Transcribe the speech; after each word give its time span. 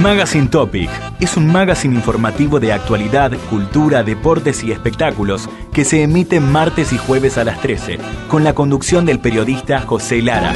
Magazine 0.00 0.46
Topic 0.46 0.88
es 1.18 1.36
un 1.36 1.50
magazine 1.50 1.96
informativo 1.96 2.60
de 2.60 2.72
actualidad, 2.72 3.32
cultura, 3.50 4.04
deportes 4.04 4.62
y 4.62 4.70
espectáculos 4.70 5.48
que 5.72 5.84
se 5.84 6.02
emite 6.02 6.38
martes 6.38 6.92
y 6.92 6.98
jueves 6.98 7.36
a 7.36 7.42
las 7.42 7.60
13, 7.60 7.98
con 8.28 8.44
la 8.44 8.54
conducción 8.54 9.04
del 9.04 9.18
periodista 9.18 9.80
José 9.80 10.22
Lara. 10.22 10.52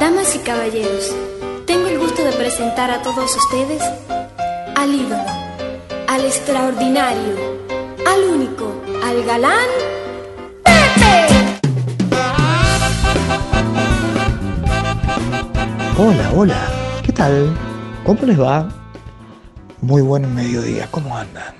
Damas 0.00 0.34
y 0.34 0.38
caballeros, 0.40 1.14
tengo 1.66 1.86
el 1.86 2.00
gusto 2.00 2.24
de 2.24 2.32
presentar 2.32 2.90
a 2.90 3.02
todos 3.02 3.36
ustedes 3.36 3.82
al 4.74 4.92
ídolo, 4.92 5.24
al 6.08 6.24
extraordinario, 6.24 7.36
al 8.06 8.34
único, 8.34 8.82
al 9.04 9.24
galán, 9.24 9.68
Pepe. 10.64 11.55
Hola, 15.98 16.30
hola, 16.34 16.68
¿qué 17.02 17.12
tal? 17.12 17.54
¿Cómo 18.04 18.20
les 18.22 18.38
va? 18.38 18.68
Muy 19.80 20.02
buen 20.02 20.34
mediodía, 20.34 20.86
¿cómo 20.90 21.16
andan? 21.16 21.54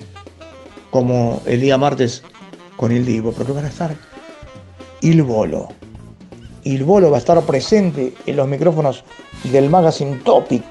como 0.91 1.43
el 1.47 1.60
día 1.60 1.78
martes 1.78 2.22
con 2.76 2.93
el 2.93 3.04
Divo, 3.04 3.32
porque 3.32 3.53
van 3.53 3.65
a 3.65 3.69
estar 3.69 3.94
Il 5.00 5.22
Bolo. 5.22 5.69
Il 6.65 6.84
Bolo 6.84 7.10
va 7.10 7.16
a 7.16 7.20
estar 7.20 7.41
presente 7.43 8.15
en 8.26 8.37
los 8.37 8.49
micrófonos 8.49 9.04
del 9.44 9.70
Magazine 9.70 10.16
Topic. 10.25 10.62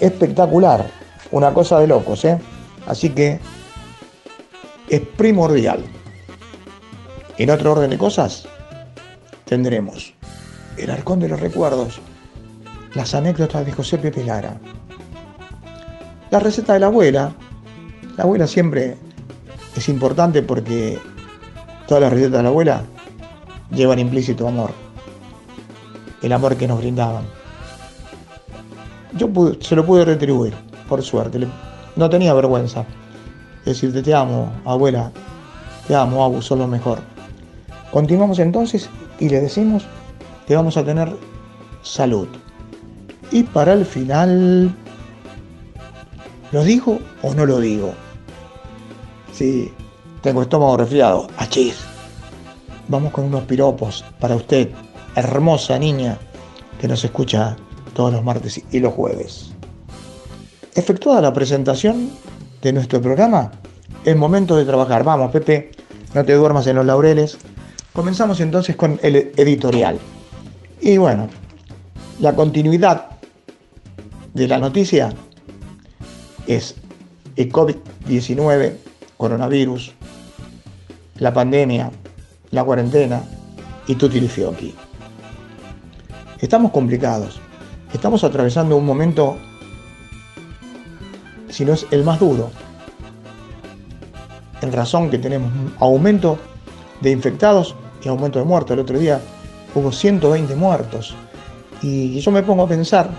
Espectacular, 0.00 0.88
una 1.30 1.54
cosa 1.54 1.78
de 1.80 1.86
locos, 1.86 2.24
¿eh? 2.24 2.38
Así 2.86 3.10
que 3.10 3.38
es 4.88 5.00
primordial. 5.16 5.84
En 7.38 7.50
otro 7.50 7.72
orden 7.72 7.90
de 7.90 7.98
cosas, 7.98 8.46
tendremos 9.44 10.14
el 10.76 10.90
Arcón 10.90 11.20
de 11.20 11.28
los 11.28 11.40
Recuerdos, 11.40 12.00
las 12.94 13.14
anécdotas 13.14 13.64
de 13.64 13.72
José 13.72 13.98
Pepe 13.98 14.24
Lara, 14.24 14.58
la 16.30 16.38
receta 16.38 16.72
de 16.74 16.80
la 16.80 16.86
abuela. 16.86 17.34
La 18.16 18.24
abuela 18.24 18.46
siempre 18.46 18.96
es 19.76 19.88
importante 19.88 20.42
porque 20.42 20.98
todas 21.86 22.02
las 22.02 22.12
recetas 22.12 22.38
de 22.38 22.42
la 22.42 22.48
abuela 22.48 22.84
llevan 23.70 23.98
implícito 23.98 24.48
amor. 24.48 24.70
El 26.22 26.32
amor 26.32 26.56
que 26.56 26.68
nos 26.68 26.78
brindaban. 26.78 27.24
Yo 29.14 29.28
se 29.60 29.76
lo 29.76 29.84
pude 29.84 30.04
retribuir, 30.04 30.54
por 30.88 31.02
suerte. 31.02 31.46
No 31.96 32.08
tenía 32.08 32.34
vergüenza. 32.34 32.84
Decirte, 33.64 34.02
te 34.02 34.14
amo, 34.14 34.52
abuela. 34.64 35.12
Te 35.86 35.94
amo, 35.94 36.24
abu, 36.24 36.40
sos 36.42 36.58
lo 36.58 36.66
mejor. 36.66 37.00
Continuamos 37.90 38.38
entonces 38.38 38.88
y 39.20 39.28
le 39.28 39.40
decimos 39.40 39.84
que 40.46 40.56
vamos 40.56 40.76
a 40.76 40.84
tener 40.84 41.14
salud. 41.82 42.28
Y 43.30 43.42
para 43.44 43.74
el 43.74 43.84
final, 43.84 44.74
¿lo 46.50 46.64
digo 46.64 46.98
o 47.22 47.34
no 47.34 47.46
lo 47.46 47.60
digo? 47.60 47.92
Sí, 49.32 49.72
tengo 50.22 50.42
estómago 50.42 50.76
resfriado. 50.76 51.26
Achis. 51.36 51.76
Vamos 52.88 53.12
con 53.12 53.24
unos 53.24 53.44
piropos 53.44 54.04
para 54.18 54.36
usted, 54.36 54.70
hermosa 55.14 55.78
niña 55.78 56.18
que 56.80 56.88
nos 56.88 57.04
escucha 57.04 57.56
todos 57.94 58.12
los 58.12 58.24
martes 58.24 58.62
y 58.70 58.80
los 58.80 58.92
jueves. 58.92 59.51
Efectuada 60.74 61.20
la 61.20 61.34
presentación 61.34 62.10
de 62.62 62.72
nuestro 62.72 63.02
programa, 63.02 63.52
es 64.04 64.16
momento 64.16 64.56
de 64.56 64.64
trabajar. 64.64 65.04
Vamos, 65.04 65.30
Pepe, 65.30 65.72
no 66.14 66.24
te 66.24 66.32
duermas 66.32 66.66
en 66.66 66.76
los 66.76 66.86
laureles. 66.86 67.36
Comenzamos 67.92 68.40
entonces 68.40 68.74
con 68.74 68.98
el 69.02 69.32
editorial. 69.36 69.98
Y 70.80 70.96
bueno, 70.96 71.28
la 72.20 72.34
continuidad 72.34 73.10
de 74.32 74.48
la 74.48 74.58
noticia 74.58 75.12
es 76.46 76.74
el 77.36 77.52
COVID-19, 77.52 78.72
coronavirus, 79.18 79.92
la 81.18 81.34
pandemia, 81.34 81.90
la 82.50 82.64
cuarentena 82.64 83.22
y 83.86 83.94
tutti 83.94 84.26
Estamos 86.40 86.72
complicados. 86.72 87.40
Estamos 87.92 88.24
atravesando 88.24 88.76
un 88.76 88.86
momento 88.86 89.36
sino 91.52 91.74
es 91.74 91.86
el 91.90 92.02
más 92.02 92.18
duro. 92.18 92.50
En 94.62 94.72
razón 94.72 95.10
que 95.10 95.18
tenemos 95.18 95.52
un 95.52 95.74
aumento 95.78 96.38
de 97.00 97.10
infectados 97.10 97.76
y 98.02 98.08
aumento 98.08 98.38
de 98.38 98.44
muertos. 98.44 98.72
El 98.72 98.80
otro 98.80 98.98
día 98.98 99.20
hubo 99.74 99.92
120 99.92 100.54
muertos. 100.56 101.14
Y 101.82 102.18
yo 102.20 102.30
me 102.30 102.42
pongo 102.42 102.64
a 102.64 102.68
pensar, 102.68 103.10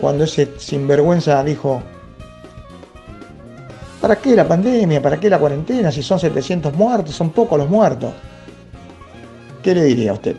cuando 0.00 0.24
ese 0.24 0.52
sinvergüenza 0.58 1.42
dijo, 1.44 1.82
¿para 4.00 4.16
qué 4.16 4.34
la 4.34 4.48
pandemia? 4.48 5.00
¿Para 5.00 5.20
qué 5.20 5.30
la 5.30 5.38
cuarentena? 5.38 5.92
Si 5.92 6.02
son 6.02 6.18
700 6.18 6.74
muertos, 6.74 7.14
son 7.14 7.30
pocos 7.30 7.58
los 7.58 7.68
muertos. 7.68 8.12
¿Qué 9.62 9.74
le 9.74 9.84
diría 9.84 10.12
a 10.12 10.14
usted? 10.14 10.36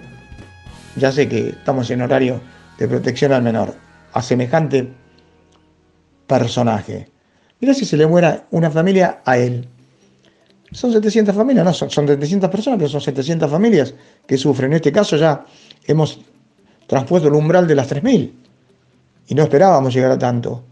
Ya 0.96 1.12
sé 1.12 1.30
que 1.30 1.50
estamos 1.50 1.90
en 1.92 2.02
horario 2.02 2.42
de 2.80 2.88
protección 2.88 3.32
al 3.34 3.44
menor, 3.44 3.76
a 4.14 4.22
semejante 4.22 4.92
personaje. 6.28 7.10
Mira 7.60 7.74
si 7.74 7.86
se 7.86 7.98
le 7.98 8.06
muera 8.06 8.46
una 8.52 8.70
familia 8.70 9.22
a 9.26 9.38
él. 9.38 9.68
Son 10.72 10.92
700 10.92 11.34
familias, 11.34 11.66
no, 11.66 11.74
son, 11.74 11.90
son 11.90 12.08
700 12.08 12.50
personas, 12.50 12.78
pero 12.78 12.90
son 12.90 13.02
700 13.02 13.50
familias 13.50 13.94
que 14.26 14.38
sufren. 14.38 14.72
En 14.72 14.76
este 14.76 14.92
caso 14.92 15.16
ya 15.16 15.46
hemos 15.86 16.20
transpuesto 16.88 17.30
el 17.30 17.36
umbral 17.36 17.68
de 17.68 17.76
las 17.76 17.90
3.000 17.90 18.32
y 19.28 19.36
no 19.36 19.44
esperábamos 19.44 19.94
llegar 19.94 20.12
a 20.12 20.18
tanto. 20.18 20.64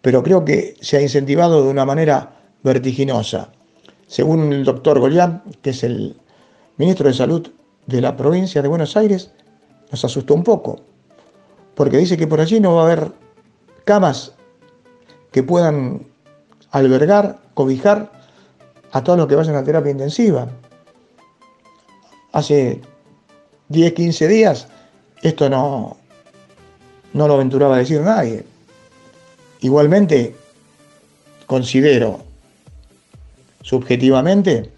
Pero 0.00 0.22
creo 0.22 0.44
que 0.44 0.76
se 0.80 0.96
ha 0.96 1.02
incentivado 1.02 1.64
de 1.64 1.70
una 1.70 1.84
manera 1.84 2.36
vertiginosa. 2.62 3.52
Según 4.06 4.52
el 4.52 4.64
doctor 4.64 4.98
Goliat, 4.98 5.42
que 5.62 5.70
es 5.70 5.82
el 5.84 6.16
ministro 6.76 7.08
de 7.08 7.14
Salud 7.14 7.48
de 7.86 8.00
la 8.00 8.16
provincia 8.16 8.62
de 8.62 8.68
Buenos 8.68 8.96
Aires, 8.96 9.32
nos 9.90 10.04
asustó 10.04 10.34
un 10.34 10.42
poco, 10.42 10.80
porque 11.74 11.98
dice 11.98 12.16
que 12.16 12.26
por 12.26 12.40
allí 12.40 12.60
no 12.60 12.74
va 12.74 12.82
a 12.82 12.84
haber 12.86 13.12
camas 13.84 14.32
que 15.32 15.42
puedan 15.42 16.06
albergar, 16.70 17.38
cobijar 17.54 18.12
a 18.92 19.02
todos 19.02 19.18
los 19.18 19.26
que 19.26 19.34
vayan 19.34 19.56
a 19.56 19.64
terapia 19.64 19.90
intensiva. 19.90 20.48
Hace 22.32 22.80
10, 23.68 23.92
15 23.94 24.28
días 24.28 24.68
esto 25.22 25.48
no, 25.48 25.96
no 27.12 27.28
lo 27.28 27.34
aventuraba 27.34 27.76
a 27.76 27.78
decir 27.78 28.00
nadie. 28.00 28.44
Igualmente, 29.60 30.34
considero 31.46 32.20
subjetivamente 33.62 34.70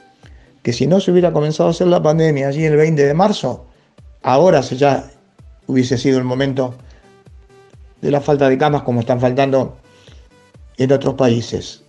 que 0.63 0.73
si 0.73 0.87
no 0.87 1.01
se 1.01 1.11
hubiera 1.11 1.33
comenzado 1.33 1.69
a 1.69 1.73
hacer 1.73 1.87
la 1.87 2.03
pandemia 2.03 2.49
allí 2.49 2.65
el 2.65 2.77
20 2.77 3.05
de 3.05 3.15
marzo, 3.15 3.67
ahora 4.23 4.61
ya 4.61 5.11
hubiese 5.67 5.99
sido 5.99 6.19
el 6.19 6.25
momento 6.25 6.75
de 8.01 8.11
la 8.11 8.21
falta 8.21 8.49
de 8.49 8.59
camas 8.59 8.83
como 8.83 9.01
están 9.01 9.21
faltando 9.21 9.79
en 10.77 10.93
otros 10.93 11.15
países. 11.15 11.83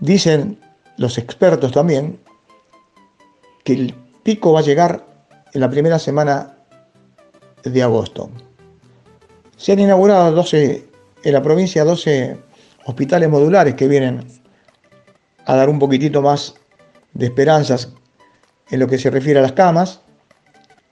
Dicen 0.00 0.58
los 0.96 1.18
expertos 1.18 1.72
también 1.72 2.18
que 3.64 3.74
el 3.74 3.94
pico 4.22 4.52
va 4.52 4.60
a 4.60 4.62
llegar 4.62 5.04
en 5.52 5.60
la 5.60 5.70
primera 5.70 5.98
semana 5.98 6.56
de 7.62 7.82
agosto. 7.82 8.30
Se 9.56 9.72
han 9.72 9.80
inaugurado 9.80 10.32
12, 10.32 10.88
en 11.24 11.32
la 11.32 11.42
provincia 11.42 11.84
12 11.84 12.38
hospitales 12.86 13.28
modulares 13.28 13.74
que 13.74 13.88
vienen 13.88 14.26
a 15.44 15.56
dar 15.56 15.68
un 15.68 15.78
poquitito 15.78 16.22
más 16.22 16.54
de 17.12 17.26
esperanzas 17.26 17.92
en 18.70 18.80
lo 18.80 18.86
que 18.86 18.98
se 18.98 19.10
refiere 19.10 19.38
a 19.38 19.42
las 19.42 19.52
camas. 19.52 20.00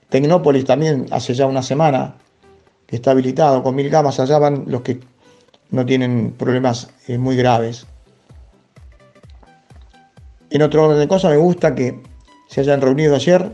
Tecnópolis 0.09 0.65
también 0.65 1.07
hace 1.11 1.35
ya 1.35 1.47
una 1.47 1.63
semana 1.63 2.17
que 2.87 2.97
está 2.97 3.13
habilitado 3.13 3.63
con 3.63 3.75
mil 3.75 3.91
camas, 3.91 4.19
allá 4.21 4.39
van 4.39 4.65
los 4.67 4.83
que 4.83 5.01
no 5.71 5.85
tienen 5.85 6.35
problemas 6.37 6.89
eh, 7.07 7.19
muy 7.19 7.37
graves. 7.37 7.87
En 10.51 10.63
otro 10.63 10.85
orden 10.85 10.99
de 10.99 11.09
cosas, 11.09 11.31
me 11.31 11.37
gusta 11.37 11.75
que 11.75 12.01
se 12.49 12.61
hayan 12.61 12.81
reunido 12.81 13.15
ayer 13.15 13.53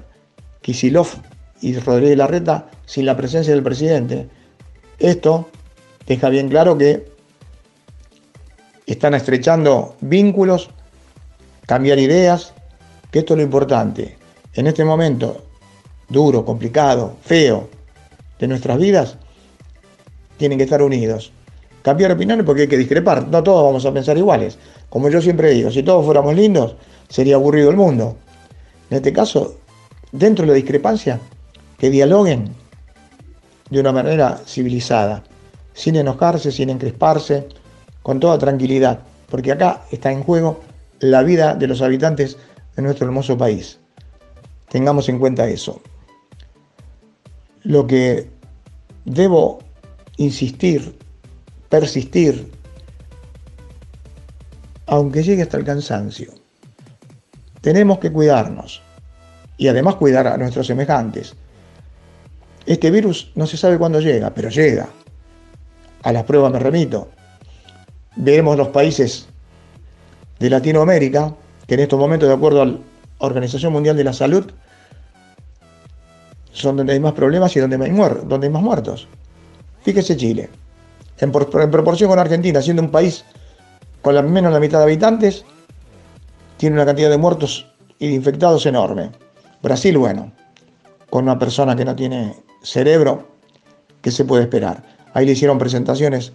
Kisilov 0.61 1.09
y 1.61 1.77
Rodríguez 1.79 2.17
Larreta 2.17 2.71
sin 2.87 3.07
la 3.07 3.17
presencia 3.17 3.53
del 3.53 3.63
presidente. 3.63 4.29
Esto 4.99 5.49
deja 6.07 6.29
bien 6.29 6.49
claro 6.49 6.79
que 6.79 7.13
están 8.87 9.15
estrechando 9.15 9.97
vínculos, 10.01 10.71
cambiar 11.67 11.99
ideas, 11.99 12.55
que 13.11 13.21
esto 13.21 13.35
es 13.35 13.39
lo 13.39 13.45
importante. 13.45 14.17
En 14.55 14.67
este 14.67 14.85
momento 14.85 15.45
duro, 16.09 16.45
complicado, 16.45 17.17
feo 17.23 17.69
de 18.39 18.47
nuestras 18.47 18.79
vidas, 18.79 19.17
tienen 20.37 20.59
que 20.59 20.65
estar 20.65 20.83
unidos. 20.83 21.33
Cambiar 21.85 22.13
opiniones 22.13 22.47
porque 22.47 22.63
hay 22.63 22.69
que 22.69 22.79
discrepar, 22.79 23.29
no 23.29 23.43
todos 23.43 23.63
vamos 23.63 23.85
a 23.85 23.93
pensar 23.93 24.17
iguales. 24.17 24.57
Como 24.89 25.11
yo 25.11 25.21
siempre 25.21 25.51
digo, 25.51 25.71
si 25.71 25.83
todos 25.83 26.03
fuéramos 26.03 26.35
lindos, 26.35 26.77
sería 27.11 27.35
aburrido 27.35 27.69
el 27.69 27.77
mundo. 27.77 28.17
En 28.89 28.97
este 28.97 29.13
caso, 29.13 29.57
dentro 30.11 30.47
de 30.47 30.53
la 30.53 30.55
discrepancia, 30.55 31.21
que 31.77 31.91
dialoguen 31.91 32.49
de 33.69 33.81
una 33.81 33.93
manera 33.93 34.41
civilizada, 34.47 35.25
sin 35.75 35.97
enojarse, 35.97 36.51
sin 36.53 36.71
encresparse, 36.71 37.49
con 38.03 38.19
toda 38.19 38.39
tranquilidad, 38.39 39.01
porque 39.29 39.53
acá 39.53 39.83
está 39.91 40.11
en 40.11 40.23
juego 40.23 40.63
la 41.01 41.23
vida 41.23 41.55
de 41.55 41.67
los 41.67 41.83
habitantes 41.83 42.39
de 42.77 42.83
nuestro 42.83 43.05
hermoso 43.05 43.37
país. 43.37 43.79
Tengamos 44.71 45.11
en 45.11 45.19
cuenta 45.19 45.47
eso. 45.49 45.83
Lo 47.63 47.87
que 47.87 48.31
debo 49.05 49.59
insistir, 50.17 51.04
persistir, 51.75 52.53
aunque 54.87 55.25
llegue 55.25 55.43
hasta 55.43 55.57
el 55.57 55.65
cansancio, 55.65 56.33
tenemos 57.63 57.99
que 57.99 58.13
cuidarnos 58.13 58.81
y 59.57 59.67
además 59.67 59.97
cuidar 59.97 60.29
a 60.29 60.37
nuestros 60.37 60.69
semejantes. 60.69 61.35
Este 62.65 62.93
virus 62.93 63.33
no 63.35 63.49
se 63.49 63.57
sabe 63.57 63.77
cuándo 63.77 63.99
llega, 63.99 64.31
pero 64.33 64.51
llega. 64.51 64.87
A 66.05 66.13
las 66.13 66.23
pruebas 66.23 66.53
me 66.53 66.61
remito. 66.61 67.09
Veremos 68.15 68.57
los 68.57 68.69
países 68.69 69.27
de 70.39 70.51
Latinoamérica, 70.51 71.35
que 71.67 71.75
en 71.75 71.81
estos 71.81 71.99
momentos, 71.99 72.29
de 72.29 72.37
acuerdo 72.37 72.63
a 72.63 72.67
la 72.67 72.79
Organización 73.19 73.73
Mundial 73.73 73.97
de 73.97 74.05
la 74.05 74.13
Salud, 74.13 74.47
son 76.53 76.77
donde 76.77 76.93
hay 76.93 77.01
más 77.01 77.15
problemas 77.15 77.57
y 77.57 77.59
donde 77.59 77.85
hay, 77.85 77.91
donde 78.29 78.47
hay 78.47 78.53
más 78.53 78.63
muertos. 78.63 79.09
Fíjese 79.83 80.17
Chile, 80.17 80.51
en, 81.19 81.33
proporción 81.33 82.11
con 82.11 82.19
Argentina, 82.19 82.61
siendo 82.61 82.83
un 82.83 82.91
país 82.91 83.25
con 84.03 84.15
la, 84.15 84.23
menos 84.23 84.51
de 84.51 84.55
la 84.55 84.61
mitad 84.61 84.79
de 84.79 84.85
habitantes, 84.85 85.45
tiene 86.57 86.77
una 86.77 86.87
cantidad 86.87 87.11
de 87.11 87.19
muertos 87.19 87.67
y 87.99 88.09
de 88.09 88.15
infectados 88.15 88.67
enorme. 88.67 89.11
Brasil, 89.63 89.97
bueno, 89.97 90.33
con 91.11 91.25
una 91.25 91.39
persona 91.39 91.77
que 91.77 91.85
no 91.85 91.95
tiene 91.95 92.35
cerebro, 92.63 93.29
¿qué 94.03 94.11
se 94.11 94.25
puede 94.25 94.43
esperar? 94.43 94.83
Ahí 95.15 95.27
le 95.27 95.33
hicieron 95.33 95.59
presentaciones 95.59 96.33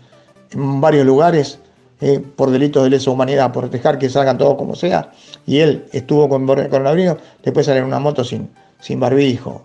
en 0.51 0.81
varios 0.81 1.05
lugares 1.05 1.59
eh, 2.01 2.23
por 2.35 2.49
delitos 2.49 2.83
de 2.83 2.91
lesa 2.91 3.11
humanidad, 3.11 3.51
por 3.51 3.69
dejar 3.69 3.99
que 3.99 4.09
salgan 4.09 4.37
todos 4.37 4.55
como 4.55 4.75
sea, 4.75 5.11
y 5.45 5.59
él 5.59 5.85
estuvo 5.91 6.29
con 6.29 6.47
coronavirus, 6.47 7.17
después 7.43 7.65
sale 7.65 7.79
en 7.79 7.85
una 7.85 7.99
moto 7.99 8.23
sin, 8.23 8.49
sin 8.79 8.99
barbijo. 8.99 9.63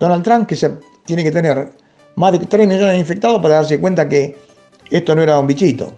Donald 0.00 0.24
Trump, 0.24 0.46
que 0.46 0.56
se, 0.56 0.78
tiene 1.04 1.22
que 1.22 1.30
tener 1.30 1.72
más 2.20 2.32
de 2.32 2.38
3 2.40 2.68
millones 2.68 2.92
de 2.92 2.98
infectados 2.98 3.40
para 3.40 3.54
darse 3.54 3.80
cuenta 3.80 4.06
que 4.06 4.36
esto 4.90 5.14
no 5.14 5.22
era 5.22 5.38
un 5.38 5.46
bichito. 5.46 5.94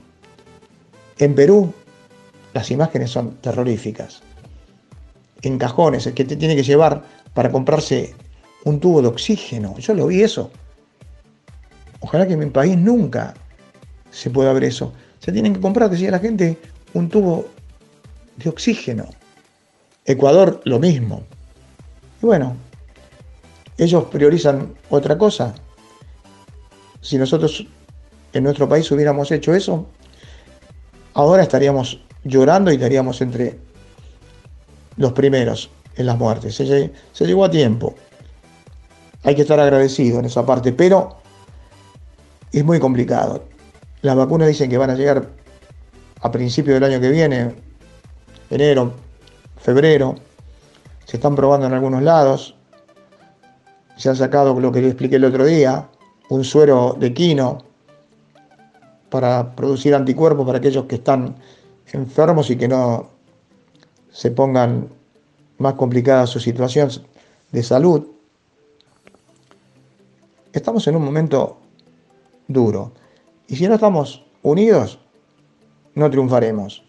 En 1.19 1.35
Perú, 1.35 1.75
las 2.55 2.71
imágenes 2.71 3.11
son 3.11 3.38
terroríficas. 3.38 4.23
En 5.43 5.59
cajones, 5.59 6.07
el 6.07 6.14
que 6.14 6.25
te 6.25 6.37
tiene 6.37 6.55
que 6.55 6.62
llevar 6.62 7.02
para 7.35 7.50
comprarse 7.50 8.14
un 8.64 8.79
tubo 8.79 9.02
de 9.02 9.09
oxígeno. 9.09 9.76
Yo 9.79 9.95
lo 9.95 10.07
vi 10.07 10.23
eso. 10.23 10.52
Ojalá 11.99 12.25
que 12.26 12.35
en 12.35 12.38
mi 12.38 12.47
país 12.47 12.76
nunca 12.76 13.35
se 14.12 14.31
pueda 14.31 14.52
ver 14.52 14.62
eso. 14.62 14.93
Se 15.19 15.33
tienen 15.33 15.52
que 15.52 15.61
comprar, 15.61 15.91
decía 15.91 16.12
la 16.12 16.21
gente, 16.21 16.57
un 16.95 17.09
tubo 17.09 17.47
de 18.37 18.49
oxígeno. 18.49 19.07
Ecuador, 20.05 20.61
lo 20.64 20.79
mismo. 20.79 21.25
Y 22.23 22.26
bueno, 22.26 22.55
ellos 23.76 24.05
priorizan 24.05 24.73
otra 24.88 25.19
cosa. 25.19 25.55
Si 27.02 27.18
nosotros 27.18 27.66
en 28.32 28.44
nuestro 28.44 28.68
país 28.68 28.90
hubiéramos 28.90 29.30
hecho 29.32 29.54
eso, 29.54 29.87
ahora 31.14 31.42
estaríamos 31.42 32.00
llorando 32.25 32.71
y 32.71 32.76
estaríamos 32.76 33.21
entre 33.21 33.59
los 34.97 35.12
primeros 35.12 35.68
en 35.97 36.06
las 36.06 36.16
muertes. 36.16 36.54
Se, 36.54 37.26
llegó 37.26 37.44
a 37.44 37.50
tiempo. 37.50 37.94
Hay 39.25 39.35
que 39.35 39.42
estar 39.42 39.59
agradecido 39.59 40.21
en 40.21 40.26
esa 40.26 40.47
parte, 40.47 40.73
pero 40.73 41.16
es 42.52 42.64
muy 42.64 42.78
complicado. 42.78 43.44
Las 44.02 44.16
vacunas 44.16 44.49
dicen 44.49 44.71
que 44.71 44.78
van 44.78 44.90
a 44.90 44.94
llegar 44.94 45.28
a 46.21 46.30
principios 46.30 46.75
del 46.75 46.85
año 46.85 47.00
que 47.00 47.11
viene, 47.11 47.54
enero, 48.49 48.94
febrero. 49.61 50.14
Se 51.04 51.16
están 51.16 51.35
probando 51.35 51.66
en 51.66 51.73
algunos 51.73 52.02
lados. 52.02 52.54
Se 53.97 54.09
han 54.09 54.16
sacado 54.16 54.59
lo 54.59 54.71
que 54.71 54.80
le 54.80 54.88
expliqué 54.88 55.16
el 55.16 55.25
otro 55.25 55.44
día, 55.44 55.88
un 56.29 56.45
suero 56.45 56.97
de 56.99 57.12
quino 57.12 57.59
para 59.11 59.55
producir 59.55 59.95
anticuerpos 59.95 60.47
para 60.47 60.59
aquellos 60.59 60.87
que 60.87 60.97
están 60.97 61.35
enfermos 61.93 62.50
y 62.50 62.57
que 62.57 62.69
no 62.69 63.09
se 64.11 64.31
pongan 64.31 64.88
más 65.59 65.75
complicada 65.75 66.26
su 66.26 66.41
situación 66.41 66.91
de 67.50 67.62
salud. 67.62 68.07
Estamos 70.52 70.87
en 70.88 70.97
un 70.97 71.05
momento 71.05 71.59
duro. 72.49 72.93
Y 73.49 73.57
si 73.57 73.67
no 73.69 73.75
estamos 73.75 74.25
unidos, 74.43 74.99
no 75.95 76.11
triunfaremos. 76.11 76.83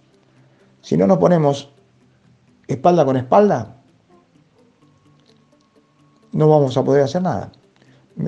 Si 0.81 0.97
no 0.97 1.07
nos 1.07 1.17
ponemos 1.17 1.69
espalda 2.67 3.05
con 3.05 3.17
espalda, 3.17 3.75
no 6.31 6.49
vamos 6.49 6.75
a 6.77 6.83
poder 6.83 7.03
hacer 7.03 7.21
nada. 7.21 7.51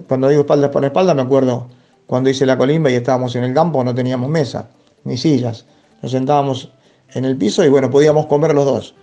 Cuando 0.07 0.29
digo 0.29 0.41
espalda 0.41 0.71
con 0.71 0.83
espalda, 0.83 1.13
me 1.13 1.21
acuerdo 1.21 1.67
cuando 2.07 2.29
hice 2.29 2.45
la 2.45 2.57
colimba 2.57 2.89
y 2.89 2.95
estábamos 2.95 3.35
en 3.35 3.43
el 3.43 3.53
campo, 3.53 3.83
no 3.83 3.93
teníamos 3.93 4.29
mesa 4.29 4.69
ni 5.03 5.17
sillas. 5.17 5.65
Nos 6.01 6.11
sentábamos 6.11 6.71
en 7.13 7.25
el 7.25 7.37
piso 7.37 7.63
y 7.63 7.69
bueno, 7.69 7.89
podíamos 7.89 8.25
comer 8.27 8.53
los 8.53 8.65
dos. 8.65 8.95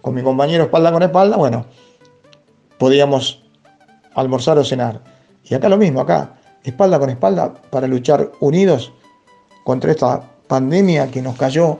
Con 0.00 0.14
mi 0.14 0.22
compañero 0.22 0.64
espalda 0.64 0.92
con 0.92 1.02
espalda, 1.02 1.36
bueno, 1.36 1.66
podíamos 2.78 3.42
almorzar 4.14 4.58
o 4.58 4.64
cenar. 4.64 5.00
Y 5.44 5.54
acá 5.54 5.68
lo 5.68 5.76
mismo, 5.76 6.00
acá, 6.00 6.34
espalda 6.64 6.98
con 6.98 7.10
espalda, 7.10 7.54
para 7.70 7.86
luchar 7.86 8.32
unidos 8.40 8.92
contra 9.64 9.92
esta 9.92 10.22
pandemia 10.46 11.10
que 11.10 11.22
nos 11.22 11.36
cayó 11.36 11.78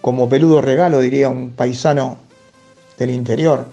como 0.00 0.28
peludo 0.28 0.60
regalo, 0.60 1.00
diría 1.00 1.28
un 1.28 1.50
paisano 1.50 2.16
del 2.98 3.10
interior. 3.10 3.66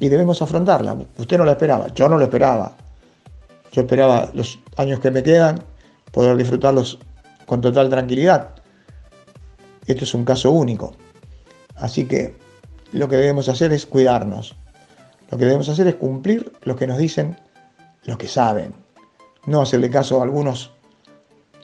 Y 0.00 0.08
debemos 0.08 0.40
afrontarla. 0.42 0.96
Usted 1.16 1.38
no 1.38 1.44
la 1.44 1.52
esperaba, 1.52 1.88
yo 1.94 2.08
no 2.08 2.18
lo 2.18 2.24
esperaba. 2.24 2.76
Yo 3.72 3.82
esperaba 3.82 4.30
los 4.32 4.58
años 4.76 5.00
que 5.00 5.10
me 5.10 5.22
quedan, 5.22 5.62
poder 6.12 6.36
disfrutarlos 6.36 6.98
con 7.46 7.60
total 7.60 7.90
tranquilidad. 7.90 8.50
Esto 9.86 10.04
es 10.04 10.14
un 10.14 10.24
caso 10.24 10.50
único. 10.50 10.94
Así 11.76 12.06
que 12.06 12.36
lo 12.92 13.08
que 13.08 13.16
debemos 13.16 13.48
hacer 13.48 13.72
es 13.72 13.86
cuidarnos. 13.86 14.56
Lo 15.30 15.38
que 15.38 15.44
debemos 15.44 15.68
hacer 15.68 15.86
es 15.86 15.96
cumplir 15.96 16.52
lo 16.62 16.76
que 16.76 16.86
nos 16.86 16.98
dicen 16.98 17.36
los 18.04 18.16
que 18.16 18.28
saben. 18.28 18.74
No 19.46 19.62
hacerle 19.62 19.90
caso 19.90 20.20
a 20.20 20.24
algunos 20.24 20.72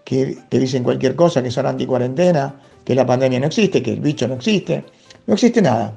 que, 0.05 0.39
dicen 0.51 0.85
cualquier 0.85 1.17
cosa, 1.17 1.43
que 1.43 1.51
son 1.51 1.67
anti-cuarentena, 1.67 2.55
que 2.85 2.95
la 2.95 3.07
pandemia 3.07 3.41
no 3.41 3.47
existe, 3.47 3.83
que 3.83 3.93
el 3.93 4.01
bicho 4.01 4.29
no 4.29 4.35
existe. 4.35 4.85
No 5.27 5.35
existe 5.35 5.63
nada. 5.63 5.97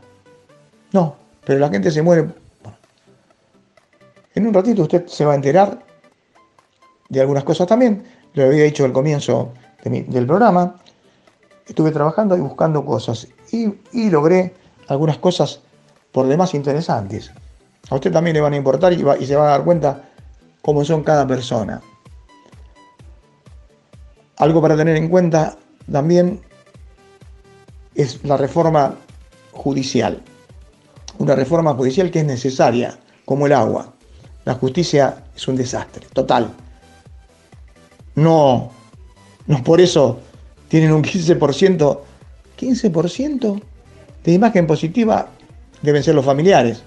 No, 0.94 1.15
pero 1.47 1.59
la 1.59 1.69
gente 1.69 1.89
se 1.89 2.01
muere. 2.01 2.27
En 4.35 4.45
un 4.45 4.53
ratito 4.53 4.81
usted 4.81 5.07
se 5.07 5.23
va 5.23 5.31
a 5.31 5.35
enterar 5.35 5.79
de 7.07 7.21
algunas 7.21 7.45
cosas 7.45 7.67
también. 7.67 8.03
Lo 8.33 8.43
había 8.43 8.65
dicho 8.65 8.83
al 8.83 8.91
comienzo 8.91 9.53
del 9.85 10.27
programa. 10.27 10.75
Estuve 11.65 11.91
trabajando 11.91 12.35
y 12.35 12.41
buscando 12.41 12.83
cosas 12.83 13.29
y, 13.51 14.09
logré 14.09 14.53
algunas 14.89 15.19
cosas 15.19 15.61
por 16.11 16.27
demás 16.27 16.53
interesantes. 16.53 17.31
A 17.89 17.95
usted 17.95 18.11
también 18.11 18.33
le 18.33 18.41
van 18.41 18.51
a 18.51 18.57
importar 18.57 18.91
y, 18.91 19.05
y 19.21 19.25
se 19.25 19.37
va 19.37 19.47
a 19.47 19.51
dar 19.51 19.63
cuenta 19.63 20.03
cómo 20.61 20.83
son 20.83 21.01
cada 21.01 21.25
persona. 21.25 21.81
Algo 24.35 24.61
para 24.61 24.75
tener 24.75 24.97
en 24.97 25.07
cuenta 25.07 25.57
también 25.89 26.41
es 27.95 28.21
la 28.25 28.35
reforma 28.35 28.95
judicial. 29.53 30.21
Una 31.19 31.36
reforma 31.36 31.74
judicial 31.74 32.12
que 32.12 32.19
es 32.19 32.25
necesaria, 32.25 32.97
como 33.25 33.45
el 33.47 33.53
agua. 33.53 33.93
La 34.45 34.53
justicia 34.53 35.25
es 35.36 35.47
un 35.47 35.55
desastre, 35.55 36.05
total. 36.13 36.53
No, 38.15 38.71
no 39.47 39.63
por 39.63 39.81
eso 39.81 40.19
tienen 40.67 40.91
un 40.91 41.03
15%, 41.03 42.00
15% 42.59 43.62
de 44.24 44.31
imagen 44.31 44.67
positiva 44.67 45.29
deben 45.81 46.03
ser 46.03 46.15
los 46.15 46.25
familiares. 46.25 46.83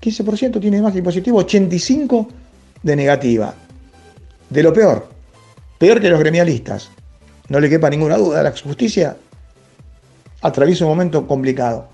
15% 0.00 0.60
tiene 0.60 0.78
imagen 0.78 1.02
positiva, 1.02 1.40
85% 1.40 2.28
de 2.82 2.96
negativa. 2.96 3.54
De 4.48 4.62
lo 4.62 4.72
peor, 4.72 5.08
peor 5.78 6.00
que 6.00 6.08
los 6.08 6.20
gremialistas. 6.20 6.90
No 7.48 7.60
le 7.60 7.68
quepa 7.68 7.90
ninguna 7.90 8.16
duda, 8.16 8.42
la 8.42 8.52
justicia 8.52 9.16
atraviesa 10.42 10.84
un 10.84 10.90
momento 10.90 11.26
complicado. 11.26 11.88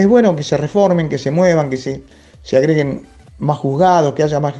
Es 0.00 0.08
bueno 0.08 0.34
que 0.34 0.42
se 0.42 0.56
reformen, 0.56 1.10
que 1.10 1.18
se 1.18 1.30
muevan, 1.30 1.68
que 1.68 1.76
se, 1.76 2.02
se 2.42 2.56
agreguen 2.56 3.06
más 3.38 3.58
juzgados, 3.58 4.14
que 4.14 4.22
haya 4.22 4.40
más 4.40 4.54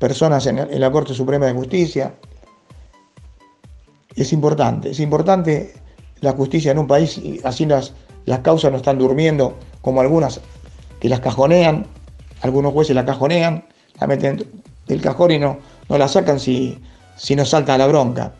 personas 0.00 0.48
en, 0.48 0.80
la 0.80 0.90
Corte 0.90 1.14
Suprema 1.14 1.46
de 1.46 1.52
Justicia, 1.52 2.12
es 4.16 4.32
importante, 4.32 4.90
es 4.90 4.98
importante 4.98 5.74
la 6.22 6.32
justicia 6.32 6.72
en 6.72 6.78
un 6.78 6.88
país 6.88 7.16
y 7.18 7.40
así 7.44 7.66
las, 7.66 7.92
las 8.24 8.40
causas 8.40 8.72
no 8.72 8.78
están 8.78 8.98
durmiendo 8.98 9.56
como 9.80 10.00
algunas 10.00 10.40
que 10.98 11.08
las 11.08 11.20
cajonean, 11.20 11.86
algunos 12.40 12.72
jueces 12.72 12.96
la 12.96 13.04
cajonean, 13.04 13.64
la 14.00 14.08
meten 14.08 14.44
del 14.88 15.00
cajón 15.00 15.30
y 15.30 15.38
no, 15.38 15.58
no 15.88 15.98
la 15.98 16.08
sacan 16.08 16.40
si, 16.40 16.82
si 17.16 17.36
no 17.36 17.44
salta 17.44 17.78
la 17.78 17.86
bronca. 17.86 18.32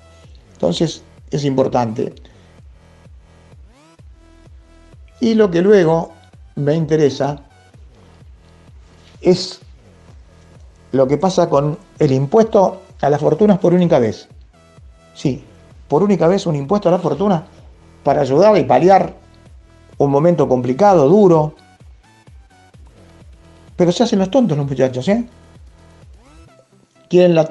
Entonces 0.54 1.04
es 1.30 1.44
importante. 1.44 2.12
Y 5.20 5.34
lo 5.34 5.48
que 5.52 5.62
luego 5.62 6.13
me 6.56 6.75
interesa 6.75 7.40
es 9.20 9.61
lo 10.92 11.08
que 11.08 11.16
pasa 11.16 11.49
con 11.49 11.78
el 11.99 12.12
impuesto 12.12 12.82
a 13.00 13.11
las 13.11 13.20
fortunas 13.20 13.58
por 13.58 13.75
única 13.75 13.99
vez. 13.99 14.28
Sí, 15.14 15.42
por 15.88 16.02
única 16.02 16.28
vez 16.28 16.46
un 16.46 16.56
impuesto 16.56 16.88
a 16.88 16.92
la 16.92 16.99
fortuna 16.99 17.44
para 18.02 18.20
ayudar 18.20 18.56
y 18.56 18.64
paliar 18.64 19.14
un 19.99 20.11
momento 20.11 20.49
complicado, 20.49 21.08
duro. 21.08 21.54
Pero 23.76 23.90
se 23.90 24.04
hacen 24.04 24.20
los 24.20 24.30
tontos 24.30 24.56
los 24.56 24.66
muchachos, 24.66 25.08
¿eh? 25.08 25.25
Quieren 27.08 27.34
la, 27.34 27.49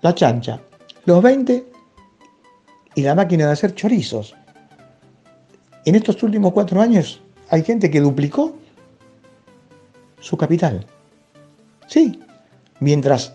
la 0.00 0.14
chancha, 0.14 0.60
los 1.06 1.22
20 1.22 1.72
y 2.94 3.02
la 3.02 3.14
máquina 3.14 3.46
de 3.46 3.52
hacer 3.52 3.74
chorizos. 3.74 4.34
En 5.84 5.96
estos 5.96 6.22
últimos 6.22 6.52
cuatro 6.52 6.80
años 6.80 7.20
hay 7.50 7.62
gente 7.62 7.90
que 7.90 8.00
duplicó 8.00 8.56
su 10.20 10.36
capital. 10.36 10.86
Sí, 11.86 12.20
mientras 12.80 13.34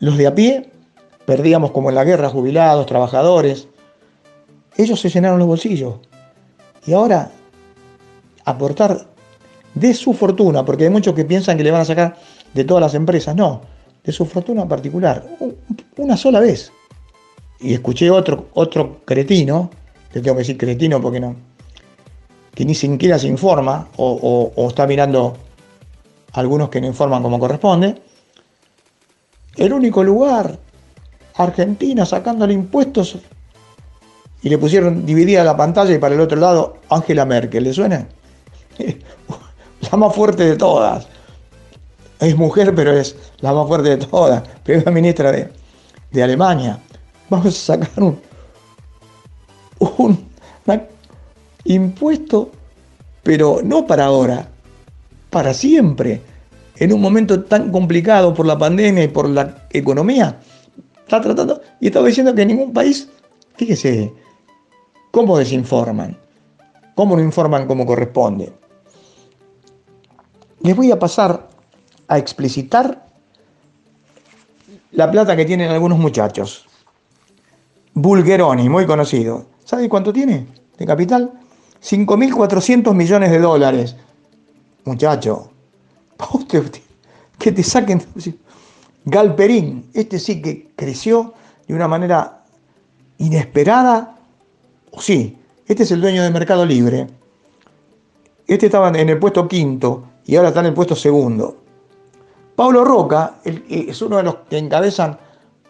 los 0.00 0.16
de 0.16 0.26
a 0.26 0.34
pie 0.34 0.70
Perdíamos 1.26 1.70
como 1.70 1.88
en 1.88 1.94
la 1.94 2.04
guerra 2.04 2.28
jubilados, 2.28 2.86
trabajadores. 2.86 3.68
Ellos 4.76 5.00
se 5.00 5.08
llenaron 5.08 5.38
los 5.38 5.48
bolsillos. 5.48 5.94
Y 6.86 6.92
ahora 6.92 7.30
aportar 8.44 9.06
de 9.74 9.94
su 9.94 10.12
fortuna, 10.12 10.64
porque 10.64 10.84
hay 10.84 10.90
muchos 10.90 11.14
que 11.14 11.24
piensan 11.24 11.56
que 11.56 11.64
le 11.64 11.70
van 11.70 11.80
a 11.80 11.86
sacar 11.86 12.16
de 12.52 12.64
todas 12.64 12.82
las 12.82 12.94
empresas. 12.94 13.34
No, 13.34 13.62
de 14.04 14.12
su 14.12 14.26
fortuna 14.26 14.68
particular. 14.68 15.24
Una 15.96 16.16
sola 16.16 16.40
vez. 16.40 16.70
Y 17.60 17.72
escuché 17.72 18.10
otro, 18.10 18.48
otro 18.52 19.00
cretino, 19.06 19.70
le 20.12 20.20
tengo 20.20 20.36
que 20.36 20.40
decir 20.40 20.58
cretino 20.58 21.00
porque 21.00 21.20
no, 21.20 21.36
que 22.54 22.64
ni 22.64 22.74
siquiera 22.74 23.18
se 23.18 23.26
informa 23.26 23.88
o, 23.96 24.52
está 24.68 24.86
mirando 24.86 25.36
algunos 26.32 26.68
que 26.68 26.80
no 26.80 26.86
informan 26.86 27.22
como 27.22 27.38
corresponde. 27.38 28.00
El 29.56 29.72
único 29.72 30.02
lugar 30.02 30.58
Argentina 31.36 32.06
sacándole 32.06 32.54
impuestos 32.54 33.18
y 34.42 34.48
le 34.48 34.58
pusieron 34.58 35.04
dividida 35.04 35.42
la 35.42 35.56
pantalla 35.56 35.92
y 35.94 35.98
para 35.98 36.14
el 36.14 36.20
otro 36.20 36.38
lado 36.38 36.76
Angela 36.90 37.24
Merkel. 37.24 37.64
¿Le 37.64 37.72
suena? 37.72 38.06
La 39.90 39.98
más 39.98 40.14
fuerte 40.14 40.44
de 40.44 40.56
todas. 40.56 41.06
Es 42.18 42.36
mujer, 42.36 42.74
pero 42.74 42.92
es 42.92 43.16
la 43.40 43.52
más 43.52 43.66
fuerte 43.66 43.90
de 43.90 44.06
todas. 44.06 44.42
Primera 44.62 44.90
ministra 44.90 45.30
de, 45.30 45.52
de 46.10 46.22
Alemania. 46.22 46.78
Vamos 47.28 47.48
a 47.48 47.76
sacar 47.76 48.02
un, 48.02 48.18
un 49.78 50.24
impuesto, 51.64 52.50
pero 53.22 53.60
no 53.62 53.86
para 53.86 54.06
ahora, 54.06 54.48
para 55.30 55.54
siempre. 55.54 56.20
En 56.76 56.92
un 56.92 57.00
momento 57.00 57.44
tan 57.44 57.70
complicado 57.70 58.34
por 58.34 58.46
la 58.46 58.58
pandemia 58.58 59.04
y 59.04 59.08
por 59.08 59.28
la 59.28 59.66
economía, 59.70 60.40
está 61.04 61.20
tratando 61.20 61.60
y 61.80 61.86
estaba 61.86 62.06
diciendo 62.06 62.34
que 62.34 62.42
en 62.42 62.48
ningún 62.48 62.72
país, 62.72 63.08
fíjese, 63.56 64.12
cómo 65.10 65.38
desinforman, 65.38 66.18
cómo 66.94 67.16
no 67.16 67.22
informan 67.22 67.66
como 67.66 67.86
corresponde. 67.86 68.52
Les 70.62 70.74
voy 70.74 70.90
a 70.90 70.98
pasar 70.98 71.48
a 72.08 72.18
explicitar 72.18 73.06
la 74.92 75.10
plata 75.10 75.36
que 75.36 75.44
tienen 75.44 75.70
algunos 75.70 75.98
muchachos. 75.98 76.66
Bulgeroni, 77.94 78.68
muy 78.68 78.86
conocido. 78.86 79.46
¿Sabe 79.64 79.88
cuánto 79.88 80.12
tiene 80.12 80.46
de 80.76 80.86
capital? 80.86 81.32
5.400 81.84 82.94
millones 82.94 83.30
de 83.30 83.38
dólares. 83.38 83.96
Muchacho, 84.84 85.50
que 87.38 87.52
te 87.52 87.62
saquen 87.62 88.02
Galperín, 89.04 89.90
este 89.92 90.18
sí 90.18 90.40
que 90.40 90.70
creció 90.76 91.34
de 91.68 91.74
una 91.74 91.86
manera 91.86 92.44
inesperada. 93.18 94.16
Sí, 94.98 95.36
este 95.66 95.82
es 95.82 95.90
el 95.90 96.00
dueño 96.00 96.22
de 96.22 96.30
Mercado 96.30 96.64
Libre. 96.64 97.06
Este 98.46 98.66
estaba 98.66 98.88
en 98.88 99.08
el 99.08 99.18
puesto 99.18 99.46
quinto 99.46 100.04
y 100.24 100.36
ahora 100.36 100.48
está 100.48 100.60
en 100.60 100.66
el 100.66 100.74
puesto 100.74 100.96
segundo. 100.96 101.58
Pablo 102.56 102.84
Roca 102.84 103.40
es 103.44 104.00
uno 104.00 104.18
de 104.18 104.22
los 104.22 104.36
que 104.48 104.56
encabezan 104.56 105.18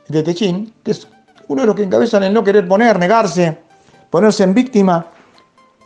de 0.08 0.22
Techín, 0.22 0.74
que 0.84 0.92
es 0.92 1.08
uno 1.48 1.62
de 1.62 1.66
los 1.66 1.74
que 1.74 1.82
encabezan 1.82 2.22
el 2.24 2.32
no 2.32 2.44
querer 2.44 2.68
poner, 2.68 2.98
negarse, 2.98 3.58
ponerse 4.10 4.44
en 4.44 4.54
víctima, 4.54 5.08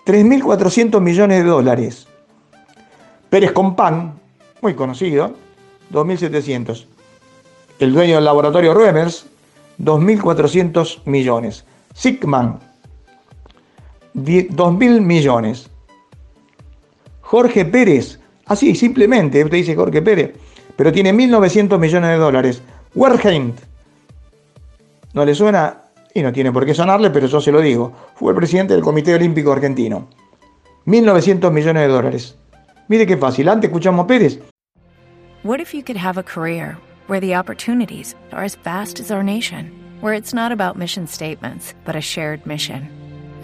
3.400 0.08 1.02
millones 1.02 1.44
de 1.44 1.50
dólares. 1.50 2.06
Pérez 3.28 3.52
Compán, 3.52 4.18
muy 4.62 4.72
conocido, 4.72 5.34
2.700. 5.92 6.86
El 7.78 7.92
dueño 7.92 8.14
del 8.14 8.24
laboratorio 8.24 8.72
Ruemers, 8.72 9.26
2.400 9.78 11.00
millones. 11.04 11.66
Sigman, 11.92 12.58
2.000 14.14 15.00
millones. 15.02 15.68
Jorge 17.20 17.66
Pérez, 17.66 18.18
así 18.46 18.74
simplemente, 18.74 19.44
usted 19.44 19.58
dice 19.58 19.76
Jorge 19.76 20.00
Pérez, 20.00 20.32
pero 20.74 20.90
tiene 20.90 21.12
1.900 21.12 21.78
millones 21.78 22.10
de 22.12 22.16
dólares. 22.16 22.62
Werheim, 22.94 23.52
no 25.12 25.26
le 25.26 25.34
suena 25.34 25.82
y 26.14 26.22
no 26.22 26.32
tiene 26.32 26.52
por 26.52 26.64
qué 26.64 26.74
sonarle, 26.74 27.10
pero 27.10 27.26
yo 27.26 27.40
se 27.40 27.52
lo 27.52 27.60
digo. 27.60 27.92
Fue 28.14 28.32
el 28.32 28.36
presidente 28.36 28.74
del 28.74 28.82
Comité 28.82 29.14
Olímpico 29.14 29.52
Argentino. 29.52 30.08
1.900 30.86 31.50
millones 31.50 31.82
de 31.82 31.88
dólares. 31.88 32.38
Mire 32.88 33.06
qué 33.06 33.16
fácil. 33.16 33.48
Antes 33.48 33.68
escuchamos 33.68 34.04
a 34.04 34.06
Pérez. 34.06 34.40
What 35.42 35.60
if 35.60 35.72
you 35.72 35.82
could 35.82 35.98
have 35.98 36.18
a 36.18 36.22
career 36.22 36.76
where 37.06 37.20
the 37.20 37.34
opportunities 37.34 38.14
are 38.32 38.44
as 38.44 38.56
vast 38.64 38.98
as 39.00 39.10
our 39.10 39.22
nation, 39.22 39.70
where 40.00 40.14
it's 40.14 40.34
not 40.34 40.50
about 40.50 40.76
mission 40.76 41.06
statements, 41.06 41.74
but 41.84 41.94
a 41.94 42.00
shared 42.00 42.44
mission? 42.46 42.88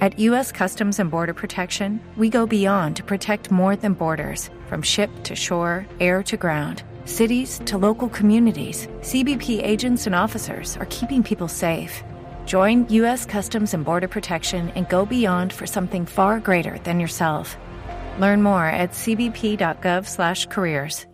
At 0.00 0.18
U.S. 0.18 0.50
Customs 0.50 0.98
and 0.98 1.10
Border 1.10 1.34
Protection, 1.34 2.00
we 2.16 2.28
go 2.28 2.46
beyond 2.46 2.96
to 2.96 3.04
protect 3.04 3.50
more 3.50 3.76
than 3.76 3.92
borders 3.92 4.50
from 4.66 4.82
ship 4.82 5.10
to 5.24 5.36
shore, 5.36 5.86
air 6.00 6.22
to 6.24 6.36
ground 6.36 6.82
cities 7.04 7.60
to 7.66 7.78
local 7.78 8.08
communities, 8.08 8.88
CBP 9.00 9.62
agents 9.62 10.06
and 10.06 10.14
officers 10.14 10.76
are 10.78 10.86
keeping 10.86 11.22
people 11.22 11.48
safe. 11.48 12.02
Join 12.44 12.86
U.S. 12.90 13.24
Customs 13.24 13.72
and 13.74 13.84
Border 13.84 14.08
Protection 14.08 14.70
and 14.70 14.88
go 14.88 15.06
beyond 15.06 15.52
for 15.52 15.66
something 15.66 16.04
far 16.04 16.40
greater 16.40 16.78
than 16.80 16.98
yourself. 17.00 17.56
Learn 18.18 18.42
more 18.42 18.66
at 18.66 18.90
cbp.gov/careers. 18.92 21.06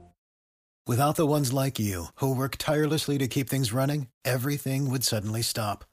Without 0.87 1.17
the 1.17 1.27
ones 1.27 1.53
like 1.53 1.79
you 1.79 2.07
who 2.17 2.35
work 2.35 2.57
tirelessly 2.57 3.17
to 3.19 3.29
keep 3.29 3.49
things 3.49 3.73
running, 3.73 4.09
everything 4.25 4.91
would 4.91 5.05
suddenly 5.05 5.43
stop. 5.43 5.85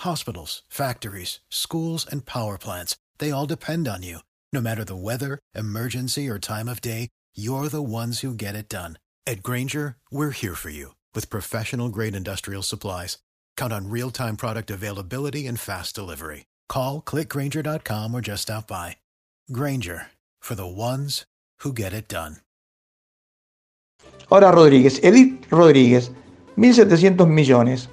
Hospitals, 0.00 0.62
factories, 0.68 1.38
schools, 1.50 2.04
and 2.10 2.26
power 2.26 2.58
plants—they 2.58 3.30
all 3.30 3.46
depend 3.46 3.86
on 3.86 4.02
you. 4.02 4.18
No 4.52 4.60
matter 4.60 4.84
the 4.84 4.96
weather, 4.96 5.38
emergency, 5.54 6.28
or 6.28 6.40
time 6.40 6.68
of 6.68 6.80
day, 6.80 7.10
you're 7.34 7.68
the 7.68 7.82
ones 7.82 8.20
who 8.20 8.34
get 8.34 8.56
it 8.56 8.68
done. 8.68 8.98
At 9.24 9.44
Granger, 9.44 9.98
we're 10.10 10.32
here 10.32 10.56
for 10.56 10.70
you 10.70 10.96
with 11.14 11.30
professional 11.30 11.90
grade 11.90 12.16
industrial 12.16 12.62
supplies. 12.62 13.18
Count 13.56 13.72
on 13.72 13.88
real 13.88 14.10
time 14.10 14.36
product 14.36 14.70
availability 14.70 15.46
and 15.46 15.60
fast 15.60 15.94
delivery. 15.94 16.46
Call 16.68 17.00
clickgranger.com 17.02 18.14
or 18.14 18.20
just 18.20 18.42
stop 18.42 18.66
by. 18.66 18.96
Granger 19.52 20.08
for 20.40 20.54
the 20.54 20.66
ones 20.66 21.24
who 21.60 21.72
get 21.72 21.92
it 21.92 22.08
done. 22.08 22.36
Ahora 24.30 24.52
Rodríguez, 24.52 25.00
Edith 25.02 25.48
Rodríguez, 25.50 26.10
1.700 26.56 27.26
millones. 27.26 27.88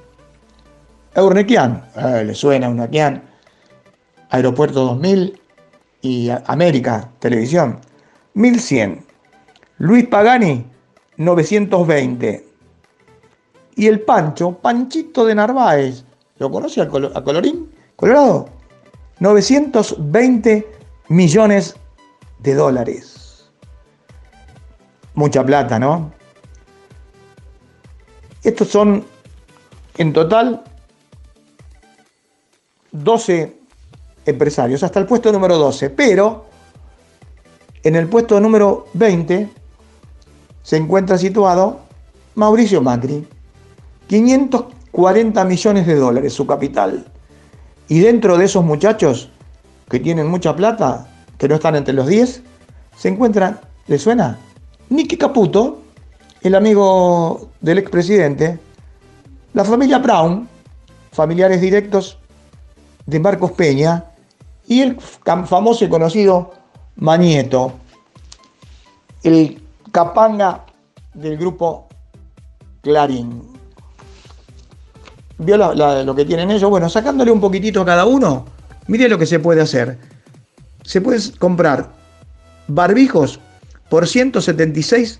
Eurnequian, 1.15 1.83
eh, 1.96 2.24
le 2.24 2.35
suena 2.35 2.67
Eurnequian, 2.67 3.24
Aeropuerto 4.29 4.85
2000 4.85 5.39
y 6.01 6.29
América 6.46 7.09
Televisión, 7.20 7.79
1.100. 8.35 9.03
Luis 9.79 10.05
Pagani, 10.07 10.65
920. 11.17 12.47
Y 13.77 13.85
el 13.85 14.01
Pancho, 14.01 14.53
Panchito 14.53 15.24
de 15.24 15.35
Narváez, 15.35 16.03
¿lo 16.40 16.50
conoce 16.50 16.81
a, 16.81 16.90
Colorín? 16.90 17.72
Colorado. 17.96 18.50
920 19.20 20.68
millones 21.09 21.75
de 22.40 22.55
dólares. 22.55 23.48
Mucha 25.13 25.46
plata, 25.46 25.77
¿no? 25.77 26.11
Estos 28.44 28.68
son 28.68 29.05
en 29.98 30.11
total 30.11 30.63
12 32.92 33.59
empresarios, 34.25 34.81
hasta 34.81 35.00
el 35.00 35.05
puesto 35.05 35.31
número 35.31 35.55
12. 35.59 35.92
Pero 35.92 36.46
en 37.83 37.96
el 37.96 38.07
puesto 38.07 38.40
número 38.40 38.87
20 38.94 39.50
se 40.63 40.77
encuentra 40.77 41.16
situado 41.20 41.81
Mauricio 42.33 42.81
Macri. 42.81 43.36
540 44.07 45.46
millones 45.46 45.87
de 45.87 45.96
dólares 45.96 46.33
su 46.33 46.48
capital. 46.48 47.05
Y 47.87 48.00
dentro 48.00 48.37
de 48.37 48.46
esos 48.46 48.63
muchachos 48.63 49.29
que 49.89 50.00
tienen 50.00 50.27
mucha 50.27 50.55
plata, 50.55 51.07
que 51.37 51.48
no 51.48 51.55
están 51.55 51.75
entre 51.75 51.93
los 51.93 52.07
10, 52.07 52.41
se 52.98 53.07
encuentra, 53.07 53.61
¿le 53.87 53.98
suena? 54.00 54.39
Nicky 54.89 55.17
Caputo, 55.17 55.81
el 56.41 56.55
amigo 56.55 57.50
del 57.61 57.77
expresidente, 57.77 58.59
la 59.53 59.63
familia 59.63 60.00
Brown, 60.00 60.48
familiares 61.11 61.61
directos 61.61 62.17
de 63.05 63.20
Marcos 63.20 63.51
Peña, 63.51 64.05
y 64.67 64.81
el 64.81 65.00
famoso 65.00 65.85
y 65.85 65.89
conocido 65.89 66.51
Manieto, 66.98 67.74
el 69.24 69.61
Capanga 69.91 70.65
del 71.13 71.37
grupo 71.37 71.87
Clarín. 72.81 73.56
¿Vio 75.39 75.57
lo 75.57 76.15
que 76.15 76.25
tienen 76.25 76.50
ellos? 76.51 76.69
Bueno, 76.69 76.89
sacándole 76.89 77.31
un 77.31 77.39
poquitito 77.39 77.81
a 77.81 77.85
cada 77.85 78.05
uno, 78.05 78.45
mire 78.87 79.07
lo 79.07 79.17
que 79.17 79.25
se 79.25 79.39
puede 79.39 79.61
hacer. 79.61 79.97
Se 80.83 81.01
puede 81.01 81.19
comprar 81.37 81.91
barbijos 82.67 83.39
por 83.89 84.07
176, 84.07 85.19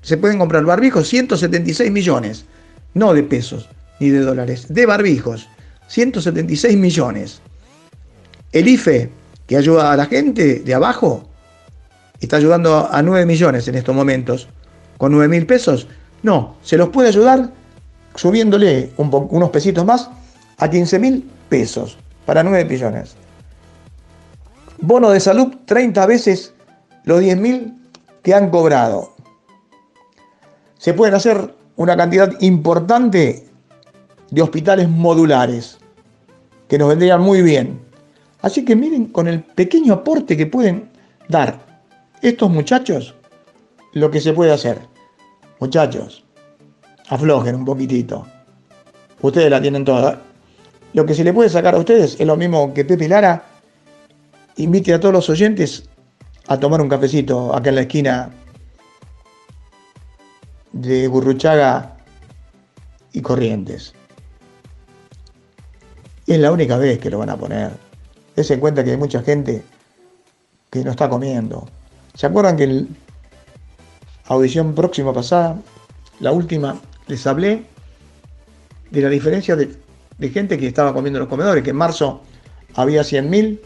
se 0.00 0.16
pueden 0.16 0.38
comprar 0.38 0.64
barbijos 0.64 1.08
176 1.08 1.90
millones, 1.90 2.46
no 2.94 3.12
de 3.12 3.22
pesos 3.22 3.68
ni 4.00 4.10
de 4.10 4.20
dólares, 4.20 4.66
de 4.68 4.86
barbijos, 4.86 5.48
176 5.88 6.76
millones. 6.76 7.40
El 8.52 8.68
IFE, 8.68 9.10
que 9.46 9.56
ayuda 9.56 9.92
a 9.92 9.96
la 9.96 10.06
gente 10.06 10.60
de 10.60 10.74
abajo, 10.74 11.28
está 12.20 12.36
ayudando 12.36 12.88
a 12.90 13.02
9 13.02 13.26
millones 13.26 13.68
en 13.68 13.74
estos 13.74 13.94
momentos, 13.94 14.48
con 14.98 15.12
9 15.12 15.28
mil 15.28 15.46
pesos. 15.46 15.86
No, 16.22 16.56
se 16.62 16.76
los 16.76 16.88
puede 16.88 17.08
ayudar 17.08 17.50
subiéndole 18.16 18.92
unos 18.96 19.50
pesitos 19.50 19.84
más 19.84 20.10
a 20.58 20.68
15 20.68 20.98
mil 20.98 21.30
pesos 21.48 21.96
para 22.24 22.42
9 22.42 22.64
millones. 22.64 23.14
Bono 24.78 25.10
de 25.10 25.20
salud 25.20 25.54
30 25.64 26.04
veces 26.06 26.54
los 27.04 27.20
10 27.20 27.38
mil 27.38 27.74
que 28.22 28.34
han 28.34 28.50
cobrado. 28.50 29.14
Se 30.78 30.92
pueden 30.92 31.14
hacer 31.14 31.54
una 31.76 31.96
cantidad 31.96 32.32
importante 32.40 33.46
de 34.30 34.42
hospitales 34.42 34.88
modulares 34.88 35.78
que 36.68 36.78
nos 36.78 36.88
vendrían 36.88 37.20
muy 37.20 37.42
bien. 37.42 37.80
Así 38.42 38.64
que 38.64 38.76
miren 38.76 39.06
con 39.06 39.28
el 39.28 39.42
pequeño 39.42 39.94
aporte 39.94 40.36
que 40.36 40.46
pueden 40.46 40.90
dar 41.28 41.58
estos 42.22 42.50
muchachos, 42.50 43.14
lo 43.92 44.10
que 44.10 44.20
se 44.20 44.32
puede 44.32 44.52
hacer. 44.52 44.80
Muchachos, 45.60 46.25
aflojen 47.08 47.54
un 47.54 47.64
poquitito. 47.64 48.26
Ustedes 49.20 49.50
la 49.50 49.60
tienen 49.60 49.84
toda. 49.84 50.20
Lo 50.92 51.04
que 51.04 51.14
se 51.14 51.24
le 51.24 51.32
puede 51.32 51.48
sacar 51.48 51.74
a 51.74 51.78
ustedes 51.78 52.16
es 52.18 52.26
lo 52.26 52.36
mismo 52.36 52.72
que 52.72 52.84
Pepe 52.84 53.08
Lara 53.08 53.44
invite 54.56 54.94
a 54.94 55.00
todos 55.00 55.14
los 55.14 55.28
oyentes 55.28 55.88
a 56.48 56.58
tomar 56.58 56.80
un 56.80 56.88
cafecito 56.88 57.54
acá 57.54 57.70
en 57.70 57.74
la 57.74 57.80
esquina 57.82 58.30
de 60.72 61.06
Gurruchaga 61.06 61.96
y 63.12 63.20
Corrientes. 63.20 63.94
es 66.26 66.38
la 66.38 66.52
única 66.52 66.76
vez 66.76 66.98
que 66.98 67.10
lo 67.10 67.18
van 67.18 67.30
a 67.30 67.36
poner. 67.36 67.70
Des 68.34 68.50
en 68.50 68.60
cuenta 68.60 68.84
que 68.84 68.90
hay 68.90 68.96
mucha 68.96 69.22
gente 69.22 69.64
que 70.70 70.84
no 70.84 70.90
está 70.90 71.08
comiendo, 71.08 71.66
¿Se 72.14 72.26
acuerdan 72.26 72.56
que 72.56 72.64
en 72.64 72.96
audición 74.26 74.74
próxima 74.74 75.12
pasada, 75.12 75.56
la 76.20 76.32
última, 76.32 76.80
les 77.06 77.26
hablé 77.26 77.64
de 78.90 79.00
la 79.00 79.08
diferencia 79.08 79.56
de, 79.56 79.70
gente 80.30 80.58
que 80.58 80.66
estaba 80.66 80.92
comiendo 80.92 81.18
en 81.18 81.22
los 81.22 81.28
comedores, 81.28 81.62
que 81.62 81.70
en 81.70 81.76
marzo 81.76 82.22
había 82.74 83.02
100.000 83.02 83.60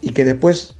y 0.00 0.10
que 0.10 0.24
después 0.24 0.74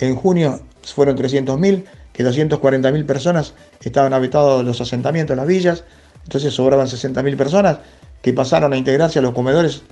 en 0.00 0.16
junio 0.16 0.60
fueron 0.82 1.16
300.000 1.16 1.84
que 2.12 2.24
240.000 2.24 3.06
personas 3.06 3.54
estaban 3.80 4.12
habitados 4.12 4.64
los 4.64 4.80
asentamientos, 4.80 5.36
las 5.36 5.46
villas, 5.46 5.84
entonces 6.22 6.54
sobraban 6.54 6.86
60.000 6.86 7.36
personas 7.36 7.78
que 8.22 8.32
pasaron 8.32 8.72
a 8.72 8.76
integrarse 8.76 9.18
a 9.18 9.22
los 9.22 9.34
comedores 9.34 9.82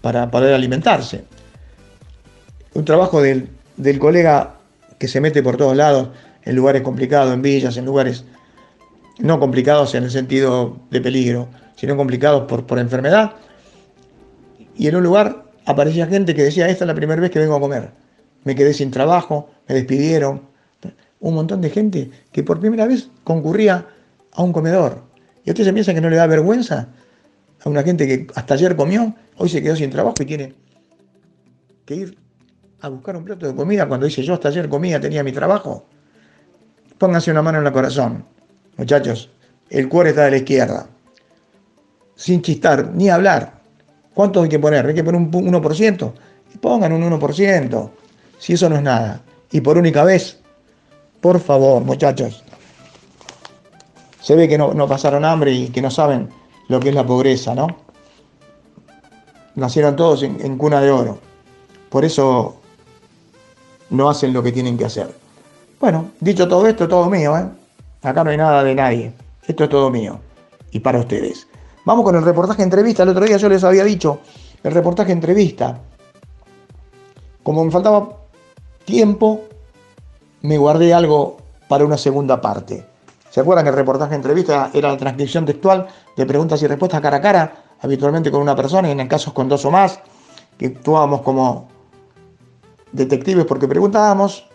para 0.00 0.30
poder 0.30 0.54
alimentarse. 0.54 1.24
Un 2.72 2.84
trabajo 2.84 3.20
del, 3.20 3.48
del 3.76 3.98
colega 3.98 4.56
que 4.98 5.06
se 5.06 5.20
mete 5.20 5.42
por 5.42 5.56
todos 5.56 5.76
lados, 5.76 6.08
en 6.44 6.56
lugares 6.56 6.82
complicados, 6.82 7.32
en 7.32 7.42
villas, 7.42 7.76
en 7.76 7.84
lugares 7.84 8.24
no 9.18 9.38
complicados 9.40 9.94
en 9.94 10.04
el 10.04 10.10
sentido 10.10 10.78
de 10.90 11.00
peligro, 11.00 11.48
sino 11.76 11.96
complicados 11.96 12.44
por, 12.44 12.66
por 12.66 12.78
enfermedad. 12.78 13.32
Y 14.76 14.88
en 14.88 14.96
un 14.96 15.04
lugar 15.04 15.44
aparecía 15.66 16.06
gente 16.06 16.34
que 16.34 16.42
decía, 16.42 16.68
esta 16.68 16.84
es 16.84 16.88
la 16.88 16.94
primera 16.94 17.20
vez 17.20 17.30
que 17.30 17.38
vengo 17.38 17.56
a 17.56 17.60
comer. 17.60 17.90
Me 18.44 18.54
quedé 18.54 18.74
sin 18.74 18.90
trabajo, 18.90 19.50
me 19.68 19.74
despidieron. 19.74 20.42
Un 21.20 21.34
montón 21.34 21.60
de 21.62 21.70
gente 21.70 22.10
que 22.32 22.42
por 22.42 22.60
primera 22.60 22.86
vez 22.86 23.08
concurría 23.24 23.86
a 24.32 24.42
un 24.42 24.52
comedor. 24.52 25.02
¿Y 25.44 25.50
usted 25.50 25.64
se 25.64 25.72
piensa 25.72 25.94
que 25.94 26.00
no 26.00 26.10
le 26.10 26.16
da 26.16 26.26
vergüenza 26.26 26.88
a 27.64 27.68
una 27.68 27.82
gente 27.82 28.06
que 28.06 28.26
hasta 28.34 28.54
ayer 28.54 28.76
comió, 28.76 29.14
hoy 29.38 29.48
se 29.48 29.62
quedó 29.62 29.76
sin 29.76 29.90
trabajo 29.90 30.16
y 30.20 30.26
tiene 30.26 30.54
que 31.86 31.94
ir 31.94 32.18
a 32.80 32.88
buscar 32.88 33.16
un 33.16 33.24
plato 33.24 33.46
de 33.46 33.54
comida 33.54 33.88
cuando 33.88 34.06
dice 34.06 34.22
yo 34.22 34.34
hasta 34.34 34.48
ayer 34.48 34.68
comía, 34.68 35.00
tenía 35.00 35.24
mi 35.24 35.32
trabajo? 35.32 35.86
Pónganse 36.98 37.30
una 37.30 37.42
mano 37.42 37.58
en 37.58 37.66
el 37.66 37.72
corazón. 37.72 38.24
Muchachos, 38.76 39.30
el 39.70 39.88
cuore 39.88 40.10
está 40.10 40.24
de 40.24 40.30
la 40.32 40.36
izquierda. 40.38 40.86
Sin 42.16 42.42
chistar, 42.42 42.90
ni 42.92 43.08
hablar. 43.08 43.54
¿Cuánto 44.14 44.42
hay 44.42 44.48
que 44.48 44.58
poner? 44.58 44.86
Hay 44.86 44.94
que 44.94 45.04
poner 45.04 45.20
un 45.20 45.30
1%. 45.30 46.12
Y 46.54 46.58
pongan 46.58 46.92
un 46.92 47.02
1%. 47.02 47.90
Si 48.38 48.52
eso 48.52 48.68
no 48.68 48.76
es 48.76 48.82
nada. 48.82 49.20
Y 49.50 49.60
por 49.60 49.76
única 49.76 50.04
vez, 50.04 50.38
por 51.20 51.40
favor, 51.40 51.82
muchachos. 51.82 52.44
Se 54.20 54.34
ve 54.34 54.48
que 54.48 54.56
no, 54.56 54.88
pasaron 54.88 55.24
hambre 55.24 55.52
y 55.52 55.68
que 55.68 55.82
no 55.82 55.90
saben 55.90 56.28
lo 56.68 56.80
que 56.80 56.88
es 56.90 56.94
la 56.94 57.06
pobreza, 57.06 57.54
¿no? 57.54 57.66
Nacieron 59.54 59.96
todos 59.96 60.22
en, 60.22 60.40
en 60.40 60.56
cuna 60.56 60.80
de 60.80 60.90
oro. 60.90 61.18
Por 61.90 62.04
eso 62.04 62.56
no 63.90 64.08
hacen 64.08 64.32
lo 64.32 64.42
que 64.42 64.52
tienen 64.52 64.78
que 64.78 64.86
hacer. 64.86 65.14
Bueno, 65.78 66.10
dicho 66.20 66.48
todo 66.48 66.66
esto, 66.66 66.88
todo 66.88 67.10
mío, 67.10 67.36
¿eh? 67.36 67.44
Acá 68.04 68.22
no 68.22 68.30
hay 68.30 68.36
nada 68.36 68.62
de 68.62 68.74
nadie. 68.74 69.12
Esto 69.46 69.64
es 69.64 69.70
todo 69.70 69.90
mío. 69.90 70.20
Y 70.70 70.80
para 70.80 70.98
ustedes. 70.98 71.48
Vamos 71.86 72.04
con 72.04 72.14
el 72.16 72.22
reportaje 72.22 72.62
entrevista. 72.62 73.02
El 73.02 73.08
otro 73.08 73.24
día 73.24 73.38
yo 73.38 73.48
les 73.48 73.64
había 73.64 73.82
dicho 73.82 74.20
el 74.62 74.72
reportaje 74.72 75.12
entrevista. 75.12 75.80
Como 77.42 77.64
me 77.64 77.70
faltaba 77.70 78.18
tiempo, 78.84 79.44
me 80.42 80.58
guardé 80.58 80.92
algo 80.92 81.38
para 81.68 81.84
una 81.84 81.96
segunda 81.96 82.40
parte. 82.40 82.86
¿Se 83.30 83.40
acuerdan 83.40 83.64
que 83.64 83.70
el 83.70 83.76
reportaje 83.76 84.14
entrevista 84.14 84.70
era 84.72 84.90
la 84.90 84.96
transcripción 84.96 85.44
textual 85.44 85.88
de 86.16 86.26
preguntas 86.26 86.62
y 86.62 86.66
respuestas 86.66 87.00
cara 87.00 87.16
a 87.16 87.20
cara, 87.20 87.64
habitualmente 87.80 88.30
con 88.30 88.42
una 88.42 88.54
persona 88.54 88.88
y 88.88 88.92
en 88.92 89.08
casos 89.08 89.32
con 89.32 89.48
dos 89.48 89.64
o 89.64 89.70
más, 89.70 90.00
que 90.56 90.66
actuábamos 90.66 91.22
como 91.22 91.68
detectives 92.92 93.44
porque 93.44 93.66
preguntábamos 93.66 94.46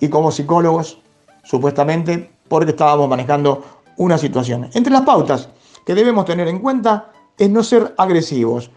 y 0.00 0.08
como 0.08 0.32
psicólogos, 0.32 0.98
supuestamente, 1.42 2.33
porque 2.48 2.70
estábamos 2.70 3.08
manejando 3.08 3.64
una 3.96 4.18
situación. 4.18 4.70
Entre 4.74 4.92
las 4.92 5.02
pautas 5.02 5.48
que 5.84 5.94
debemos 5.94 6.24
tener 6.24 6.48
en 6.48 6.58
cuenta 6.58 7.12
es 7.36 7.50
no 7.50 7.62
ser 7.62 7.94
agresivos. 7.96 8.70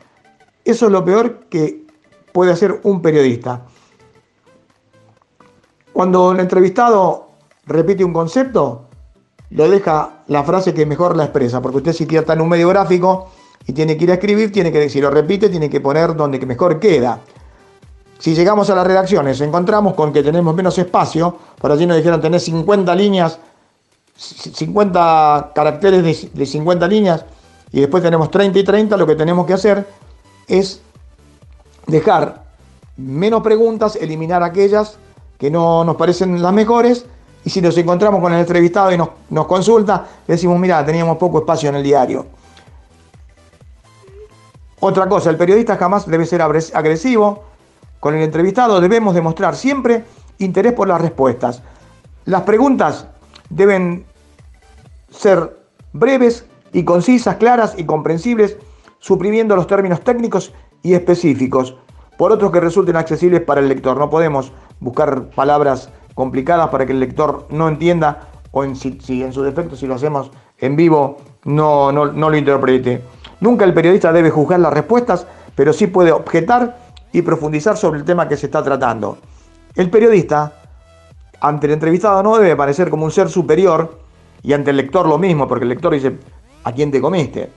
Eso 0.63 0.86
es 0.88 0.91
lo 0.91 1.03
peor 1.06 1.45
que 1.49 1.86
puede 2.32 2.51
hacer 2.51 2.82
un 2.84 3.01
periodista. 3.01 3.65
Cuando 5.93 6.32
el 6.32 6.39
entrevistado 6.39 7.30
repite 7.65 8.03
un 8.03 8.13
concepto, 8.13 8.86
lo 9.49 9.69
deja 9.69 10.23
la 10.27 10.43
frase 10.43 10.73
que 10.73 10.86
mejor 10.86 11.15
la 11.15 11.23
expresa, 11.23 11.62
porque 11.62 11.77
usted 11.77 11.93
si 11.93 12.03
está 12.03 12.34
en 12.34 12.41
un 12.41 12.49
medio 12.49 12.69
gráfico 12.69 13.30
y 13.65 13.73
tiene 13.73 13.97
que 13.97 14.03
ir 14.03 14.12
a 14.12 14.15
escribir, 14.15 14.51
tiene 14.51 14.71
que, 14.71 14.89
si 14.89 15.01
lo 15.01 15.10
repite, 15.10 15.49
tiene 15.49 15.69
que 15.69 15.82
poner 15.82 16.15
donde 16.15 16.43
mejor 16.45 16.80
queda. 16.80 17.19
Si 18.19 18.34
llegamos 18.34 18.69
a 18.69 18.75
las 18.75 18.86
redacciones, 18.86 19.39
encontramos 19.41 19.93
con 19.93 20.12
que 20.12 20.23
tenemos 20.23 20.53
menos 20.56 20.77
espacio, 20.77 21.36
por 21.60 21.71
allí 21.71 21.86
nos 21.86 21.97
dijeron 21.97 22.19
tener 22.19 22.39
50 22.39 22.93
líneas 22.95 23.39
50 24.17 25.51
caracteres 25.53 26.34
de, 26.34 26.45
50 26.45 26.88
líneas 26.88 27.25
y 27.71 27.82
después 27.82 28.01
tenemos 28.01 28.32
30 28.32 28.60
y 28.60 28.63
30, 28.63 28.97
lo 28.97 29.06
que 29.06 29.15
tenemos 29.15 29.45
que 29.45 29.53
hacer 29.53 29.88
es 30.47 30.82
dejar 31.86 32.43
menos 32.95 33.41
preguntas, 33.41 33.95
eliminar 33.95 34.41
aquellas 34.41 34.97
que 35.38 35.51
no 35.51 35.84
nos 35.84 35.95
parecen 35.97 36.41
las 36.41 36.53
mejores 36.53 37.06
y 37.45 37.49
si 37.51 37.62
nos 37.62 37.77
encontramos 37.77 38.19
con 38.19 38.34
el 38.34 38.39
entrevistado 38.39 38.91
y 38.91 38.97
nos, 38.97 39.10
nos 39.30 39.45
consulta, 39.45 40.08
decimos, 40.27 40.60
mira, 40.60 40.84
teníamos 40.84 41.17
poco 41.17 41.39
espacio 41.39 41.69
en 41.69 41.75
el 41.75 41.84
diario. 41.84 42.25
Otra 44.80 45.08
cosa, 45.08 45.30
el 45.30 45.38
periodista 45.38 45.77
jamás 45.77 46.08
debe 46.08 46.25
ser 46.25 46.41
agresivo. 46.41 47.43
Con 47.99 48.15
el 48.15 48.23
entrevistado 48.23 48.80
debemos 48.80 49.15
demostrar 49.15 49.56
siempre 49.56 50.03
interés 50.39 50.73
por 50.73 50.88
las 50.88 51.01
respuestas. 51.01 51.62
Las 52.25 52.43
preguntas 52.43 53.08
deben 53.50 54.06
ser 55.10 55.58
breves 55.94 56.46
y 56.74 56.84
concisas, 56.84 57.38
claras 57.38 57.76
y 57.78 57.86
comprensibles, 57.86 58.58
suprimiendo 59.00 59.56
los 59.56 59.68
términos 59.68 60.02
técnicos 60.02 60.54
y 60.84 60.94
específicos, 60.94 61.76
por 62.18 62.32
otros 62.32 62.52
que 62.52 62.60
resulten 62.60 62.96
accesibles 62.96 63.42
para 63.42 63.62
el 63.62 63.68
lector. 63.68 63.98
No 63.98 64.10
podemos 64.10 64.52
buscar 64.80 65.30
palabras 65.30 65.90
complicadas 66.14 66.70
para 66.70 66.86
que 66.86 66.92
el 66.92 67.00
lector 67.00 67.48
no 67.50 67.68
entienda 67.68 68.30
o 68.52 68.64
en, 68.64 68.76
si, 68.76 68.98
en 69.22 69.34
su 69.34 69.44
defecto 69.44 69.76
si 69.76 69.86
lo 69.88 69.96
hacemos 69.96 70.32
en 70.58 70.76
vivo 70.76 71.18
no, 71.46 71.92
no, 71.92 72.08
no 72.08 72.30
lo 72.30 72.38
interprete. 72.38 73.02
Nunca 73.40 73.66
el 73.66 73.74
periodista 73.74 74.12
debe 74.12 74.32
juzgar 74.32 74.60
las 74.60 74.74
respuestas, 74.74 75.28
pero 75.56 75.74
sí 75.74 75.88
puede 75.88 76.12
objetar 76.12 76.78
y 77.12 77.22
profundizar 77.22 77.78
sobre 77.78 78.00
el 78.00 78.06
tema 78.06 78.28
que 78.28 78.38
se 78.38 78.48
está 78.48 78.64
tratando. 78.64 79.20
El 79.76 79.90
periodista 79.92 80.57
ante 81.39 81.67
el 81.67 81.73
entrevistado 81.73 82.23
no 82.23 82.38
debe 82.38 82.56
parecer 82.56 82.89
como 82.89 83.06
un 83.06 83.12
ser 83.12 83.30
superior 83.30 84.00
y 84.43 84.54
ante 84.54 84.71
el 84.71 84.78
lector 84.78 85.08
lo 85.08 85.17
mismo, 85.17 85.47
porque 85.47 85.63
el 85.63 85.69
lector 85.69 85.93
dice, 85.93 86.17
¿a 86.63 86.71
quién 86.71 86.91
te 86.91 87.02
comiste? 87.02 87.50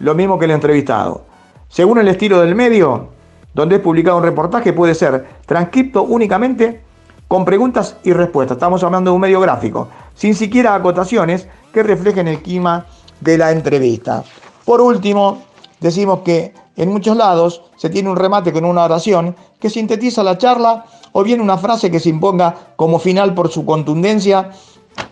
Lo 0.00 0.14
mismo 0.14 0.38
que 0.38 0.46
el 0.46 0.52
entrevistado. 0.52 1.22
Según 1.68 1.98
el 1.98 2.08
estilo 2.08 2.40
del 2.40 2.54
medio, 2.54 3.08
donde 3.54 3.76
es 3.76 3.82
publicado 3.82 4.16
un 4.16 4.22
reportaje, 4.22 4.72
puede 4.72 4.94
ser 4.94 5.26
transcripto 5.46 6.02
únicamente 6.02 6.80
con 7.26 7.44
preguntas 7.44 7.96
y 8.04 8.12
respuestas. 8.12 8.56
Estamos 8.56 8.82
hablando 8.82 9.10
de 9.10 9.14
un 9.16 9.20
medio 9.20 9.40
gráfico, 9.40 9.88
sin 10.14 10.34
siquiera 10.34 10.74
acotaciones 10.74 11.48
que 11.72 11.82
reflejen 11.82 12.28
el 12.28 12.40
clima 12.40 12.86
de 13.20 13.36
la 13.36 13.52
entrevista. 13.52 14.24
Por 14.64 14.80
último, 14.80 15.42
decimos 15.80 16.20
que 16.20 16.54
en 16.76 16.90
muchos 16.90 17.16
lados 17.16 17.62
se 17.76 17.90
tiene 17.90 18.08
un 18.08 18.16
remate 18.16 18.52
con 18.52 18.64
una 18.64 18.84
oración 18.84 19.34
que 19.60 19.68
sintetiza 19.68 20.22
la 20.22 20.38
charla 20.38 20.84
o 21.18 21.24
bien 21.24 21.40
una 21.40 21.58
frase 21.58 21.90
que 21.90 21.98
se 21.98 22.10
imponga 22.10 22.54
como 22.76 23.00
final 23.00 23.34
por 23.34 23.50
su 23.50 23.66
contundencia, 23.66 24.52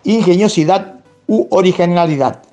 ingeniosidad 0.05 1.01
u 1.27 1.47
originalidad, 1.51 2.43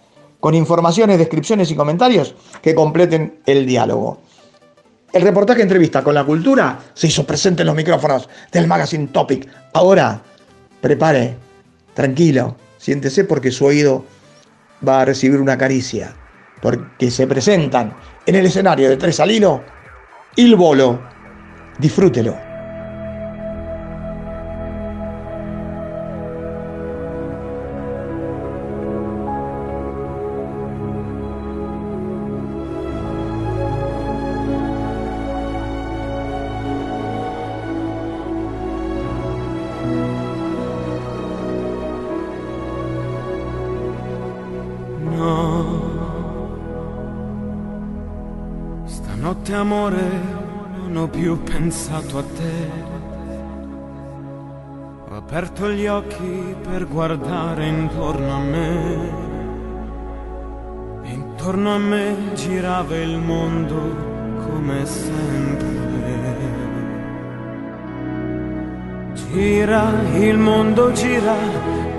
con 0.40 0.56
informaciones, 0.56 1.18
descripciones 1.18 1.70
y 1.70 1.76
comentarios 1.76 2.34
que 2.60 2.74
completen 2.74 3.38
el 3.46 3.64
diálogo. 3.64 4.18
El 5.12 5.22
reportaje 5.22 5.62
entrevista 5.62 6.02
con 6.02 6.16
la 6.16 6.24
cultura 6.24 6.80
se 6.94 7.06
hizo 7.06 7.24
presente 7.24 7.62
en 7.62 7.68
los 7.68 7.76
micrófonos 7.76 8.28
del 8.50 8.66
Magazine 8.66 9.06
Topic. 9.06 9.48
Ahora, 9.72 10.20
prepare, 10.80 11.36
tranquilo, 11.94 12.56
siéntese 12.76 13.22
porque 13.22 13.52
su 13.52 13.66
oído 13.66 14.04
va 14.86 15.02
a 15.02 15.04
recibir 15.04 15.40
una 15.40 15.56
caricia, 15.56 16.12
porque 16.60 17.08
se 17.08 17.28
presentan 17.28 17.94
en 18.26 18.34
el 18.34 18.46
escenario 18.46 18.90
de 18.90 18.96
Tres 18.96 19.20
al 19.20 19.30
Hilo, 19.30 19.62
Il 20.34 20.56
Bolo. 20.56 21.00
Disfrútelo. 21.78 22.53
Occhi 56.04 56.56
per 56.62 56.86
guardare 56.86 57.66
intorno 57.66 58.34
a 58.34 58.38
me. 58.38 59.22
Intorno 61.04 61.74
a 61.74 61.78
me 61.78 62.16
girava 62.34 62.96
il 62.96 63.18
mondo 63.18 63.76
come 64.46 64.86
sempre. 64.86 65.72
Gira, 69.14 69.92
il 70.14 70.38
mondo 70.38 70.92
gira 70.92 71.34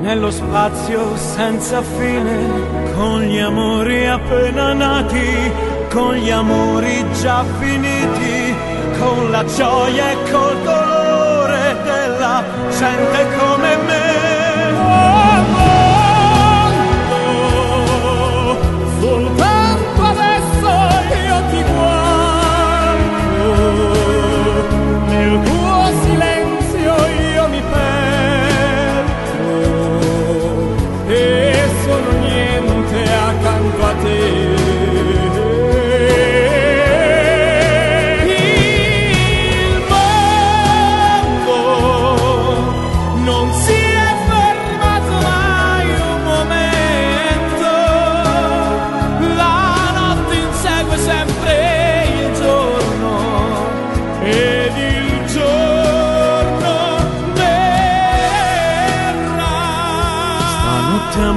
nello 0.02 0.32
spazio 0.32 1.16
senza 1.18 1.82
fine, 1.82 2.94
con 2.96 3.22
gli 3.22 3.40
amori 3.40 4.08
appena 4.08 4.74
nati, 4.74 5.52
con 5.92 6.16
gli 6.16 6.30
amori 6.30 7.04
già 7.22 7.44
finiti, 7.60 8.56
con 9.00 9.32
la 9.32 9.44
gioia 9.46 10.12
e 10.12 10.32
col 10.32 10.62
dolore 10.64 10.85
gente 12.76 13.38
come 13.38 13.78
me. 13.88 14.05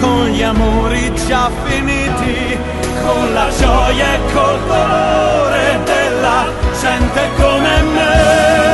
con 0.00 0.26
gli 0.28 0.42
amori 0.42 1.12
già 1.26 1.50
finiti, 1.64 2.58
con 3.02 3.32
la 3.32 3.48
gioia 3.56 4.14
e 4.14 4.18
col 4.32 4.60
dolore 4.66 5.80
della 5.84 6.46
gente 6.80 7.30
come 7.36 7.82
me. 7.82 8.65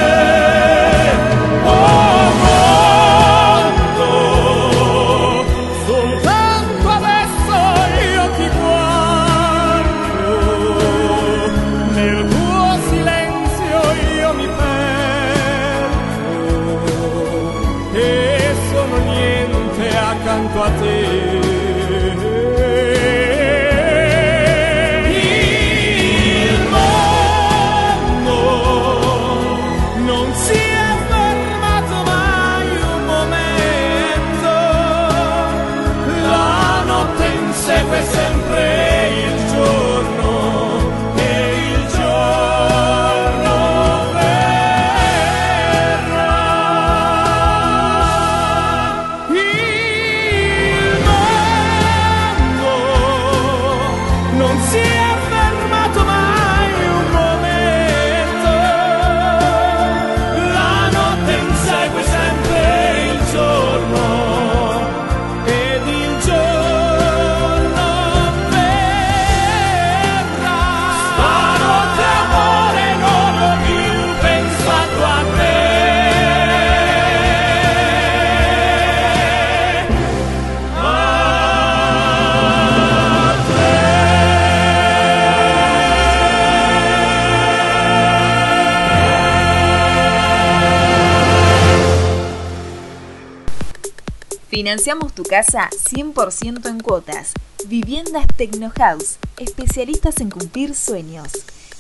Financiamos 94.62 95.11
tu 95.12 95.25
casa 95.25 95.68
100% 95.90 96.66
en 96.66 96.79
cuotas. 96.79 97.33
Viviendas 97.66 98.25
Tecnohouse, 98.37 99.18
especialistas 99.37 100.20
en 100.20 100.31
cumplir 100.31 100.77
sueños. 100.77 101.33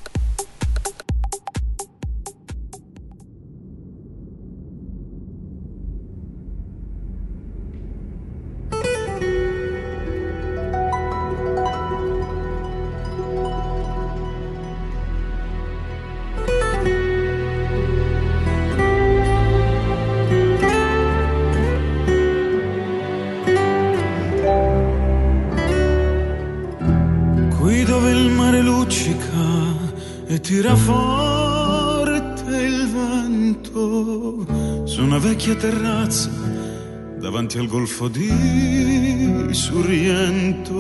Davanti 37.53 37.59
al 37.59 37.67
golfo 37.67 38.09
di 38.09 39.53
Sorrento. 39.53 40.73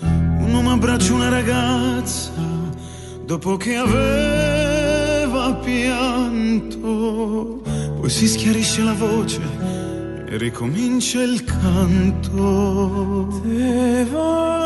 Un 0.00 0.52
uomo 0.52 0.72
abbraccia 0.72 1.14
una 1.14 1.28
ragazza 1.28 2.32
dopo 3.24 3.56
che 3.56 3.76
aveva 3.76 5.54
pianto, 5.54 7.62
poi 8.00 8.10
si 8.10 8.26
schiarisce 8.26 8.82
la 8.82 8.94
voce 8.94 9.40
e 10.28 10.36
ricomincia 10.36 11.22
il 11.22 11.44
canto. 11.44 13.40
Te 13.42 14.04
voglio 14.10 14.65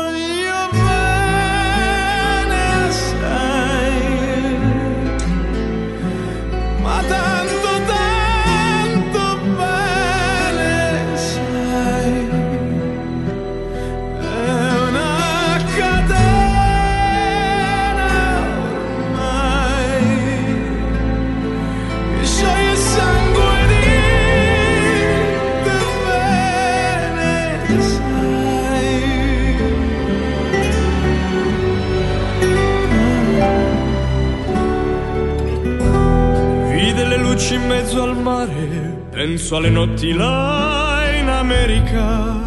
luci 37.41 37.55
in 37.55 37.65
mezzo 37.65 38.03
al 38.03 38.15
mare, 38.17 39.05
penso 39.09 39.55
alle 39.55 39.71
notti 39.71 40.13
là 40.13 41.05
in 41.19 41.27
America, 41.27 42.39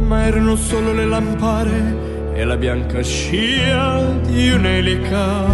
ma 0.00 0.26
erano 0.26 0.56
solo 0.56 0.92
le 0.92 1.06
lampare 1.06 2.34
e 2.34 2.44
la 2.44 2.56
bianca 2.58 3.02
scia 3.02 4.02
di 4.26 4.50
un'elica. 4.50 5.46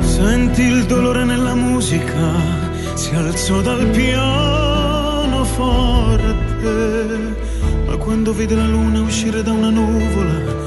Senti 0.00 0.62
il 0.62 0.84
dolore 0.86 1.24
nella 1.24 1.54
musica, 1.54 2.32
si 2.94 3.14
alzò 3.14 3.60
dal 3.60 3.86
piano 3.86 5.44
forte, 5.44 7.34
ma 7.86 7.96
quando 7.96 8.32
vide 8.32 8.56
la 8.56 8.66
luna 8.66 9.02
uscire 9.02 9.44
da 9.44 9.52
una 9.52 9.70
nuvola, 9.70 10.63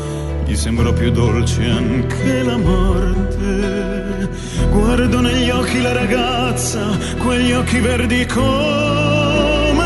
gli 0.48 0.56
sembrò 0.56 0.94
più 0.94 1.12
dolce 1.12 1.66
anche 1.66 2.42
la 2.42 2.56
morte. 2.56 4.30
Guardo 4.72 5.20
negli 5.20 5.50
occhi 5.50 5.82
la 5.82 5.92
ragazza, 5.92 6.98
quegli 7.18 7.52
occhi 7.52 7.80
verdi 7.80 8.26
come 8.26 9.86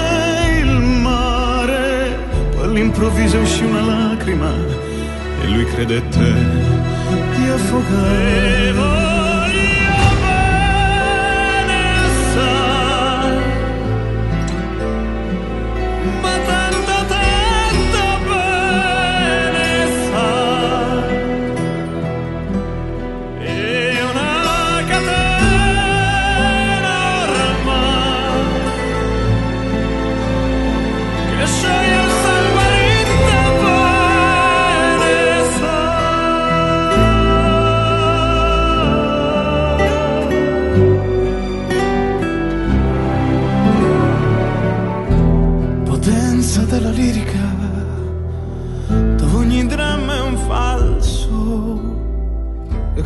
il 0.59 0.69
mare. 1.01 2.15
Poi 2.55 2.63
all'improvviso 2.63 3.39
uscì 3.39 3.63
una 3.63 3.81
lacrima 3.81 4.53
e 5.41 5.47
lui 5.47 5.65
credette 5.65 6.33
di 7.35 7.49
affogare. 7.49 8.60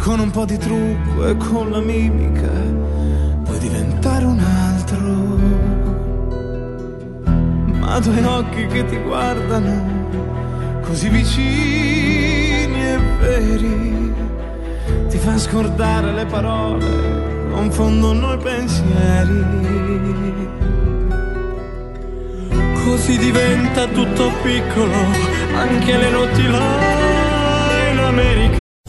Con 0.05 0.19
un 0.19 0.29
po' 0.29 0.45
di 0.45 0.55
trucco 0.59 1.25
e 1.25 1.35
con 1.35 1.71
la 1.71 1.79
mimica 1.79 2.51
puoi 3.43 3.57
diventare 3.57 4.23
un 4.23 4.37
altro. 4.37 4.99
Ma 7.79 7.97
due 7.97 8.23
occhi 8.23 8.67
che 8.67 8.85
ti 8.85 8.97
guardano 8.97 10.79
così 10.83 11.09
vicini 11.09 12.85
e 12.85 12.99
veri 13.19 14.13
ti 15.09 15.17
fa 15.17 15.39
scordare 15.39 16.13
le 16.13 16.25
parole, 16.27 17.49
confondono 17.49 18.33
i 18.33 18.37
pensieri. 18.37 19.43
Così 22.83 23.17
diventa 23.17 23.87
tutto 23.87 24.31
piccolo, 24.43 24.93
anche 25.55 25.97
le 25.97 26.09
notti 26.11 26.47
là 26.47 27.89
in 27.91 27.97
America. 27.97 28.64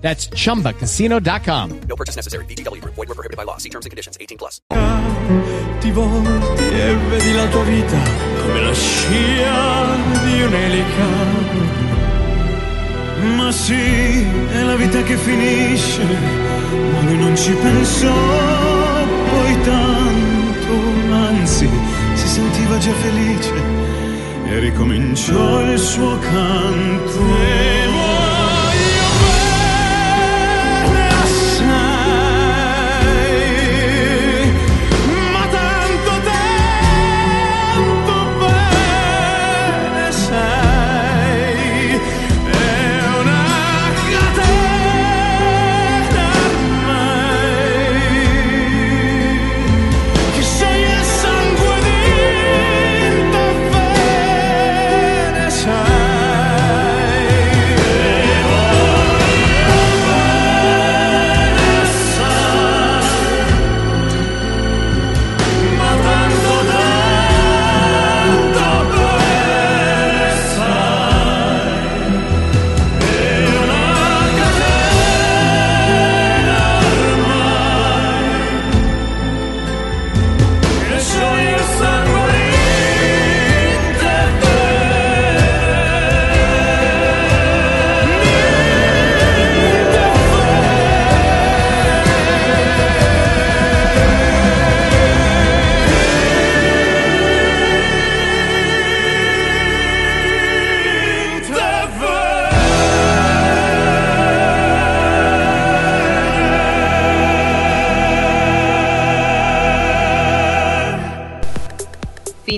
That's 0.00 0.28
chumbacasino.com. 0.28 1.80
No 1.88 1.96
purchase 1.96 2.16
necessary. 2.16 2.44
VGW 2.46 2.80
Group. 2.80 2.94
Void 2.96 3.08
were 3.08 3.14
prohibited 3.14 3.36
by 3.36 3.44
law. 3.44 3.58
See 3.58 3.70
terms 3.70 3.86
and 3.86 3.90
conditions. 3.90 4.16
18 4.18 4.38
plus. 4.38 4.60
Ti 5.80 5.90
volti 5.92 6.64
e 6.64 6.96
vedi 7.08 7.32
la 7.32 7.46
tua 7.46 7.62
vita 7.62 7.96
come 8.42 8.60
la 8.62 8.74
scia 8.74 9.96
di 10.24 10.42
un'elica. 10.42 11.06
Ma 13.36 13.52
sì, 13.52 14.24
è 14.52 14.62
la 14.62 14.74
vita 14.76 15.02
che 15.02 15.16
finisce, 15.16 16.02
ma 16.02 17.00
lui 17.02 17.18
non 17.18 17.36
ci 17.36 17.52
pensò 17.52 18.12
poi 19.30 19.60
tanto, 19.62 21.12
anzi 21.12 21.68
si 22.14 22.26
sentiva 22.26 22.78
già 22.78 22.92
felice 22.94 23.52
e 24.46 24.58
ricominciò 24.58 25.70
il 25.70 25.78
suo 25.78 26.18
canto. 26.18 28.19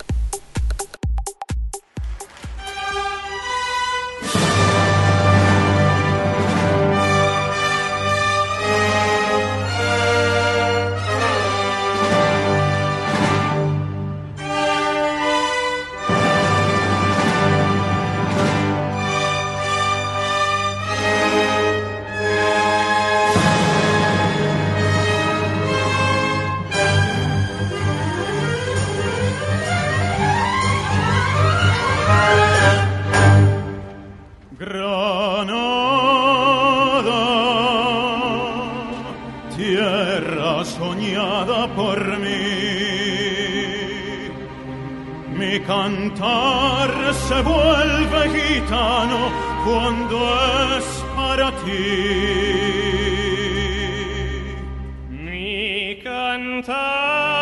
cantar. 56.10 57.38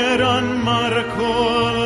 eran 0.00 0.62
marcó 0.64 1.79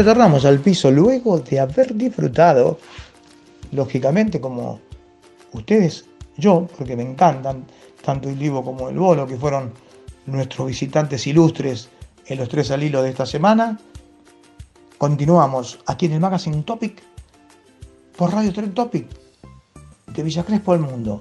retornamos 0.00 0.44
al 0.46 0.60
piso 0.60 0.90
luego 0.90 1.40
de 1.40 1.60
haber 1.60 1.94
disfrutado, 1.94 2.78
lógicamente 3.70 4.40
como 4.40 4.80
ustedes, 5.52 6.06
yo, 6.38 6.66
porque 6.78 6.96
me 6.96 7.02
encantan, 7.02 7.66
tanto 8.02 8.30
el 8.30 8.38
Livo 8.38 8.64
como 8.64 8.88
el 8.88 8.98
Bolo, 8.98 9.26
que 9.26 9.36
fueron 9.36 9.74
nuestros 10.24 10.68
visitantes 10.68 11.26
ilustres 11.26 11.90
en 12.24 12.38
los 12.38 12.48
tres 12.48 12.70
al 12.70 12.82
hilo 12.82 13.02
de 13.02 13.10
esta 13.10 13.26
semana. 13.26 13.78
Continuamos 14.96 15.80
aquí 15.84 16.06
en 16.06 16.12
el 16.12 16.20
Magazine 16.20 16.62
Topic 16.62 17.02
por 18.16 18.32
Radio 18.32 18.54
Tren 18.54 18.72
Topic 18.72 19.06
de 20.14 20.22
Villa 20.22 20.44
Crespo 20.44 20.72
al 20.72 20.80
Mundo 20.80 21.20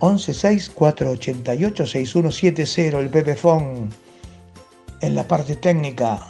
1164886170 0.02 2.98
el 2.98 3.08
Pepefón 3.08 3.88
en 5.00 5.14
la 5.14 5.26
parte 5.28 5.54
técnica 5.54 6.26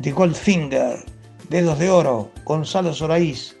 de 0.00 0.10
Goldfinger, 0.10 1.04
Dedos 1.48 1.78
de 1.78 1.90
Oro, 1.90 2.32
Gonzalo 2.44 2.92
Soraís, 2.92 3.56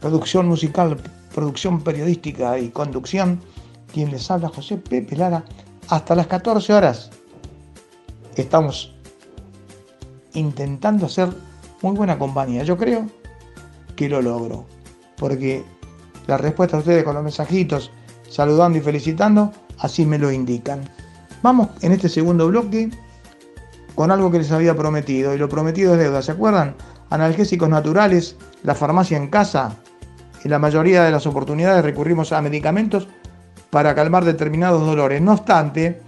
producción 0.00 0.46
musical, 0.46 0.96
producción 1.34 1.82
periodística 1.82 2.60
y 2.60 2.68
conducción, 2.68 3.40
quien 3.92 4.12
les 4.12 4.30
habla 4.30 4.50
José 4.50 4.76
Pepe 4.76 5.16
Lara, 5.16 5.44
hasta 5.88 6.14
las 6.14 6.28
14 6.28 6.74
horas. 6.74 7.10
Estamos 8.36 8.94
intentando 10.34 11.06
hacer 11.06 11.30
muy 11.82 11.96
buena 11.96 12.20
compañía. 12.20 12.62
Yo 12.62 12.76
creo 12.76 13.10
que 13.96 14.08
lo 14.08 14.22
logro, 14.22 14.64
porque 15.16 15.64
la 16.26 16.36
respuesta 16.36 16.76
a 16.76 16.80
ustedes 16.80 17.04
con 17.04 17.14
los 17.14 17.22
mensajitos, 17.22 17.90
saludando 18.28 18.78
y 18.78 18.80
felicitando, 18.80 19.52
así 19.78 20.06
me 20.06 20.18
lo 20.18 20.30
indican. 20.30 20.88
Vamos 21.42 21.68
en 21.82 21.92
este 21.92 22.08
segundo 22.08 22.48
bloque 22.48 22.90
con 23.94 24.10
algo 24.10 24.30
que 24.30 24.38
les 24.38 24.50
había 24.50 24.74
prometido, 24.74 25.34
y 25.34 25.38
lo 25.38 25.48
prometido 25.48 25.94
es 25.94 26.00
deuda, 26.00 26.22
¿se 26.22 26.32
acuerdan? 26.32 26.74
Analgésicos 27.10 27.68
naturales, 27.68 28.36
la 28.62 28.74
farmacia 28.74 29.16
en 29.16 29.28
casa, 29.28 29.76
en 30.42 30.50
la 30.50 30.58
mayoría 30.58 31.04
de 31.04 31.10
las 31.10 31.26
oportunidades 31.26 31.84
recurrimos 31.84 32.32
a 32.32 32.42
medicamentos 32.42 33.08
para 33.70 33.94
calmar 33.94 34.24
determinados 34.24 34.84
dolores. 34.84 35.20
No 35.22 35.32
obstante, 35.32 36.00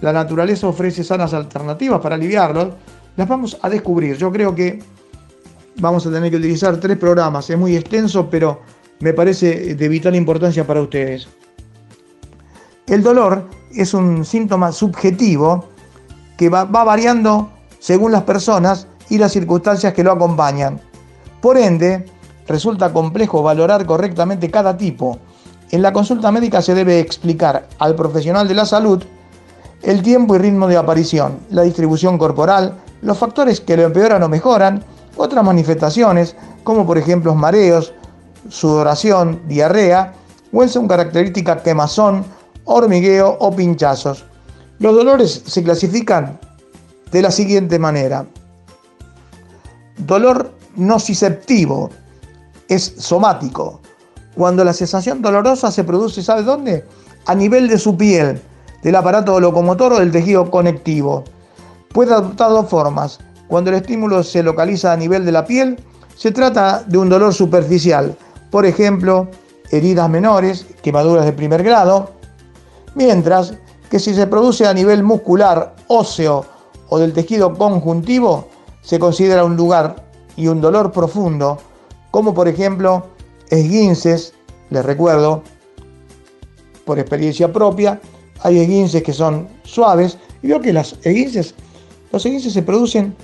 la 0.00 0.12
naturaleza 0.12 0.66
ofrece 0.66 1.04
sanas 1.04 1.34
alternativas 1.34 2.00
para 2.00 2.16
aliviarlos, 2.16 2.74
las 3.16 3.28
vamos 3.28 3.58
a 3.62 3.68
descubrir. 3.68 4.16
Yo 4.16 4.32
creo 4.32 4.54
que 4.54 4.82
vamos 5.76 6.06
a 6.06 6.10
tener 6.10 6.30
que 6.30 6.36
utilizar 6.36 6.76
tres 6.78 6.96
programas, 6.98 7.48
es 7.50 7.58
muy 7.58 7.76
extenso, 7.76 8.28
pero 8.28 8.62
me 9.00 9.12
parece 9.12 9.74
de 9.74 9.88
vital 9.88 10.14
importancia 10.14 10.66
para 10.66 10.80
ustedes. 10.80 11.28
El 12.86 13.02
dolor 13.02 13.48
es 13.74 13.94
un 13.94 14.24
síntoma 14.24 14.72
subjetivo 14.72 15.64
que 16.36 16.48
va, 16.48 16.64
variando 16.64 17.50
según 17.78 18.12
las 18.12 18.22
personas 18.22 18.86
y 19.08 19.18
las 19.18 19.32
circunstancias 19.32 19.94
que 19.94 20.04
lo 20.04 20.12
acompañan. 20.12 20.80
Por 21.40 21.56
ende, 21.56 22.06
resulta 22.46 22.92
complejo 22.92 23.42
valorar 23.42 23.86
correctamente 23.86 24.50
cada 24.50 24.76
tipo. 24.76 25.18
En 25.70 25.82
la 25.82 25.92
consulta 25.92 26.30
médica 26.30 26.62
se 26.62 26.74
debe 26.74 27.00
explicar 27.00 27.68
al 27.78 27.94
profesional 27.94 28.46
de 28.48 28.54
la 28.54 28.66
salud 28.66 29.02
el 29.82 30.02
tiempo 30.02 30.34
y 30.34 30.38
ritmo 30.38 30.66
de 30.66 30.76
aparición, 30.76 31.38
la 31.50 31.62
distribución 31.62 32.16
corporal, 32.16 32.74
los 33.02 33.18
factores 33.18 33.60
que 33.60 33.76
lo 33.76 33.82
empeoran 33.82 34.22
o 34.22 34.28
mejoran, 34.28 34.82
otras 35.16 35.44
manifestaciones, 35.44 36.36
como 36.62 36.86
por 36.86 36.96
ejemplo 36.96 37.34
mareos, 37.34 37.92
sudoración, 38.48 39.42
diarrea, 39.46 40.14
o 40.52 40.62
en 40.62 40.68
su 40.68 40.86
característica 40.86 41.62
quemazón, 41.62 42.24
hormigueo 42.64 43.36
o 43.40 43.54
pinchazos. 43.54 44.24
Los 44.78 44.94
dolores 44.94 45.42
se 45.46 45.62
clasifican 45.62 46.38
de 47.10 47.22
la 47.22 47.30
siguiente 47.30 47.78
manera. 47.78 48.26
Dolor 49.98 50.52
nociceptivo 50.76 51.90
es 52.68 52.94
somático. 52.98 53.80
Cuando 54.34 54.64
la 54.64 54.72
sensación 54.72 55.22
dolorosa 55.22 55.70
se 55.70 55.84
produce, 55.84 56.22
¿sabe 56.22 56.42
dónde? 56.42 56.84
A 57.26 57.34
nivel 57.34 57.68
de 57.68 57.78
su 57.78 57.96
piel, 57.96 58.40
del 58.82 58.96
aparato 58.96 59.38
locomotor 59.38 59.92
o 59.92 59.98
del 60.00 60.10
tejido 60.10 60.50
conectivo. 60.50 61.24
Puede 61.92 62.12
adoptar 62.12 62.50
dos 62.50 62.68
formas. 62.68 63.20
Cuando 63.46 63.70
el 63.70 63.76
estímulo 63.76 64.22
se 64.24 64.42
localiza 64.42 64.92
a 64.92 64.96
nivel 64.96 65.24
de 65.24 65.32
la 65.32 65.44
piel, 65.44 65.78
se 66.16 66.32
trata 66.32 66.82
de 66.86 66.98
un 66.98 67.08
dolor 67.08 67.32
superficial, 67.32 68.16
por 68.54 68.66
ejemplo, 68.66 69.26
heridas 69.72 70.08
menores, 70.08 70.64
quemaduras 70.80 71.24
de 71.24 71.32
primer 71.32 71.64
grado, 71.64 72.10
mientras 72.94 73.54
que 73.90 73.98
si 73.98 74.14
se 74.14 74.28
produce 74.28 74.64
a 74.64 74.72
nivel 74.72 75.02
muscular, 75.02 75.74
óseo 75.88 76.46
o 76.88 77.00
del 77.00 77.12
tejido 77.12 77.52
conjuntivo, 77.54 78.46
se 78.80 79.00
considera 79.00 79.42
un 79.42 79.56
lugar 79.56 79.96
y 80.36 80.46
un 80.46 80.60
dolor 80.60 80.92
profundo, 80.92 81.58
como 82.12 82.32
por 82.32 82.46
ejemplo 82.46 83.06
esguinces, 83.50 84.34
les 84.70 84.84
recuerdo, 84.84 85.42
por 86.84 87.00
experiencia 87.00 87.52
propia, 87.52 88.00
hay 88.38 88.60
esguinces 88.60 89.02
que 89.02 89.12
son 89.12 89.48
suaves, 89.64 90.16
y 90.44 90.46
veo 90.46 90.60
que 90.60 90.72
las 90.72 90.92
esguinces 91.02 91.56
los 92.12 92.24
esguinces 92.24 92.52
se 92.52 92.62
producen 92.62 93.16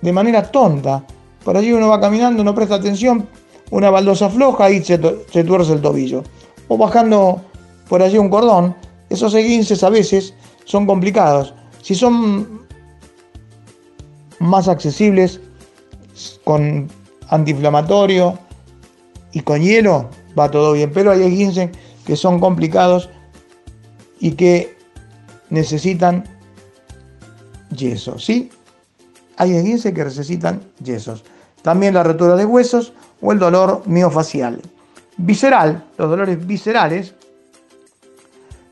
de 0.00 0.12
manera 0.12 0.42
tonta. 0.50 1.04
Por 1.44 1.56
allí 1.56 1.72
uno 1.72 1.86
va 1.86 2.00
caminando, 2.00 2.42
no 2.42 2.52
presta 2.52 2.74
atención, 2.74 3.28
una 3.72 3.88
baldosa 3.88 4.28
floja 4.28 4.70
y 4.70 4.84
se, 4.84 5.00
se 5.32 5.44
tuerce 5.44 5.72
el 5.72 5.80
tobillo. 5.80 6.22
O 6.68 6.76
bajando 6.76 7.40
por 7.88 8.02
allí 8.02 8.18
un 8.18 8.28
cordón, 8.28 8.76
esos 9.08 9.34
esguinces 9.34 9.82
a 9.82 9.88
veces 9.88 10.34
son 10.66 10.86
complicados. 10.86 11.54
Si 11.80 11.94
son 11.94 12.66
más 14.38 14.68
accesibles 14.68 15.40
con 16.44 16.88
antiinflamatorio 17.28 18.38
y 19.32 19.40
con 19.40 19.62
hielo, 19.62 20.10
va 20.38 20.50
todo 20.50 20.72
bien. 20.72 20.92
Pero 20.92 21.10
hay 21.10 21.22
esguinces 21.22 21.70
que 22.04 22.14
son 22.14 22.40
complicados 22.40 23.08
y 24.20 24.32
que 24.32 24.76
necesitan 25.48 26.24
yeso, 27.74 28.18
¿sí? 28.18 28.50
Hay 29.38 29.54
esguinces 29.54 29.94
que 29.94 30.04
necesitan 30.04 30.60
yesos. 30.84 31.24
También 31.62 31.94
la 31.94 32.02
rotura 32.02 32.36
de 32.36 32.44
huesos 32.44 32.92
o 33.22 33.32
el 33.32 33.38
dolor 33.38 33.82
miofacial. 33.86 34.60
Visceral, 35.16 35.84
los 35.96 36.10
dolores 36.10 36.44
viscerales 36.46 37.14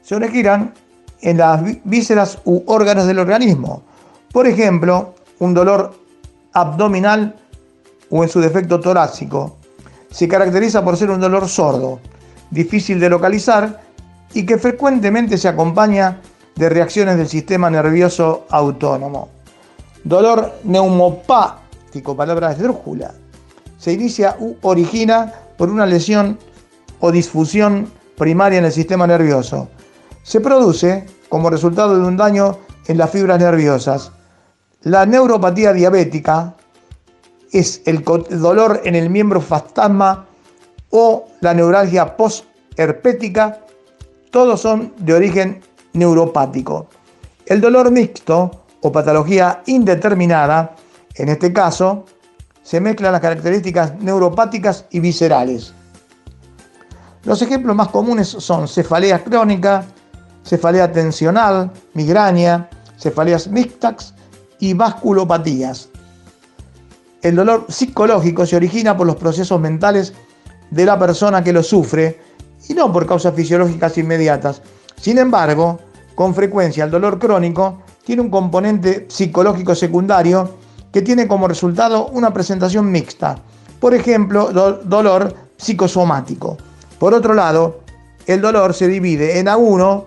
se 0.02 0.14
originan 0.14 0.74
en 1.20 1.38
las 1.38 1.62
vísceras 1.84 2.38
u 2.44 2.62
órganos 2.66 3.06
del 3.06 3.20
organismo. 3.20 3.82
Por 4.32 4.46
ejemplo, 4.46 5.14
un 5.38 5.54
dolor 5.54 5.94
abdominal 6.52 7.36
o 8.10 8.22
en 8.22 8.28
su 8.28 8.40
defecto 8.40 8.80
torácico. 8.80 9.56
Se 10.10 10.26
caracteriza 10.26 10.84
por 10.84 10.96
ser 10.96 11.10
un 11.10 11.20
dolor 11.20 11.48
sordo, 11.48 12.00
difícil 12.50 12.98
de 12.98 13.08
localizar 13.08 13.80
y 14.34 14.44
que 14.44 14.58
frecuentemente 14.58 15.38
se 15.38 15.48
acompaña 15.48 16.20
de 16.56 16.68
reacciones 16.68 17.16
del 17.16 17.28
sistema 17.28 17.70
nervioso 17.70 18.46
autónomo. 18.50 19.28
Dolor 20.02 20.60
neumopático, 20.64 22.16
palabra 22.16 22.52
esdrújula. 22.52 23.12
Se 23.80 23.92
inicia 23.94 24.36
u 24.38 24.56
origina 24.60 25.32
por 25.56 25.70
una 25.70 25.86
lesión 25.86 26.38
o 27.00 27.10
disfusión 27.10 27.90
primaria 28.18 28.58
en 28.58 28.66
el 28.66 28.72
sistema 28.72 29.06
nervioso. 29.06 29.70
Se 30.22 30.40
produce 30.40 31.06
como 31.30 31.48
resultado 31.48 31.98
de 31.98 32.06
un 32.06 32.18
daño 32.18 32.58
en 32.88 32.98
las 32.98 33.10
fibras 33.10 33.40
nerviosas. 33.40 34.12
La 34.82 35.06
neuropatía 35.06 35.72
diabética 35.72 36.54
es 37.52 37.80
el 37.86 38.04
dolor 38.04 38.82
en 38.84 38.96
el 38.96 39.08
miembro 39.08 39.40
fantasma 39.40 40.26
o 40.90 41.28
la 41.40 41.54
neuralgia 41.54 42.18
postherpética. 42.18 43.60
Todos 44.30 44.60
son 44.60 44.92
de 44.98 45.14
origen 45.14 45.62
neuropático. 45.94 46.88
El 47.46 47.62
dolor 47.62 47.90
mixto 47.90 48.50
o 48.82 48.92
patología 48.92 49.62
indeterminada, 49.64 50.76
en 51.14 51.30
este 51.30 51.50
caso, 51.50 52.04
se 52.62 52.80
mezclan 52.80 53.12
las 53.12 53.20
características 53.20 53.94
neuropáticas 54.00 54.84
y 54.90 55.00
viscerales. 55.00 55.72
Los 57.24 57.42
ejemplos 57.42 57.76
más 57.76 57.88
comunes 57.88 58.28
son 58.28 58.66
cefalea 58.66 59.22
crónica, 59.22 59.84
cefalea 60.44 60.90
tensional, 60.90 61.70
migraña, 61.94 62.68
cefaleas 62.98 63.48
mixtas 63.48 64.14
y 64.58 64.74
vasculopatías. 64.74 65.88
El 67.22 67.36
dolor 67.36 67.66
psicológico 67.68 68.46
se 68.46 68.56
origina 68.56 68.96
por 68.96 69.06
los 69.06 69.16
procesos 69.16 69.60
mentales 69.60 70.14
de 70.70 70.84
la 70.86 70.98
persona 70.98 71.44
que 71.44 71.52
lo 71.52 71.62
sufre 71.62 72.20
y 72.68 72.74
no 72.74 72.90
por 72.92 73.06
causas 73.06 73.34
fisiológicas 73.34 73.98
inmediatas. 73.98 74.62
Sin 74.96 75.18
embargo, 75.18 75.78
con 76.14 76.34
frecuencia 76.34 76.84
el 76.84 76.90
dolor 76.90 77.18
crónico 77.18 77.82
tiene 78.04 78.22
un 78.22 78.30
componente 78.30 79.06
psicológico 79.08 79.74
secundario 79.74 80.56
que 80.92 81.02
tiene 81.02 81.28
como 81.28 81.48
resultado 81.48 82.06
una 82.08 82.32
presentación 82.32 82.90
mixta. 82.90 83.38
Por 83.78 83.94
ejemplo, 83.94 84.50
dolor 84.84 85.34
psicosomático. 85.56 86.56
Por 86.98 87.14
otro 87.14 87.34
lado, 87.34 87.80
el 88.26 88.40
dolor 88.40 88.74
se 88.74 88.88
divide 88.88 89.38
en 89.38 89.46
A1 89.46 90.04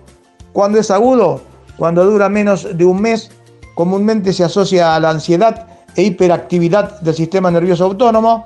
cuando 0.52 0.78
es 0.78 0.90
agudo, 0.90 1.40
cuando 1.76 2.04
dura 2.04 2.28
menos 2.28 2.68
de 2.76 2.84
un 2.84 3.00
mes, 3.00 3.30
comúnmente 3.74 4.32
se 4.32 4.44
asocia 4.44 4.94
a 4.94 5.00
la 5.00 5.10
ansiedad 5.10 5.66
e 5.96 6.02
hiperactividad 6.02 7.00
del 7.00 7.14
sistema 7.14 7.50
nervioso 7.50 7.84
autónomo, 7.84 8.44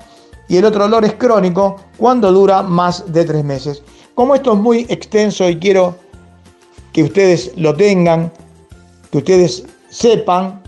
y 0.48 0.56
el 0.56 0.64
otro 0.64 0.84
dolor 0.84 1.04
es 1.04 1.14
crónico 1.14 1.76
cuando 1.98 2.32
dura 2.32 2.62
más 2.62 3.12
de 3.12 3.24
tres 3.24 3.44
meses. 3.44 3.82
Como 4.14 4.34
esto 4.34 4.54
es 4.54 4.58
muy 4.58 4.86
extenso 4.88 5.48
y 5.48 5.58
quiero 5.58 5.94
que 6.92 7.04
ustedes 7.04 7.52
lo 7.56 7.74
tengan, 7.74 8.32
que 9.12 9.18
ustedes 9.18 9.64
sepan, 9.90 10.62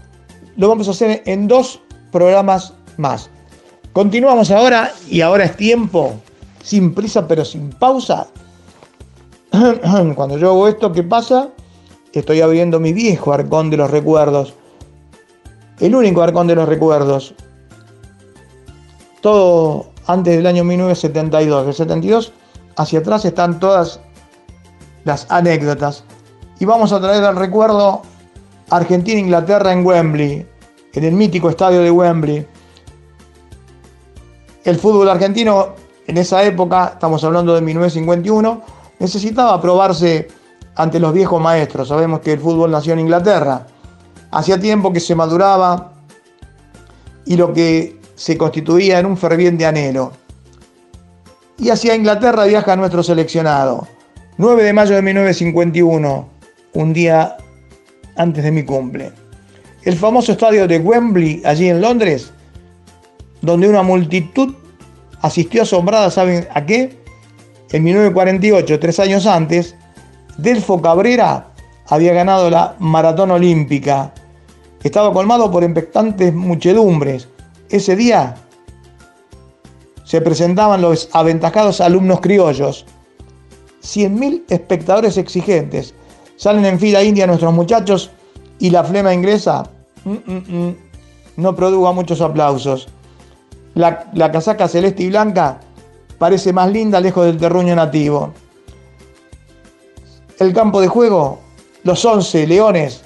lo 0.60 0.68
vamos 0.68 0.88
a 0.88 0.90
hacer 0.90 1.22
en 1.24 1.48
dos 1.48 1.80
programas 2.12 2.74
más. 2.98 3.30
Continuamos 3.94 4.50
ahora 4.50 4.92
y 5.08 5.22
ahora 5.22 5.44
es 5.44 5.56
tiempo, 5.56 6.20
sin 6.62 6.92
prisa 6.92 7.26
pero 7.26 7.46
sin 7.46 7.70
pausa. 7.70 8.26
Cuando 10.14 10.36
yo 10.36 10.50
hago 10.50 10.68
esto, 10.68 10.92
¿qué 10.92 11.02
pasa? 11.02 11.48
estoy 12.12 12.42
abriendo 12.42 12.78
mi 12.78 12.92
viejo 12.92 13.32
arcón 13.32 13.70
de 13.70 13.78
los 13.78 13.90
recuerdos. 13.90 14.52
El 15.78 15.94
único 15.94 16.20
arcón 16.20 16.46
de 16.46 16.56
los 16.56 16.68
recuerdos. 16.68 17.34
Todo 19.22 19.92
antes 20.06 20.36
del 20.36 20.46
año 20.46 20.62
1972. 20.62 21.64
Del 21.64 21.74
72 21.74 22.32
hacia 22.76 22.98
atrás 22.98 23.24
están 23.24 23.58
todas 23.58 24.00
las 25.04 25.26
anécdotas. 25.30 26.04
Y 26.58 26.66
vamos 26.66 26.92
a 26.92 27.00
traer 27.00 27.24
al 27.24 27.36
recuerdo 27.36 28.02
Argentina-Inglaterra 28.70 29.72
en 29.72 29.84
Wembley, 29.84 30.46
en 30.92 31.04
el 31.04 31.12
mítico 31.12 31.50
estadio 31.50 31.80
de 31.80 31.90
Wembley. 31.90 32.46
El 34.64 34.76
fútbol 34.76 35.08
argentino 35.08 35.74
en 36.06 36.18
esa 36.18 36.42
época, 36.42 36.90
estamos 36.94 37.22
hablando 37.24 37.54
de 37.54 37.60
1951, 37.60 38.62
necesitaba 38.98 39.60
probarse 39.60 40.28
ante 40.74 40.98
los 40.98 41.12
viejos 41.12 41.40
maestros. 41.40 41.88
Sabemos 41.88 42.20
que 42.20 42.32
el 42.32 42.40
fútbol 42.40 42.70
nació 42.70 42.94
en 42.94 43.00
Inglaterra. 43.00 43.66
Hacía 44.30 44.58
tiempo 44.58 44.92
que 44.92 45.00
se 45.00 45.14
maduraba 45.14 45.92
y 47.24 47.36
lo 47.36 47.52
que 47.52 48.00
se 48.14 48.36
constituía 48.36 48.98
en 48.98 49.06
un 49.06 49.16
ferviente 49.16 49.66
anhelo. 49.66 50.12
Y 51.58 51.70
hacia 51.70 51.94
Inglaterra 51.94 52.44
viaja 52.44 52.76
nuestro 52.76 53.02
seleccionado. 53.02 53.86
9 54.38 54.62
de 54.62 54.72
mayo 54.72 54.94
de 54.94 55.02
1951, 55.02 56.28
un 56.72 56.92
día 56.92 57.36
antes 58.16 58.42
de 58.42 58.50
mi 58.50 58.64
cumple. 58.64 59.12
El 59.82 59.96
famoso 59.96 60.32
estadio 60.32 60.68
de 60.68 60.78
Wembley, 60.78 61.42
allí 61.44 61.68
en 61.68 61.80
Londres, 61.80 62.32
donde 63.40 63.68
una 63.68 63.82
multitud 63.82 64.54
asistió 65.22 65.62
asombrada, 65.62 66.10
¿saben 66.10 66.46
a 66.52 66.66
qué? 66.66 66.98
En 67.70 67.84
1948, 67.84 68.78
tres 68.78 69.00
años 69.00 69.26
antes, 69.26 69.74
Delfo 70.36 70.82
Cabrera 70.82 71.48
había 71.88 72.12
ganado 72.12 72.50
la 72.50 72.76
maratón 72.78 73.30
olímpica. 73.30 74.12
Estaba 74.82 75.12
colmado 75.12 75.50
por 75.50 75.62
impactantes 75.62 76.34
muchedumbres. 76.34 77.28
Ese 77.68 77.96
día 77.96 78.34
se 80.04 80.20
presentaban 80.20 80.82
los 80.82 81.08
aventajados 81.12 81.80
alumnos 81.80 82.20
criollos. 82.20 82.84
100.000 83.82 84.44
espectadores 84.48 85.16
exigentes. 85.16 85.94
Salen 86.36 86.64
en 86.66 86.78
fila 86.78 87.02
india 87.02 87.26
nuestros 87.26 87.52
muchachos 87.52 88.10
y 88.60 88.70
la 88.70 88.84
flema 88.84 89.12
inglesa 89.12 89.64
mm, 90.04 90.10
mm, 90.10 90.66
mm, 90.66 90.76
no 91.38 91.56
produga 91.56 91.92
muchos 91.92 92.20
aplausos. 92.20 92.88
La, 93.74 94.30
casaca 94.30 94.68
celeste 94.68 95.02
y 95.02 95.08
blanca 95.08 95.58
parece 96.18 96.52
más 96.52 96.70
linda 96.70 97.00
lejos 97.00 97.24
del 97.26 97.38
terruño 97.38 97.74
nativo. 97.74 98.32
El 100.38 100.52
campo 100.52 100.80
de 100.80 100.88
juego, 100.88 101.40
los 101.82 102.04
11 102.04 102.46
leones, 102.46 103.02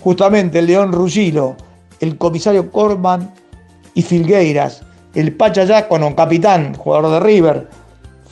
justamente 0.00 0.58
el 0.58 0.66
león 0.66 0.92
Rugilo, 0.92 1.56
el 2.00 2.18
comisario 2.18 2.70
Corban 2.70 3.32
y 3.94 4.02
Filgueiras, 4.02 4.82
el 5.14 5.34
Pachayacono, 5.34 6.14
capitán, 6.14 6.74
jugador 6.74 7.12
de 7.12 7.20
River, 7.20 7.68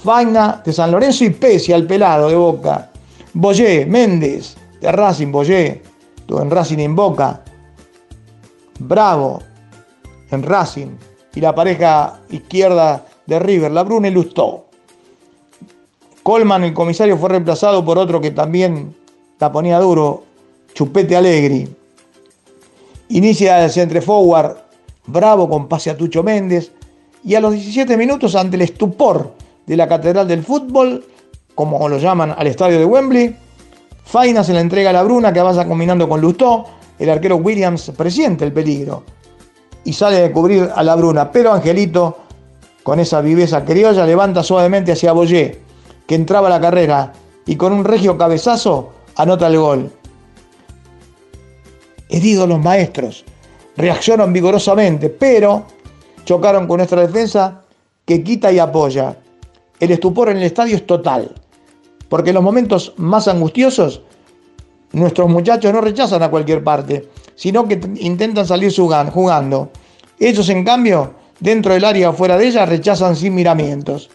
Faina 0.02 0.62
de 0.64 0.72
San 0.72 0.90
Lorenzo 0.90 1.24
y 1.24 1.30
Pesia, 1.30 1.76
el 1.76 1.86
pelado 1.86 2.28
de 2.28 2.36
Boca, 2.36 2.90
Boyé, 3.32 3.86
Méndez, 3.86 4.56
de 4.80 4.92
Racing, 4.92 5.32
Boyé, 5.32 5.82
en 6.28 6.50
Racing 6.50 6.78
en 6.78 6.96
Boca, 6.96 7.42
Bravo, 8.78 9.42
en 10.30 10.42
Racing, 10.42 10.88
y 11.34 11.40
la 11.40 11.54
pareja 11.54 12.20
izquierda 12.30 13.06
de 13.26 13.38
River, 13.38 13.72
la 13.72 13.82
Bruna 13.82 14.08
y 14.08 14.10
Lustó. 14.10 14.66
Colman, 16.22 16.64
el 16.64 16.74
comisario, 16.74 17.16
fue 17.18 17.28
reemplazado 17.28 17.84
por 17.84 17.98
otro 17.98 18.20
que 18.20 18.30
también 18.30 18.94
la 19.38 19.52
ponía 19.52 19.78
duro, 19.78 20.24
Chupete 20.72 21.16
Alegri. 21.16 21.68
Inicia 23.10 23.64
el 23.64 23.70
centre 23.70 24.00
forward, 24.00 24.56
bravo 25.06 25.48
con 25.48 25.68
pase 25.68 25.90
a 25.90 25.96
Tucho 25.96 26.22
Méndez, 26.22 26.72
y 27.22 27.34
a 27.34 27.40
los 27.40 27.52
17 27.52 27.96
minutos, 27.96 28.34
ante 28.34 28.56
el 28.56 28.62
estupor 28.62 29.32
de 29.66 29.76
la 29.76 29.88
Catedral 29.88 30.26
del 30.26 30.42
Fútbol, 30.42 31.04
como 31.54 31.88
lo 31.88 31.98
llaman 31.98 32.34
al 32.36 32.46
estadio 32.46 32.78
de 32.78 32.84
Wembley, 32.84 33.36
Faina 34.04 34.44
se 34.44 34.52
la 34.52 34.60
entrega 34.60 34.90
a 34.90 34.92
la 34.92 35.02
Bruna 35.02 35.32
que 35.32 35.40
avanza 35.40 35.66
combinando 35.66 36.08
con 36.08 36.20
Lustó, 36.20 36.66
el 36.98 37.10
arquero 37.10 37.36
Williams 37.36 37.92
presiente 37.96 38.44
el 38.44 38.52
peligro 38.52 39.02
y 39.84 39.92
sale 39.92 40.20
de 40.20 40.32
cubrir 40.32 40.70
a 40.74 40.82
la 40.82 40.94
Bruna, 40.94 41.30
pero 41.30 41.52
Angelito, 41.52 42.18
con 42.82 43.00
esa 43.00 43.20
viveza 43.20 43.64
criolla, 43.64 44.06
levanta 44.06 44.42
suavemente 44.42 44.92
hacia 44.92 45.12
Boyé, 45.12 45.60
que 46.06 46.14
entraba 46.14 46.48
a 46.48 46.50
la 46.50 46.60
carrera 46.60 47.12
y 47.46 47.56
con 47.56 47.72
un 47.72 47.84
regio 47.84 48.16
cabezazo 48.16 48.92
anota 49.16 49.46
el 49.46 49.58
gol. 49.58 49.92
Heridos 52.08 52.48
los 52.48 52.60
maestros, 52.60 53.24
reaccionan 53.76 54.32
vigorosamente, 54.32 55.10
pero 55.10 55.64
chocaron 56.24 56.66
con 56.66 56.78
nuestra 56.78 57.06
defensa 57.06 57.62
que 58.04 58.22
quita 58.22 58.52
y 58.52 58.58
apoya. 58.58 59.16
El 59.80 59.90
estupor 59.90 60.28
en 60.28 60.38
el 60.38 60.44
estadio 60.44 60.76
es 60.76 60.86
total, 60.86 61.34
porque 62.08 62.30
en 62.30 62.34
los 62.34 62.44
momentos 62.44 62.92
más 62.96 63.28
angustiosos 63.28 64.02
nuestros 64.92 65.28
muchachos 65.28 65.72
no 65.72 65.80
rechazan 65.80 66.22
a 66.22 66.30
cualquier 66.30 66.62
parte, 66.62 67.08
sino 67.34 67.66
que 67.66 67.80
intentan 67.96 68.46
salir 68.46 68.72
jugando. 69.12 69.70
Ellos, 70.18 70.48
en 70.48 70.64
cambio, 70.64 71.14
dentro 71.40 71.74
del 71.74 71.84
área 71.84 72.10
o 72.10 72.12
fuera 72.12 72.38
de 72.38 72.46
ella, 72.46 72.64
rechazan 72.64 73.16
sin 73.16 73.34
miramientos. 73.34 74.10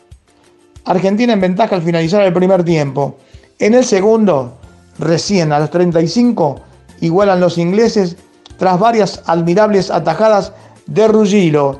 Argentina 0.85 1.33
en 1.33 1.41
ventaja 1.41 1.75
al 1.75 1.81
finalizar 1.81 2.21
el 2.23 2.33
primer 2.33 2.63
tiempo. 2.63 3.17
En 3.59 3.73
el 3.73 3.83
segundo, 3.83 4.53
recién 4.97 5.51
a 5.51 5.59
los 5.59 5.69
35, 5.69 6.61
igualan 7.01 7.39
los 7.39 7.57
ingleses 7.57 8.15
tras 8.57 8.79
varias 8.79 9.21
admirables 9.25 9.91
atajadas 9.91 10.53
de 10.85 11.07
Rugilo. 11.07 11.79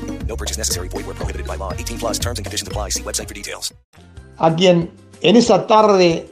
No 0.31 0.37
purchase 0.37 0.57
necessary. 0.57 0.87
Void 0.87 1.05
where 1.05 1.17
prohibited 1.17 1.45
by 1.45 1.57
law. 1.57 1.73
18 1.73 1.99
plus 1.99 2.17
terms 2.17 2.39
and 2.39 2.45
conditions 2.45 2.69
apply. 2.69 2.89
See 2.89 3.03
website 3.03 3.27
for 3.27 3.33
details. 3.33 3.73
A 4.37 4.55
quien 4.55 4.89
en 5.21 5.35
esa 5.35 5.67
tarde 5.67 6.25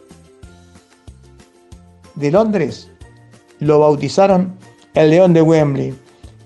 de 2.15 2.31
Londres 2.31 2.89
lo 3.59 3.79
bautizaron 3.79 4.57
el 4.93 5.09
León 5.09 5.33
de 5.33 5.41
Wembley. 5.41 5.93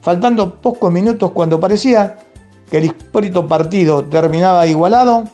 Faltando 0.01 0.55
pocos 0.61 0.91
minutos 0.91 1.29
cuando 1.31 1.59
parecía 1.59 2.17
que 2.71 2.79
el 2.79 2.85
histórico 2.85 3.47
partido 3.47 4.03
terminaba 4.05 4.65
igualado, 4.65 5.25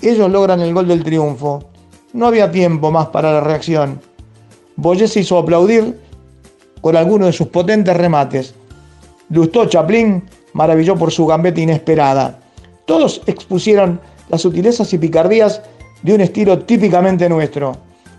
ellos 0.00 0.28
logran 0.30 0.60
el 0.60 0.74
gol 0.74 0.88
del 0.88 1.04
triunfo. 1.04 1.70
No 2.12 2.26
había 2.26 2.50
tiempo 2.50 2.90
más 2.90 3.06
para 3.06 3.32
la 3.32 3.40
reacción. 3.40 4.00
Boyé 4.74 5.06
se 5.06 5.20
hizo 5.20 5.38
aplaudir 5.38 5.96
con 6.80 6.96
alguno 6.96 7.26
de 7.26 7.32
sus 7.32 7.46
potentes 7.46 7.96
remates. 7.96 8.52
Lustó 9.30 9.66
Chaplin 9.66 10.24
maravilló 10.52 10.96
por 10.96 11.12
su 11.12 11.26
gambeta 11.26 11.60
inesperada. 11.60 12.40
Todos 12.86 13.22
expusieron 13.26 14.00
las 14.28 14.42
sutilezas 14.42 14.92
y 14.92 14.98
picardías 14.98 15.62
de 16.02 16.14
un 16.14 16.20
estilo 16.20 16.58
típicamente 16.60 17.28
nuestro. 17.28 17.76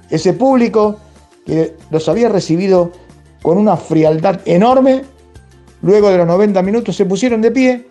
Ese 0.10 0.34
público 0.34 0.98
que 1.46 1.76
los 1.90 2.08
había 2.08 2.30
recibido 2.30 2.92
con 3.42 3.58
una 3.58 3.76
frialdad 3.76 4.40
enorme, 4.46 5.04
luego 5.82 6.10
de 6.10 6.18
los 6.18 6.28
90 6.28 6.62
minutos 6.62 6.96
se 6.96 7.06
pusieron 7.06 7.42
de 7.42 7.52
pie 7.52 7.88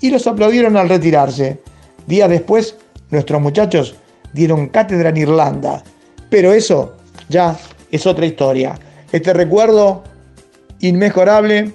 y 0.00 0.10
los 0.10 0.26
aplaudieron 0.26 0.76
al 0.76 0.88
retirarse. 0.88 1.60
Días 2.06 2.28
después, 2.28 2.76
nuestros 3.10 3.40
muchachos 3.40 3.94
dieron 4.32 4.68
cátedra 4.68 5.10
en 5.10 5.16
Irlanda. 5.18 5.82
Pero 6.30 6.52
eso 6.52 6.94
ya 7.28 7.56
es 7.90 8.06
otra 8.06 8.26
historia. 8.26 8.78
Este 9.12 9.32
recuerdo 9.32 10.02
inmejorable 10.80 11.72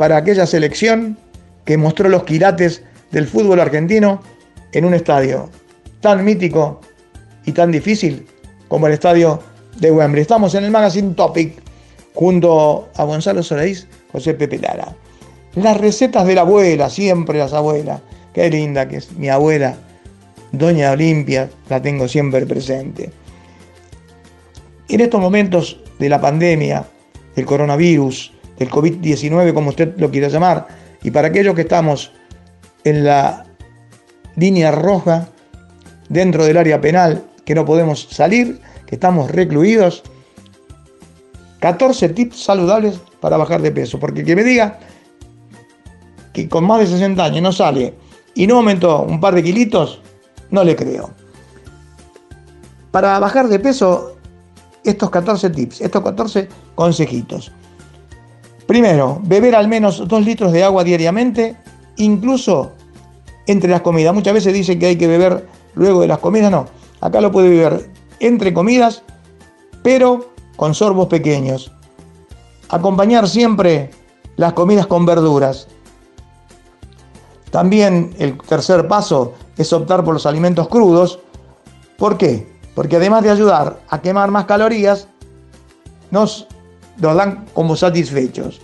para 0.00 0.16
aquella 0.16 0.46
selección 0.46 1.18
que 1.66 1.76
mostró 1.76 2.08
los 2.08 2.22
quilates 2.22 2.82
del 3.10 3.26
fútbol 3.26 3.60
argentino 3.60 4.22
en 4.72 4.86
un 4.86 4.94
estadio 4.94 5.50
tan 6.00 6.24
mítico 6.24 6.80
y 7.44 7.52
tan 7.52 7.70
difícil 7.70 8.26
como 8.68 8.86
el 8.86 8.94
estadio 8.94 9.42
de 9.76 9.92
Wembley. 9.92 10.22
Estamos 10.22 10.54
en 10.54 10.64
el 10.64 10.70
Magazine 10.70 11.12
Topic 11.12 11.52
junto 12.14 12.88
a 12.96 13.04
Gonzalo 13.04 13.42
Solís, 13.42 13.86
José 14.10 14.32
Pepe 14.32 14.58
Lara. 14.58 14.96
Las 15.54 15.76
recetas 15.76 16.26
de 16.26 16.34
la 16.34 16.40
abuela, 16.40 16.88
siempre 16.88 17.38
las 17.38 17.52
abuelas. 17.52 18.00
Qué 18.32 18.48
linda 18.48 18.88
que 18.88 18.96
es 18.96 19.12
mi 19.12 19.28
abuela, 19.28 19.76
Doña 20.50 20.92
Olimpia, 20.92 21.50
la 21.68 21.82
tengo 21.82 22.08
siempre 22.08 22.46
presente. 22.46 23.10
En 24.88 25.00
estos 25.00 25.20
momentos 25.20 25.78
de 25.98 26.08
la 26.08 26.22
pandemia, 26.22 26.86
del 27.36 27.44
coronavirus, 27.44 28.32
del 28.60 28.70
COVID-19, 28.70 29.54
como 29.54 29.70
usted 29.70 29.94
lo 29.96 30.10
quiera 30.10 30.28
llamar, 30.28 30.68
y 31.02 31.10
para 31.10 31.28
aquellos 31.28 31.54
que 31.54 31.62
estamos 31.62 32.12
en 32.84 33.04
la 33.04 33.46
línea 34.36 34.70
roja 34.70 35.28
dentro 36.10 36.44
del 36.44 36.58
área 36.58 36.80
penal, 36.80 37.24
que 37.46 37.54
no 37.54 37.64
podemos 37.64 38.06
salir, 38.10 38.60
que 38.86 38.96
estamos 38.96 39.30
recluidos, 39.30 40.02
14 41.60 42.10
tips 42.10 42.44
saludables 42.44 43.00
para 43.20 43.38
bajar 43.38 43.62
de 43.62 43.72
peso, 43.72 43.98
porque 43.98 44.24
que 44.24 44.36
me 44.36 44.44
diga 44.44 44.78
que 46.34 46.46
con 46.48 46.64
más 46.66 46.80
de 46.80 46.86
60 46.86 47.24
años 47.24 47.42
no 47.42 47.52
sale 47.52 47.94
y 48.34 48.46
no 48.46 48.56
aumentó 48.56 49.02
un 49.02 49.20
par 49.20 49.34
de 49.34 49.42
kilitos, 49.42 50.02
no 50.50 50.64
le 50.64 50.76
creo. 50.76 51.10
Para 52.90 53.18
bajar 53.18 53.48
de 53.48 53.58
peso, 53.58 54.16
estos 54.84 55.08
14 55.08 55.48
tips, 55.48 55.80
estos 55.80 56.02
14 56.02 56.48
consejitos. 56.74 57.52
Primero, 58.70 59.18
beber 59.24 59.56
al 59.56 59.66
menos 59.66 60.06
2 60.06 60.24
litros 60.24 60.52
de 60.52 60.62
agua 60.62 60.84
diariamente, 60.84 61.56
incluso 61.96 62.70
entre 63.48 63.68
las 63.68 63.80
comidas. 63.80 64.14
Muchas 64.14 64.32
veces 64.32 64.54
dicen 64.54 64.78
que 64.78 64.86
hay 64.86 64.96
que 64.96 65.08
beber 65.08 65.48
luego 65.74 66.02
de 66.02 66.06
las 66.06 66.18
comidas, 66.18 66.52
no. 66.52 66.66
Acá 67.00 67.20
lo 67.20 67.32
puede 67.32 67.48
beber 67.48 67.90
entre 68.20 68.54
comidas, 68.54 69.02
pero 69.82 70.30
con 70.54 70.76
sorbos 70.76 71.08
pequeños. 71.08 71.72
Acompañar 72.68 73.28
siempre 73.28 73.90
las 74.36 74.52
comidas 74.52 74.86
con 74.86 75.04
verduras. 75.04 75.66
También 77.50 78.14
el 78.20 78.38
tercer 78.38 78.86
paso 78.86 79.34
es 79.56 79.72
optar 79.72 80.04
por 80.04 80.14
los 80.14 80.26
alimentos 80.26 80.68
crudos. 80.68 81.18
¿Por 81.98 82.16
qué? 82.16 82.46
Porque 82.76 82.94
además 82.94 83.24
de 83.24 83.30
ayudar 83.30 83.80
a 83.88 84.00
quemar 84.00 84.30
más 84.30 84.44
calorías, 84.44 85.08
nos 86.12 86.46
los 87.00 87.14
dan 87.14 87.46
como 87.54 87.76
satisfechos. 87.76 88.60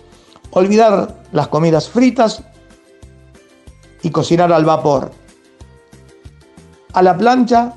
Olvidar 0.50 1.22
las 1.32 1.48
comidas 1.48 1.88
fritas 1.88 2.42
y 4.02 4.10
cocinar 4.10 4.52
al 4.52 4.64
vapor, 4.64 5.10
a 6.92 7.02
la 7.02 7.16
plancha 7.16 7.74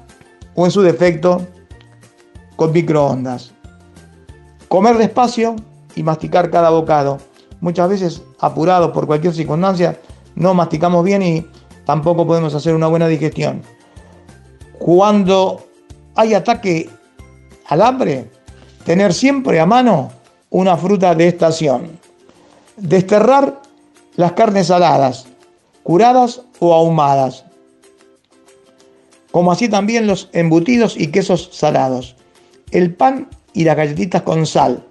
o 0.55 0.65
en 0.65 0.71
su 0.71 0.81
defecto 0.81 1.41
con 2.55 2.71
microondas. 2.71 3.51
Comer 4.67 4.97
despacio 4.97 5.55
y 5.95 6.03
masticar 6.03 6.51
cada 6.51 6.69
bocado. 6.69 7.17
Muchas 7.61 7.89
veces 7.89 8.21
apurados 8.39 8.91
por 8.91 9.07
cualquier 9.07 9.33
circunstancia, 9.33 9.99
no 10.35 10.53
masticamos 10.53 11.03
bien 11.03 11.21
y 11.21 11.45
tampoco 11.85 12.25
podemos 12.25 12.53
hacer 12.53 12.75
una 12.75 12.87
buena 12.87 13.07
digestión. 13.07 13.61
Cuando 14.77 15.65
hay 16.15 16.33
ataque 16.33 16.89
al 17.67 17.81
hambre, 17.81 18.29
tener 18.85 19.13
siempre 19.13 19.59
a 19.59 19.65
mano 19.65 20.11
una 20.49 20.77
fruta 20.77 21.15
de 21.15 21.27
estación. 21.27 21.99
Desterrar 22.77 23.61
las 24.15 24.33
carnes 24.33 24.67
saladas, 24.67 25.27
curadas 25.83 26.41
o 26.59 26.73
ahumadas. 26.73 27.45
Como 29.31 29.51
así 29.51 29.69
también 29.69 30.07
los 30.07 30.29
embutidos 30.33 30.97
y 30.97 31.07
quesos 31.07 31.49
salados. 31.51 32.15
El 32.71 32.95
pan 32.95 33.29
y 33.53 33.63
las 33.63 33.77
galletitas 33.77 34.23
con 34.23 34.45
sal. 34.45 34.85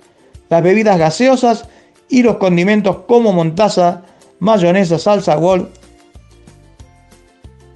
Las 0.49 0.63
bebidas 0.63 0.99
gaseosas 0.99 1.69
y 2.09 2.23
los 2.23 2.37
condimentos 2.37 3.01
como 3.09 3.33
montaza, 3.33 4.03
mayonesa, 4.39 4.99
salsa 4.99 5.37
Wol 5.37 5.69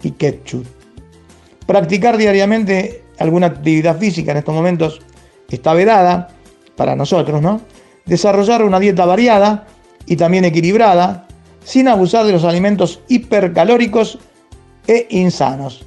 y 0.03 0.13
ketchup. 0.13 0.67
Practicar 1.67 2.17
diariamente 2.17 3.05
alguna 3.19 3.49
actividad 3.49 3.99
física 3.99 4.33
en 4.33 4.39
estos 4.39 4.55
momentos 4.55 5.01
está 5.49 5.75
vedada 5.75 6.29
para 6.77 6.97
nosotros, 6.97 7.43
¿no? 7.43 7.61
Desarrollar 8.07 8.65
una 8.65 8.81
dieta 8.81 9.07
variada 9.07 9.67
y 10.07 10.17
también 10.17 10.45
equilibrada, 10.45 11.27
sin 11.65 11.89
abusar 11.89 12.27
de 12.27 12.33
los 12.33 12.45
alimentos 12.45 13.01
hipercalóricos 13.09 14.19
e 14.87 15.07
insanos. 15.11 15.85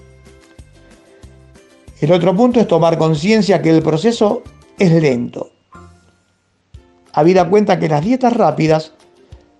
El 1.99 2.11
otro 2.11 2.35
punto 2.35 2.59
es 2.59 2.67
tomar 2.67 2.97
conciencia 2.97 3.61
que 3.61 3.69
el 3.69 3.81
proceso 3.81 4.43
es 4.77 4.91
lento. 4.91 5.51
Habida 7.13 7.49
cuenta 7.49 7.79
que 7.79 7.87
las 7.87 8.03
dietas 8.03 8.33
rápidas, 8.33 8.93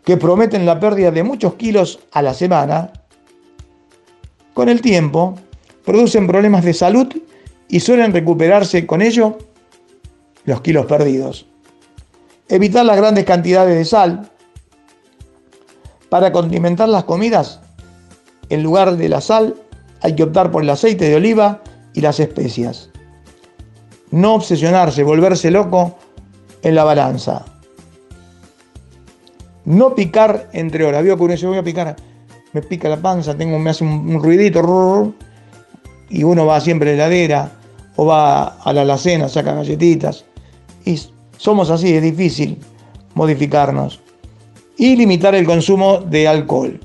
que 0.04 0.18
prometen 0.18 0.66
la 0.66 0.80
pérdida 0.80 1.12
de 1.12 1.24
muchos 1.24 1.56
kilos 1.56 2.00
a 2.12 2.22
la 2.22 2.34
semana, 2.34 2.92
con 4.54 4.70
el 4.70 4.82
tiempo 4.82 5.36
producen 5.84 6.28
problemas 6.28 6.64
de 6.64 6.74
salud 6.74 7.08
y 7.68 7.80
suelen 7.80 8.14
recuperarse 8.14 8.86
con 8.86 9.02
ello 9.02 9.38
los 10.46 10.62
kilos 10.62 10.86
perdidos. 10.86 11.46
Evitar 12.50 12.86
las 12.86 12.98
grandes 12.98 13.26
cantidades 13.26 13.76
de 13.76 13.86
sal. 13.86 14.30
Para 16.10 16.32
condimentar 16.32 16.88
las 16.88 17.04
comidas, 17.04 17.60
en 18.50 18.64
lugar 18.64 18.96
de 18.96 19.10
la 19.10 19.22
sal, 19.22 19.56
hay 20.02 20.16
que 20.16 20.24
optar 20.24 20.52
por 20.52 20.64
el 20.64 20.70
aceite 20.70 21.10
de 21.10 21.16
oliva 21.16 21.62
y 21.94 22.02
las 22.02 22.20
especias. 22.20 22.90
No 24.12 24.36
obsesionarse, 24.36 25.04
volverse 25.04 25.50
loco 25.50 25.98
en 26.62 26.76
la 26.76 26.84
balanza. 26.84 27.44
No 29.66 29.96
picar 29.96 30.50
entre 30.54 30.86
horas. 30.86 31.04
Veo 31.04 31.18
que 31.18 31.24
uno 31.24 31.36
voy 31.48 31.58
a 31.58 31.64
picar, 31.64 31.96
me 32.54 32.62
pica 32.62 32.88
la 32.88 32.98
panza, 32.98 33.36
tengo, 33.36 33.58
me 33.58 33.72
hace 33.72 33.84
un, 33.84 34.22
ruidito, 34.22 35.14
y 36.10 36.24
uno 36.24 36.46
va 36.46 36.62
siempre 36.62 36.94
a 36.94 36.96
la 36.96 37.06
heladera 37.06 37.52
o 37.96 38.06
va 38.06 38.60
a 38.60 38.74
la 38.74 38.82
alacena, 38.82 39.28
saca 39.28 39.54
galletitas. 39.54 40.24
Y 40.86 41.00
somos 41.38 41.70
así, 41.70 41.96
es 41.96 42.02
difícil 42.02 42.60
modificarnos. 43.14 44.02
Y 44.78 44.96
limitar 44.96 45.34
el 45.36 45.46
consumo 45.46 46.00
de 46.00 46.28
alcohol. 46.28 46.80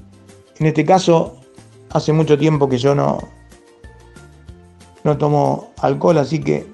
En 0.59 0.67
este 0.67 0.85
caso, 0.85 1.37
hace 1.91 2.13
mucho 2.13 2.39
tiempo 2.39 2.69
que 2.69 2.79
yo 2.79 2.95
no, 2.95 3.19
no 5.03 5.19
tomo 5.19 5.71
alcohol, 5.79 6.19
así 6.19 6.39
que 6.39 6.67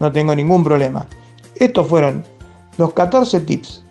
no 0.00 0.10
tengo 0.12 0.34
ningún 0.34 0.64
problema. 0.64 1.06
Estos 1.54 1.86
fueron 1.86 2.24
los 2.78 2.92
14 2.92 3.40
tips 3.40 3.82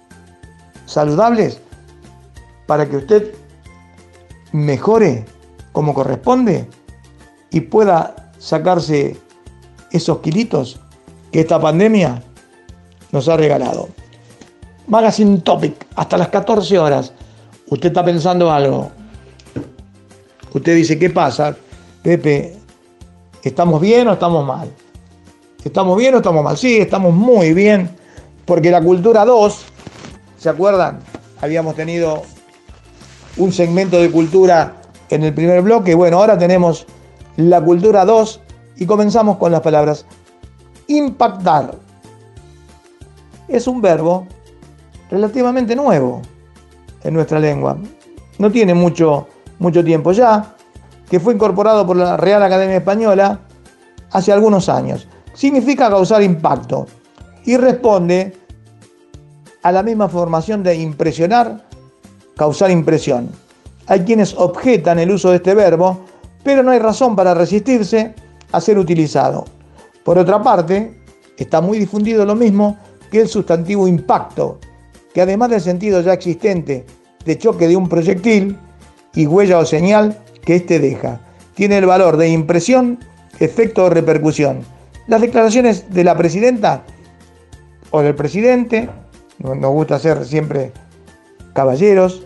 saludables 0.86 1.62
para 2.68 2.88
que 2.88 2.98
usted 2.98 3.34
mejore 4.52 5.26
como 5.72 5.94
corresponde 5.94 6.68
y 7.52 7.62
pueda 7.62 8.32
sacarse 8.38 9.18
esos 9.92 10.20
kilitos 10.20 10.80
que 11.32 11.42
esta 11.42 11.60
pandemia 11.60 12.22
nos 13.16 13.30
ha 13.30 13.38
regalado. 13.38 13.88
Magazine 14.88 15.40
Topic, 15.40 15.88
hasta 15.96 16.18
las 16.18 16.28
14 16.28 16.78
horas. 16.78 17.14
Usted 17.70 17.88
está 17.88 18.04
pensando 18.04 18.52
algo. 18.52 18.92
Usted 20.54 20.76
dice, 20.76 21.00
¿qué 21.00 21.10
pasa? 21.10 21.56
Pepe, 22.04 22.58
¿estamos 23.42 23.80
bien 23.80 24.10
o 24.10 24.14
estamos 24.14 24.46
mal? 24.46 24.70
¿Estamos 25.64 25.98
bien 25.98 26.14
o 26.14 26.18
estamos 26.18 26.44
mal? 26.44 26.58
Sí, 26.58 26.78
estamos 26.78 27.14
muy 27.14 27.54
bien, 27.54 27.90
porque 28.44 28.70
la 28.70 28.82
cultura 28.82 29.24
2, 29.24 29.66
¿se 30.38 30.50
acuerdan? 30.50 31.00
Habíamos 31.42 31.76
tenido 31.76 32.22
un 33.38 33.54
segmento 33.54 33.98
de 33.98 34.12
cultura 34.12 34.76
en 35.10 35.24
el 35.24 35.34
primer 35.34 35.62
bloque. 35.62 35.96
Bueno, 35.96 36.18
ahora 36.18 36.38
tenemos 36.38 36.86
la 37.38 37.62
cultura 37.62 38.04
2 38.04 38.42
y 38.76 38.86
comenzamos 38.86 39.38
con 39.38 39.54
las 39.54 39.62
palabras. 39.62 40.06
Impactar. 40.88 41.85
Es 43.48 43.68
un 43.68 43.82
verbo 43.82 44.28
relativamente 45.10 45.76
nuevo 45.76 46.22
en 47.04 47.14
nuestra 47.14 47.40
lengua. 47.40 47.78
No 48.40 48.52
tiene 48.52 48.74
mucho, 48.74 49.28
mucho 49.60 49.84
tiempo 49.84 50.12
ya, 50.12 50.56
que 51.10 51.20
fue 51.20 51.36
incorporado 51.36 51.86
por 51.86 51.96
la 51.96 52.18
Real 52.18 52.42
Academia 52.44 52.78
Española 52.78 53.40
hace 54.12 54.32
algunos 54.32 54.70
años. 54.70 55.08
Significa 55.34 55.90
causar 55.90 56.24
impacto 56.24 56.88
y 57.46 57.58
responde 57.58 58.36
a 59.62 59.72
la 59.72 59.84
misma 59.84 60.10
formación 60.10 60.64
de 60.64 60.76
impresionar, 60.76 61.66
causar 62.36 62.72
impresión. 62.72 63.30
Hay 63.88 64.02
quienes 64.02 64.34
objetan 64.34 65.00
el 65.00 65.12
uso 65.12 65.30
de 65.30 65.38
este 65.38 65.54
verbo, 65.54 66.06
pero 66.44 66.64
no 66.64 66.72
hay 66.72 66.80
razón 66.80 67.16
para 67.16 67.34
resistirse 67.34 68.16
a 68.52 68.62
ser 68.62 68.80
utilizado. 68.80 69.46
Por 70.04 70.18
otra 70.18 70.42
parte, 70.42 71.02
está 71.38 71.62
muy 71.62 71.78
difundido 71.78 72.26
lo 72.26 72.36
mismo 72.36 72.78
el 73.18 73.28
sustantivo 73.28 73.88
impacto, 73.88 74.60
que 75.14 75.22
además 75.22 75.50
del 75.50 75.62
sentido 75.62 76.02
ya 76.02 76.14
existente 76.14 76.86
de 77.26 77.38
choque 77.38 77.68
de 77.68 77.76
un 77.76 77.90
proyectil 77.90 78.58
y 79.14 79.26
huella 79.26 79.60
o 79.60 79.66
señal 79.66 80.20
que 80.44 80.56
éste 80.56 80.80
deja, 80.80 81.20
tiene 81.56 81.78
el 81.78 81.86
valor 81.86 82.18
de 82.18 82.30
impresión, 82.30 83.00
efecto 83.40 83.86
o 83.86 83.90
repercusión. 83.90 84.60
Las 85.08 85.22
declaraciones 85.22 85.92
de 85.94 86.04
la 86.04 86.18
presidenta 86.18 86.84
o 87.92 88.02
del 88.02 88.16
presidente, 88.16 88.90
nos 89.40 89.72
gusta 89.72 90.00
ser 90.00 90.26
siempre 90.26 90.72
caballeros, 91.54 92.26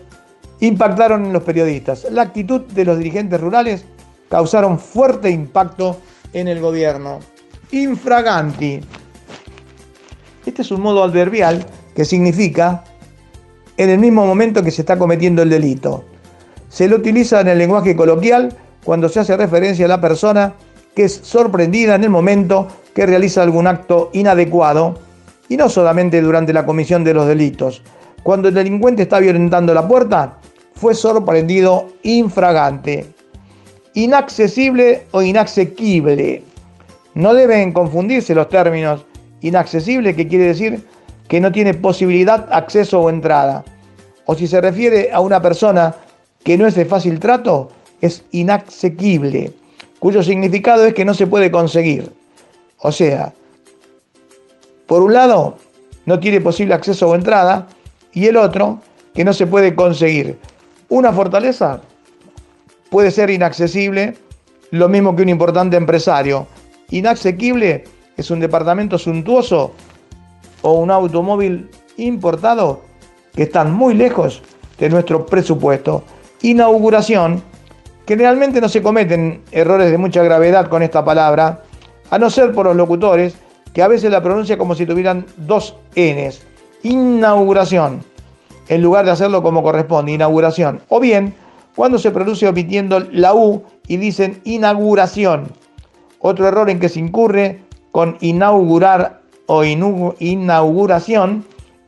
impactaron 0.60 1.26
en 1.26 1.32
los 1.32 1.42
periodistas. 1.42 2.06
La 2.10 2.22
actitud 2.22 2.62
de 2.62 2.84
los 2.84 2.98
dirigentes 2.98 3.40
rurales 3.40 3.84
causaron 4.28 4.78
fuerte 4.78 5.30
impacto 5.30 5.98
en 6.32 6.48
el 6.48 6.60
gobierno. 6.60 7.20
Infraganti. 7.72 8.80
Este 10.46 10.62
es 10.62 10.70
un 10.70 10.80
modo 10.80 11.02
adverbial 11.02 11.66
que 11.94 12.04
significa 12.04 12.84
en 13.76 13.90
el 13.90 13.98
mismo 13.98 14.26
momento 14.26 14.62
que 14.62 14.70
se 14.70 14.82
está 14.82 14.98
cometiendo 14.98 15.42
el 15.42 15.50
delito. 15.50 16.04
Se 16.68 16.88
lo 16.88 16.96
utiliza 16.96 17.40
en 17.40 17.48
el 17.48 17.58
lenguaje 17.58 17.96
coloquial 17.96 18.54
cuando 18.84 19.08
se 19.08 19.20
hace 19.20 19.36
referencia 19.36 19.84
a 19.84 19.88
la 19.88 20.00
persona 20.00 20.54
que 20.94 21.04
es 21.04 21.20
sorprendida 21.22 21.94
en 21.94 22.04
el 22.04 22.10
momento 22.10 22.68
que 22.94 23.06
realiza 23.06 23.42
algún 23.42 23.66
acto 23.66 24.10
inadecuado 24.12 24.98
y 25.48 25.56
no 25.56 25.68
solamente 25.68 26.20
durante 26.20 26.52
la 26.52 26.64
comisión 26.64 27.04
de 27.04 27.14
los 27.14 27.26
delitos. 27.26 27.82
Cuando 28.22 28.48
el 28.48 28.54
delincuente 28.54 29.02
está 29.02 29.18
violentando 29.18 29.74
la 29.74 29.86
puerta, 29.86 30.38
fue 30.74 30.94
sorprendido 30.94 31.88
infragante. 32.02 33.06
Inaccesible 33.94 35.06
o 35.10 35.22
inaccesible. 35.22 36.44
No 37.14 37.34
deben 37.34 37.72
confundirse 37.72 38.34
los 38.34 38.48
términos. 38.48 39.04
Inaccesible, 39.40 40.14
que 40.14 40.28
quiere 40.28 40.46
decir 40.46 40.84
que 41.28 41.40
no 41.40 41.52
tiene 41.52 41.74
posibilidad, 41.74 42.48
acceso 42.50 43.00
o 43.00 43.10
entrada. 43.10 43.64
O 44.26 44.34
si 44.34 44.46
se 44.46 44.60
refiere 44.60 45.10
a 45.12 45.20
una 45.20 45.40
persona 45.40 45.94
que 46.42 46.58
no 46.58 46.66
es 46.66 46.74
de 46.74 46.84
fácil 46.84 47.20
trato, 47.20 47.70
es 48.00 48.24
inaccesible, 48.32 49.52
cuyo 49.98 50.22
significado 50.22 50.86
es 50.86 50.94
que 50.94 51.04
no 51.04 51.14
se 51.14 51.26
puede 51.26 51.50
conseguir. 51.50 52.10
O 52.78 52.90
sea, 52.90 53.32
por 54.86 55.02
un 55.02 55.12
lado, 55.12 55.58
no 56.06 56.18
tiene 56.18 56.40
posible 56.40 56.74
acceso 56.74 57.08
o 57.08 57.14
entrada, 57.14 57.68
y 58.12 58.26
el 58.26 58.36
otro, 58.36 58.80
que 59.14 59.24
no 59.24 59.32
se 59.32 59.46
puede 59.46 59.74
conseguir. 59.74 60.38
Una 60.88 61.12
fortaleza 61.12 61.80
puede 62.90 63.10
ser 63.10 63.30
inaccesible, 63.30 64.16
lo 64.70 64.88
mismo 64.88 65.14
que 65.14 65.22
un 65.22 65.28
importante 65.28 65.76
empresario. 65.76 66.46
Inaccesible 66.90 67.84
es 68.16 68.30
un 68.30 68.40
departamento 68.40 68.98
suntuoso 68.98 69.72
o 70.62 70.72
un 70.72 70.90
automóvil 70.90 71.70
importado 71.96 72.82
que 73.34 73.44
están 73.44 73.72
muy 73.72 73.94
lejos 73.94 74.42
de 74.78 74.88
nuestro 74.88 75.26
presupuesto. 75.26 76.04
Inauguración, 76.42 77.42
generalmente 78.06 78.60
no 78.60 78.68
se 78.68 78.82
cometen 78.82 79.42
errores 79.52 79.90
de 79.90 79.98
mucha 79.98 80.22
gravedad 80.22 80.68
con 80.68 80.82
esta 80.82 81.04
palabra, 81.04 81.62
a 82.10 82.18
no 82.18 82.28
ser 82.30 82.52
por 82.52 82.66
los 82.66 82.76
locutores, 82.76 83.36
que 83.72 83.82
a 83.82 83.88
veces 83.88 84.10
la 84.10 84.22
pronuncia 84.22 84.58
como 84.58 84.74
si 84.74 84.84
tuvieran 84.86 85.26
dos 85.36 85.76
Ns. 85.94 86.42
Inauguración, 86.82 88.02
en 88.68 88.82
lugar 88.82 89.04
de 89.04 89.12
hacerlo 89.12 89.42
como 89.42 89.62
corresponde, 89.62 90.12
inauguración. 90.12 90.80
O 90.88 90.98
bien, 90.98 91.34
cuando 91.76 91.98
se 91.98 92.10
produce 92.10 92.48
omitiendo 92.48 93.00
la 93.12 93.34
U 93.34 93.62
y 93.86 93.96
dicen 93.96 94.40
inauguración. 94.44 95.52
Otro 96.18 96.48
error 96.48 96.68
en 96.68 96.80
que 96.80 96.88
se 96.88 97.00
incurre 97.00 97.62
con 97.92 98.16
inaugurar 98.20 99.20
o 99.46 99.64
inauguración 99.64 101.44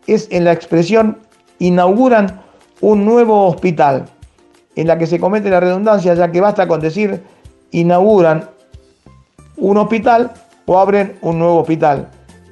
es 0.07 0.29
en 0.31 0.45
la 0.45 0.53
expresión 0.53 1.19
inauguran 1.59 2.41
un 2.81 3.05
nuevo 3.05 3.47
hospital, 3.47 4.07
en 4.75 4.89
la 4.89 4.99
que 4.99 5.07
se 5.07 5.21
comete 5.21 5.49
la 5.49 5.61
redundancia, 5.61 6.15
ya 6.15 6.33
que 6.33 6.41
basta 6.41 6.67
con 6.67 6.81
decir 6.81 7.23
inauguran 7.71 8.49
un 9.57 9.77
hospital 9.77 10.33
o 10.67 10.79
abren 10.79 11.17
un 11.23 11.39
nuevo 11.39 11.61
hospital. 11.61 12.09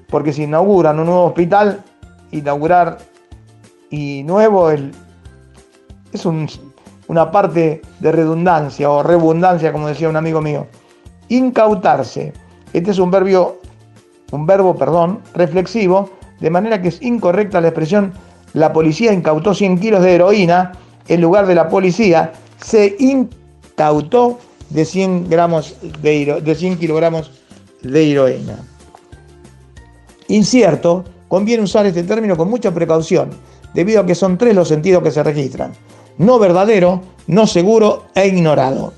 Porque 0.08 0.32
si 0.32 0.44
inauguran 0.44 0.98
un 1.00 1.06
nuevo 1.06 1.24
hospital, 1.24 1.82
inaugurar 2.30 2.98
y 3.90 4.22
nuevo 4.22 4.70
es 4.70 6.24
una 7.08 7.30
parte 7.32 7.82
de 7.98 8.12
redundancia 8.12 8.88
o 8.90 9.02
redundancia, 9.02 9.72
como 9.72 9.88
decía 9.88 10.08
un 10.08 10.16
amigo 10.16 10.40
mío. 10.40 10.68
Incautarse. 11.28 12.32
Este 12.72 12.90
es 12.90 12.98
un 12.98 13.10
verbo, 13.10 13.58
un 14.32 14.46
verbo, 14.46 14.76
perdón, 14.76 15.20
reflexivo, 15.34 16.10
de 16.40 16.50
manera 16.50 16.80
que 16.80 16.88
es 16.88 17.02
incorrecta 17.02 17.60
la 17.60 17.68
expresión 17.68 18.12
la 18.52 18.72
policía 18.72 19.12
incautó 19.12 19.54
100 19.54 19.78
kilos 19.78 20.02
de 20.02 20.14
heroína 20.14 20.72
en 21.06 21.20
lugar 21.20 21.46
de 21.46 21.54
la 21.54 21.68
policía 21.68 22.32
se 22.62 22.96
incautó 22.98 24.38
de 24.70 24.84
100, 24.84 25.28
gramos 25.28 25.76
de, 26.02 26.40
de 26.40 26.54
100 26.54 26.78
kilogramos 26.78 27.30
de 27.82 28.10
heroína. 28.10 28.58
Incierto, 30.28 31.04
conviene 31.28 31.62
usar 31.62 31.86
este 31.86 32.02
término 32.02 32.36
con 32.36 32.48
mucha 32.48 32.72
precaución, 32.72 33.30
debido 33.74 34.00
a 34.00 34.06
que 34.06 34.14
son 34.14 34.38
tres 34.38 34.54
los 34.54 34.68
sentidos 34.68 35.02
que 35.02 35.10
se 35.10 35.22
registran. 35.22 35.72
No 36.18 36.38
verdadero, 36.38 37.02
no 37.26 37.46
seguro 37.46 38.04
e 38.14 38.28
ignorado. 38.28 38.92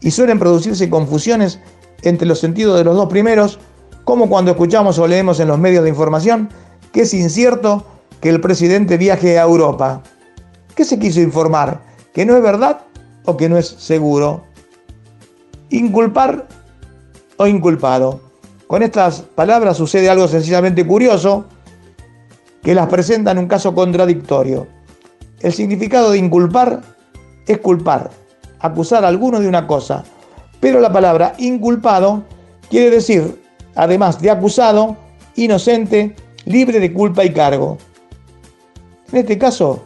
Y 0.00 0.10
suelen 0.10 0.38
producirse 0.38 0.88
confusiones 0.88 1.60
entre 2.02 2.28
los 2.28 2.38
sentidos 2.38 2.78
de 2.78 2.84
los 2.84 2.96
dos 2.96 3.08
primeros, 3.08 3.58
como 4.04 4.28
cuando 4.28 4.52
escuchamos 4.52 4.98
o 4.98 5.06
leemos 5.06 5.40
en 5.40 5.48
los 5.48 5.58
medios 5.58 5.82
de 5.82 5.90
información 5.90 6.48
que 6.92 7.02
es 7.02 7.12
incierto 7.12 7.84
que 8.20 8.30
el 8.30 8.40
presidente 8.40 8.96
viaje 8.96 9.38
a 9.38 9.42
Europa. 9.42 10.02
¿Qué 10.74 10.84
se 10.84 10.98
quiso 10.98 11.20
informar? 11.20 11.82
¿Que 12.14 12.24
no 12.24 12.36
es 12.36 12.42
verdad 12.42 12.80
o 13.24 13.36
que 13.36 13.48
no 13.48 13.58
es 13.58 13.66
seguro? 13.66 14.44
Inculpar 15.70 16.46
o 17.36 17.46
inculpado. 17.46 18.20
Con 18.66 18.82
estas 18.82 19.20
palabras 19.20 19.76
sucede 19.76 20.08
algo 20.08 20.26
sencillamente 20.26 20.86
curioso 20.86 21.44
que 22.62 22.74
las 22.74 22.88
presenta 22.88 23.30
en 23.32 23.38
un 23.38 23.46
caso 23.46 23.74
contradictorio. 23.74 24.66
El 25.40 25.52
significado 25.52 26.10
de 26.12 26.18
inculpar 26.18 26.80
es 27.46 27.58
culpar, 27.58 28.10
acusar 28.58 29.04
a 29.04 29.08
alguno 29.08 29.38
de 29.38 29.48
una 29.48 29.66
cosa, 29.66 30.04
pero 30.60 30.80
la 30.80 30.92
palabra 30.92 31.34
inculpado 31.38 32.24
quiere 32.70 32.90
decir, 32.90 33.42
además 33.74 34.20
de 34.20 34.30
acusado, 34.30 34.96
inocente, 35.36 36.14
libre 36.44 36.80
de 36.80 36.92
culpa 36.92 37.24
y 37.24 37.32
cargo. 37.32 37.78
En 39.12 39.18
este 39.18 39.38
caso, 39.38 39.84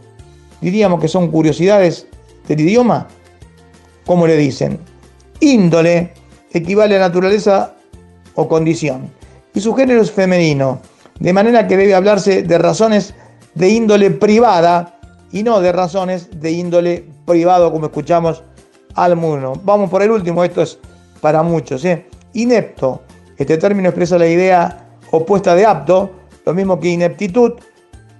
diríamos 0.60 1.00
que 1.00 1.08
son 1.08 1.30
curiosidades 1.30 2.06
del 2.46 2.60
idioma, 2.60 3.08
como 4.06 4.26
le 4.26 4.36
dicen. 4.36 4.78
Índole 5.40 6.12
equivale 6.52 6.96
a 6.96 7.00
naturaleza 7.00 7.74
o 8.34 8.48
condición, 8.48 9.10
y 9.54 9.60
su 9.60 9.74
género 9.74 10.02
es 10.02 10.10
femenino, 10.10 10.80
de 11.18 11.32
manera 11.32 11.66
que 11.66 11.76
debe 11.76 11.94
hablarse 11.94 12.42
de 12.42 12.58
razones 12.58 13.14
de 13.54 13.68
índole 13.68 14.10
privada 14.10 14.98
y 15.32 15.42
no 15.42 15.60
de 15.60 15.72
razones 15.72 16.28
de 16.40 16.50
índole 16.52 17.04
privado 17.26 17.72
como 17.72 17.86
escuchamos 17.86 18.42
al 18.94 19.16
mundo. 19.16 19.60
Vamos 19.64 19.90
por 19.90 20.02
el 20.02 20.10
último, 20.10 20.44
esto 20.44 20.62
es 20.62 20.78
para 21.20 21.42
muchos. 21.42 21.84
¿eh? 21.84 22.06
Inepto, 22.34 23.02
este 23.36 23.58
término 23.58 23.88
expresa 23.88 24.18
la 24.18 24.26
idea 24.26 24.86
opuesta 25.10 25.54
de 25.54 25.66
apto, 25.66 26.10
lo 26.44 26.54
mismo 26.54 26.78
que 26.80 26.88
ineptitud, 26.88 27.52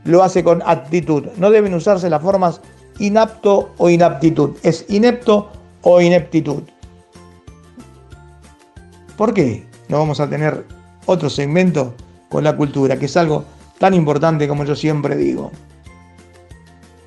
lo 0.05 0.23
hace 0.23 0.43
con 0.43 0.63
actitud. 0.65 1.27
No 1.37 1.51
deben 1.51 1.75
usarse 1.75 2.09
las 2.09 2.23
formas 2.23 2.61
inapto 2.99 3.71
o 3.79 3.91
inaptitud. 3.91 4.57
Es 4.63 4.85
inepto 4.89 5.51
o 5.83 6.01
ineptitud. 6.01 6.63
¿Por 9.17 9.35
qué 9.35 9.67
no 9.89 9.99
vamos 9.99 10.21
a 10.21 10.29
tener 10.29 10.65
otro 11.07 11.29
segmento 11.29 11.95
con 12.29 12.45
la 12.45 12.57
cultura, 12.57 12.99
que 12.99 13.07
es 13.07 13.17
algo 13.17 13.45
tan 13.79 13.95
importante 13.95 14.49
como 14.49 14.65
yo 14.65 14.75
siempre 14.75 15.17
digo? 15.17 15.51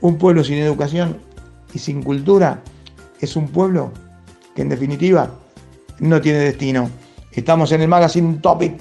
Un 0.02 0.18
pueblo 0.18 0.44
sin 0.44 0.58
educación 0.58 1.18
y 1.74 1.80
sin 1.80 2.04
cultura 2.04 2.62
es 3.24 3.36
un 3.36 3.48
pueblo 3.48 3.92
que 4.56 4.62
en 4.62 4.70
definitiva 4.70 5.32
no 6.00 6.22
tiene 6.22 6.38
destino. 6.40 6.90
Estamos 7.32 7.72
en 7.72 7.82
el 7.82 7.88
Magazine 7.88 8.38
Topic 8.42 8.74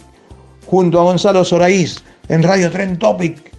junto 0.66 1.00
a 1.00 1.04
Gonzalo 1.04 1.42
Soraíz 1.44 2.02
en 2.28 2.42
Radio 2.42 2.70
Tren 2.70 2.98
Topic 2.98 3.52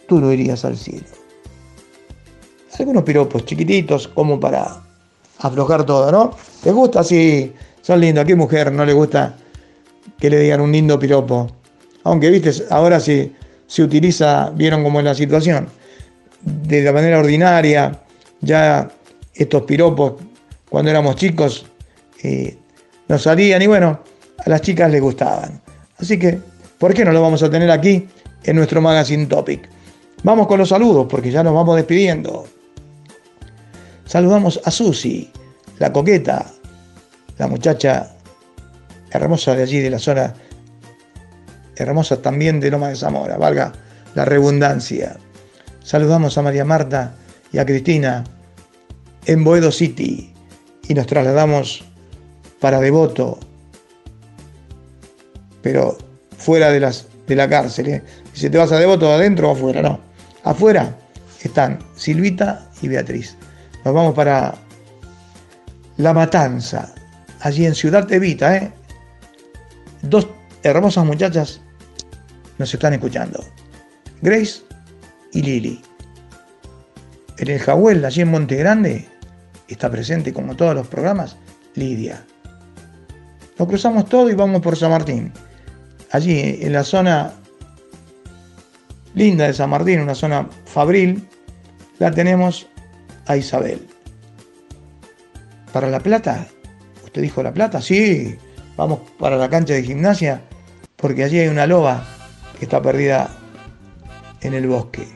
tú 0.07 0.19
no 0.19 0.33
irías 0.33 0.65
al 0.65 0.75
cielo. 0.75 1.18
Algunos 2.79 3.03
piropos 3.03 3.45
chiquititos 3.45 4.07
como 4.07 4.39
para 4.39 4.81
aflojar 5.39 5.85
todo, 5.85 6.09
¿no? 6.11 6.31
¿Te 6.63 6.71
gusta? 6.71 7.03
Sí, 7.03 7.51
son 7.81 7.99
lindos. 7.99 8.23
¿A 8.23 8.25
qué 8.25 8.35
mujer 8.35 8.71
no 8.71 8.85
le 8.85 8.93
gusta 8.93 9.35
que 10.17 10.29
le 10.29 10.39
digan 10.39 10.61
un 10.61 10.71
lindo 10.71 10.97
piropo? 10.97 11.51
Aunque, 12.05 12.29
viste, 12.29 12.63
ahora 12.69 13.01
sí 13.01 13.35
se 13.67 13.83
utiliza, 13.83 14.51
vieron 14.55 14.81
cómo 14.81 14.99
es 14.99 15.05
la 15.05 15.13
situación, 15.13 15.67
de 16.41 16.81
la 16.81 16.93
manera 16.93 17.19
ordinaria, 17.19 17.99
ya 18.39 18.89
estos 19.33 19.63
piropos, 19.63 20.13
cuando 20.69 20.89
éramos 20.89 21.17
chicos, 21.17 21.65
eh, 22.23 22.57
nos 23.09 23.23
salían 23.23 23.61
y 23.61 23.67
bueno, 23.67 23.99
a 24.37 24.49
las 24.49 24.61
chicas 24.61 24.89
les 24.89 25.01
gustaban. 25.01 25.61
Así 25.97 26.17
que, 26.17 26.39
¿por 26.77 26.93
qué 26.93 27.03
no 27.03 27.11
lo 27.11 27.21
vamos 27.21 27.43
a 27.43 27.49
tener 27.49 27.69
aquí 27.69 28.07
en 28.45 28.55
nuestro 28.55 28.81
Magazine 28.81 29.25
Topic? 29.25 29.67
Vamos 30.23 30.47
con 30.47 30.59
los 30.59 30.69
saludos 30.69 31.07
porque 31.09 31.29
ya 31.29 31.43
nos 31.43 31.53
vamos 31.53 31.75
despidiendo. 31.75 32.45
Saludamos 34.09 34.59
a 34.65 34.71
Susi, 34.71 35.29
la 35.77 35.93
coqueta, 35.93 36.43
la 37.37 37.47
muchacha 37.47 38.09
hermosa 39.11 39.53
de 39.53 39.61
allí, 39.61 39.81
de 39.81 39.91
la 39.91 39.99
zona 39.99 40.33
hermosa 41.75 42.19
también 42.19 42.59
de 42.59 42.71
Loma 42.71 42.89
de 42.89 42.95
Zamora, 42.95 43.37
valga 43.37 43.71
la 44.15 44.25
redundancia. 44.25 45.15
Saludamos 45.83 46.35
a 46.39 46.41
María 46.41 46.65
Marta 46.65 47.13
y 47.53 47.59
a 47.59 47.67
Cristina 47.67 48.23
en 49.27 49.43
Boedo 49.43 49.71
City 49.71 50.33
y 50.87 50.93
nos 50.95 51.05
trasladamos 51.05 51.85
para 52.59 52.81
Devoto, 52.81 53.37
pero 55.61 55.99
fuera 56.35 56.71
de, 56.71 56.79
la 56.79 57.47
cárcel. 57.47 57.87
¿eh? 57.89 58.03
Si 58.33 58.49
te 58.49 58.57
vas 58.57 58.71
a 58.71 58.79
Devoto, 58.79 59.13
adentro 59.13 59.51
o 59.51 59.53
afuera, 59.53 59.83
no. 59.83 59.99
Afuera 60.43 60.97
están 61.43 61.77
Silvita 61.95 62.71
y 62.81 62.87
Beatriz. 62.87 63.37
Nos 63.85 63.93
vamos 63.93 64.13
para 64.13 64.55
La 65.97 66.13
Matanza, 66.13 66.93
allí 67.39 67.65
en 67.65 67.75
Ciudad 67.75 68.11
Evita, 68.11 68.55
¿eh? 68.57 68.71
Dos 70.01 70.27
hermosas 70.63 71.05
muchachas 71.05 71.61
nos 72.57 72.73
están 72.73 72.93
escuchando. 72.93 73.43
Grace 74.21 74.61
y 75.31 75.41
Lili. 75.41 75.81
En 77.37 77.49
el 77.49 77.59
Jahuel, 77.59 78.03
allí 78.03 78.21
en 78.21 78.31
Monte 78.31 78.55
Grande, 78.57 79.07
está 79.67 79.89
presente, 79.89 80.33
como 80.33 80.55
todos 80.55 80.75
los 80.75 80.87
programas, 80.87 81.37
Lidia. 81.75 82.25
Nos 83.57 83.67
cruzamos 83.67 84.07
todo 84.09 84.29
y 84.29 84.35
vamos 84.35 84.61
por 84.61 84.75
San 84.75 84.91
Martín. 84.91 85.31
Allí, 86.11 86.59
en 86.61 86.73
la 86.73 86.83
zona 86.83 87.33
linda 89.13 89.47
de 89.47 89.53
San 89.53 89.69
Martín, 89.69 90.01
una 90.01 90.15
zona 90.15 90.49
fabril, 90.65 91.27
la 91.99 92.11
tenemos 92.11 92.67
a 93.29 93.37
Isabel. 93.37 93.87
¿Para 95.71 95.87
La 95.87 95.99
Plata? 95.99 96.47
¿Usted 97.05 97.21
dijo 97.21 97.43
La 97.43 97.53
Plata? 97.53 97.79
Sí, 97.79 98.35
vamos 98.75 99.01
para 99.19 99.37
la 99.37 99.49
cancha 99.49 99.75
de 99.75 99.83
gimnasia, 99.83 100.41
porque 100.95 101.23
allí 101.23 101.37
hay 101.37 101.47
una 101.47 101.67
loba 101.67 102.03
que 102.57 102.65
está 102.65 102.81
perdida 102.81 103.29
en 104.41 104.55
el 104.55 104.65
bosque. 104.67 105.07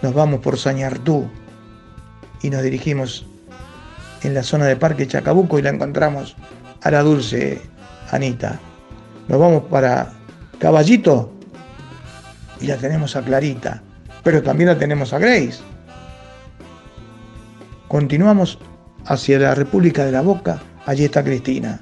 Nos 0.00 0.14
vamos 0.14 0.40
por 0.40 0.58
Sañartú 0.58 1.28
y 2.40 2.50
nos 2.50 2.62
dirigimos 2.62 3.26
en 4.22 4.34
la 4.34 4.44
zona 4.44 4.66
de 4.66 4.76
Parque 4.76 5.08
Chacabuco 5.08 5.58
y 5.58 5.62
la 5.62 5.70
encontramos 5.70 6.36
a 6.82 6.90
la 6.92 7.02
dulce 7.02 7.60
Anita. 8.12 8.60
Nos 9.26 9.40
vamos 9.40 9.64
para 9.64 10.12
Caballito 10.60 11.32
y 12.60 12.68
la 12.68 12.76
tenemos 12.76 13.16
a 13.16 13.22
Clarita, 13.22 13.82
pero 14.22 14.40
también 14.40 14.68
la 14.68 14.78
tenemos 14.78 15.12
a 15.12 15.18
Grace. 15.18 15.58
Continuamos 17.88 18.58
hacia 19.06 19.38
la 19.38 19.54
República 19.54 20.04
de 20.04 20.12
la 20.12 20.20
Boca, 20.20 20.62
allí 20.84 21.06
está 21.06 21.24
Cristina. 21.24 21.80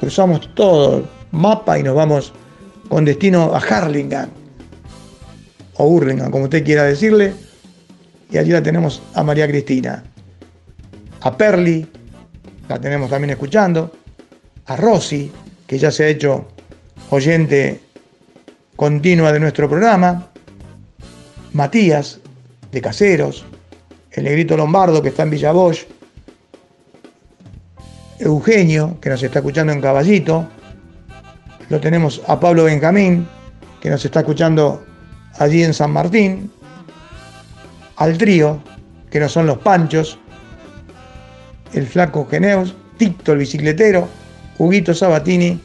Cruzamos 0.00 0.54
todo 0.54 0.98
el 0.98 1.04
mapa 1.30 1.78
y 1.78 1.82
nos 1.82 1.94
vamos 1.94 2.32
con 2.88 3.04
destino 3.04 3.54
a 3.54 3.58
Harlingham. 3.58 4.30
O 5.74 5.86
Hurlingham, 5.86 6.30
como 6.30 6.44
usted 6.44 6.64
quiera 6.64 6.84
decirle, 6.84 7.34
y 8.30 8.38
allí 8.38 8.50
la 8.50 8.62
tenemos 8.62 9.02
a 9.12 9.22
María 9.22 9.46
Cristina, 9.46 10.02
a 11.20 11.36
Perli, 11.36 11.86
la 12.66 12.80
tenemos 12.80 13.10
también 13.10 13.30
escuchando, 13.30 13.92
a 14.64 14.76
Rosy, 14.76 15.30
que 15.66 15.78
ya 15.78 15.90
se 15.90 16.04
ha 16.04 16.08
hecho 16.08 16.48
oyente 17.10 17.80
continua 18.74 19.32
de 19.32 19.40
nuestro 19.40 19.68
programa, 19.68 20.28
Matías, 21.52 22.20
de 22.72 22.80
Caseros, 22.80 23.44
el 24.16 24.24
negrito 24.24 24.56
Lombardo, 24.56 25.02
que 25.02 25.10
está 25.10 25.22
en 25.22 25.30
Villa 25.30 25.52
Bosch, 25.52 25.86
Eugenio, 28.18 28.98
que 29.00 29.10
nos 29.10 29.22
está 29.22 29.40
escuchando 29.40 29.72
en 29.72 29.80
Caballito, 29.80 30.48
lo 31.68 31.80
tenemos 31.80 32.22
a 32.26 32.40
Pablo 32.40 32.64
Benjamín, 32.64 33.28
que 33.80 33.90
nos 33.90 34.04
está 34.04 34.20
escuchando 34.20 34.84
allí 35.38 35.62
en 35.62 35.74
San 35.74 35.90
Martín, 35.90 36.50
al 37.96 38.16
trío, 38.16 38.58
que 39.10 39.20
no 39.20 39.28
son 39.28 39.46
los 39.46 39.58
Panchos, 39.58 40.18
el 41.74 41.86
flaco 41.86 42.26
Geneos, 42.26 42.74
Tito 42.96 43.32
el 43.32 43.38
bicicletero, 43.38 44.08
Huguito 44.58 44.94
Sabatini 44.94 45.60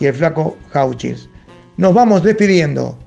y 0.00 0.06
el 0.06 0.14
flaco 0.14 0.56
Jauchis. 0.70 1.28
Nos 1.76 1.92
vamos 1.92 2.22
despidiendo. 2.22 2.98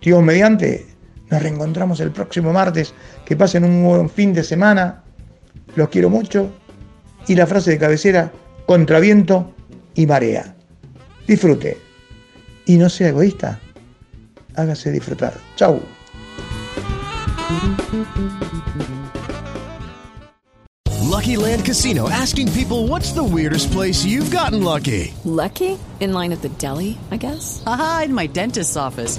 Dios 0.00 0.22
mediante, 0.22 0.86
nos 1.30 1.42
reencontramos 1.42 2.00
el 2.00 2.12
próximo 2.12 2.52
martes. 2.52 2.94
Que 3.24 3.36
pasen 3.36 3.64
un 3.64 3.84
buen 3.84 4.10
fin 4.10 4.32
de 4.32 4.42
semana. 4.42 5.02
Los 5.74 5.88
quiero 5.88 6.10
mucho. 6.10 6.50
Y 7.26 7.34
la 7.34 7.46
frase 7.46 7.72
de 7.72 7.78
cabecera, 7.78 8.32
contra 8.66 9.00
viento 9.00 9.52
y 9.94 10.06
marea. 10.06 10.54
Disfrute. 11.26 11.78
Y 12.66 12.76
no 12.76 12.88
sea 12.88 13.08
egoísta. 13.08 13.58
Hágase 14.54 14.90
disfrutar. 14.90 15.34
Chau. 15.56 15.80
Lucky 21.16 21.36
Land 21.36 21.64
Casino 21.64 22.08
asking 22.08 22.52
people 22.52 22.86
what's 22.86 23.12
the 23.12 23.24
weirdest 23.24 23.72
place 23.72 24.04
you've 24.04 24.30
gotten 24.30 24.62
lucky? 24.62 25.14
Lucky? 25.24 25.78
In 25.98 26.12
line 26.12 26.30
at 26.32 26.42
the 26.42 26.50
deli, 26.50 26.98
I 27.10 27.16
guess? 27.16 27.62
Aha, 27.66 28.02
in 28.04 28.14
my 28.14 28.26
dentist's 28.26 28.76
office. 28.76 29.18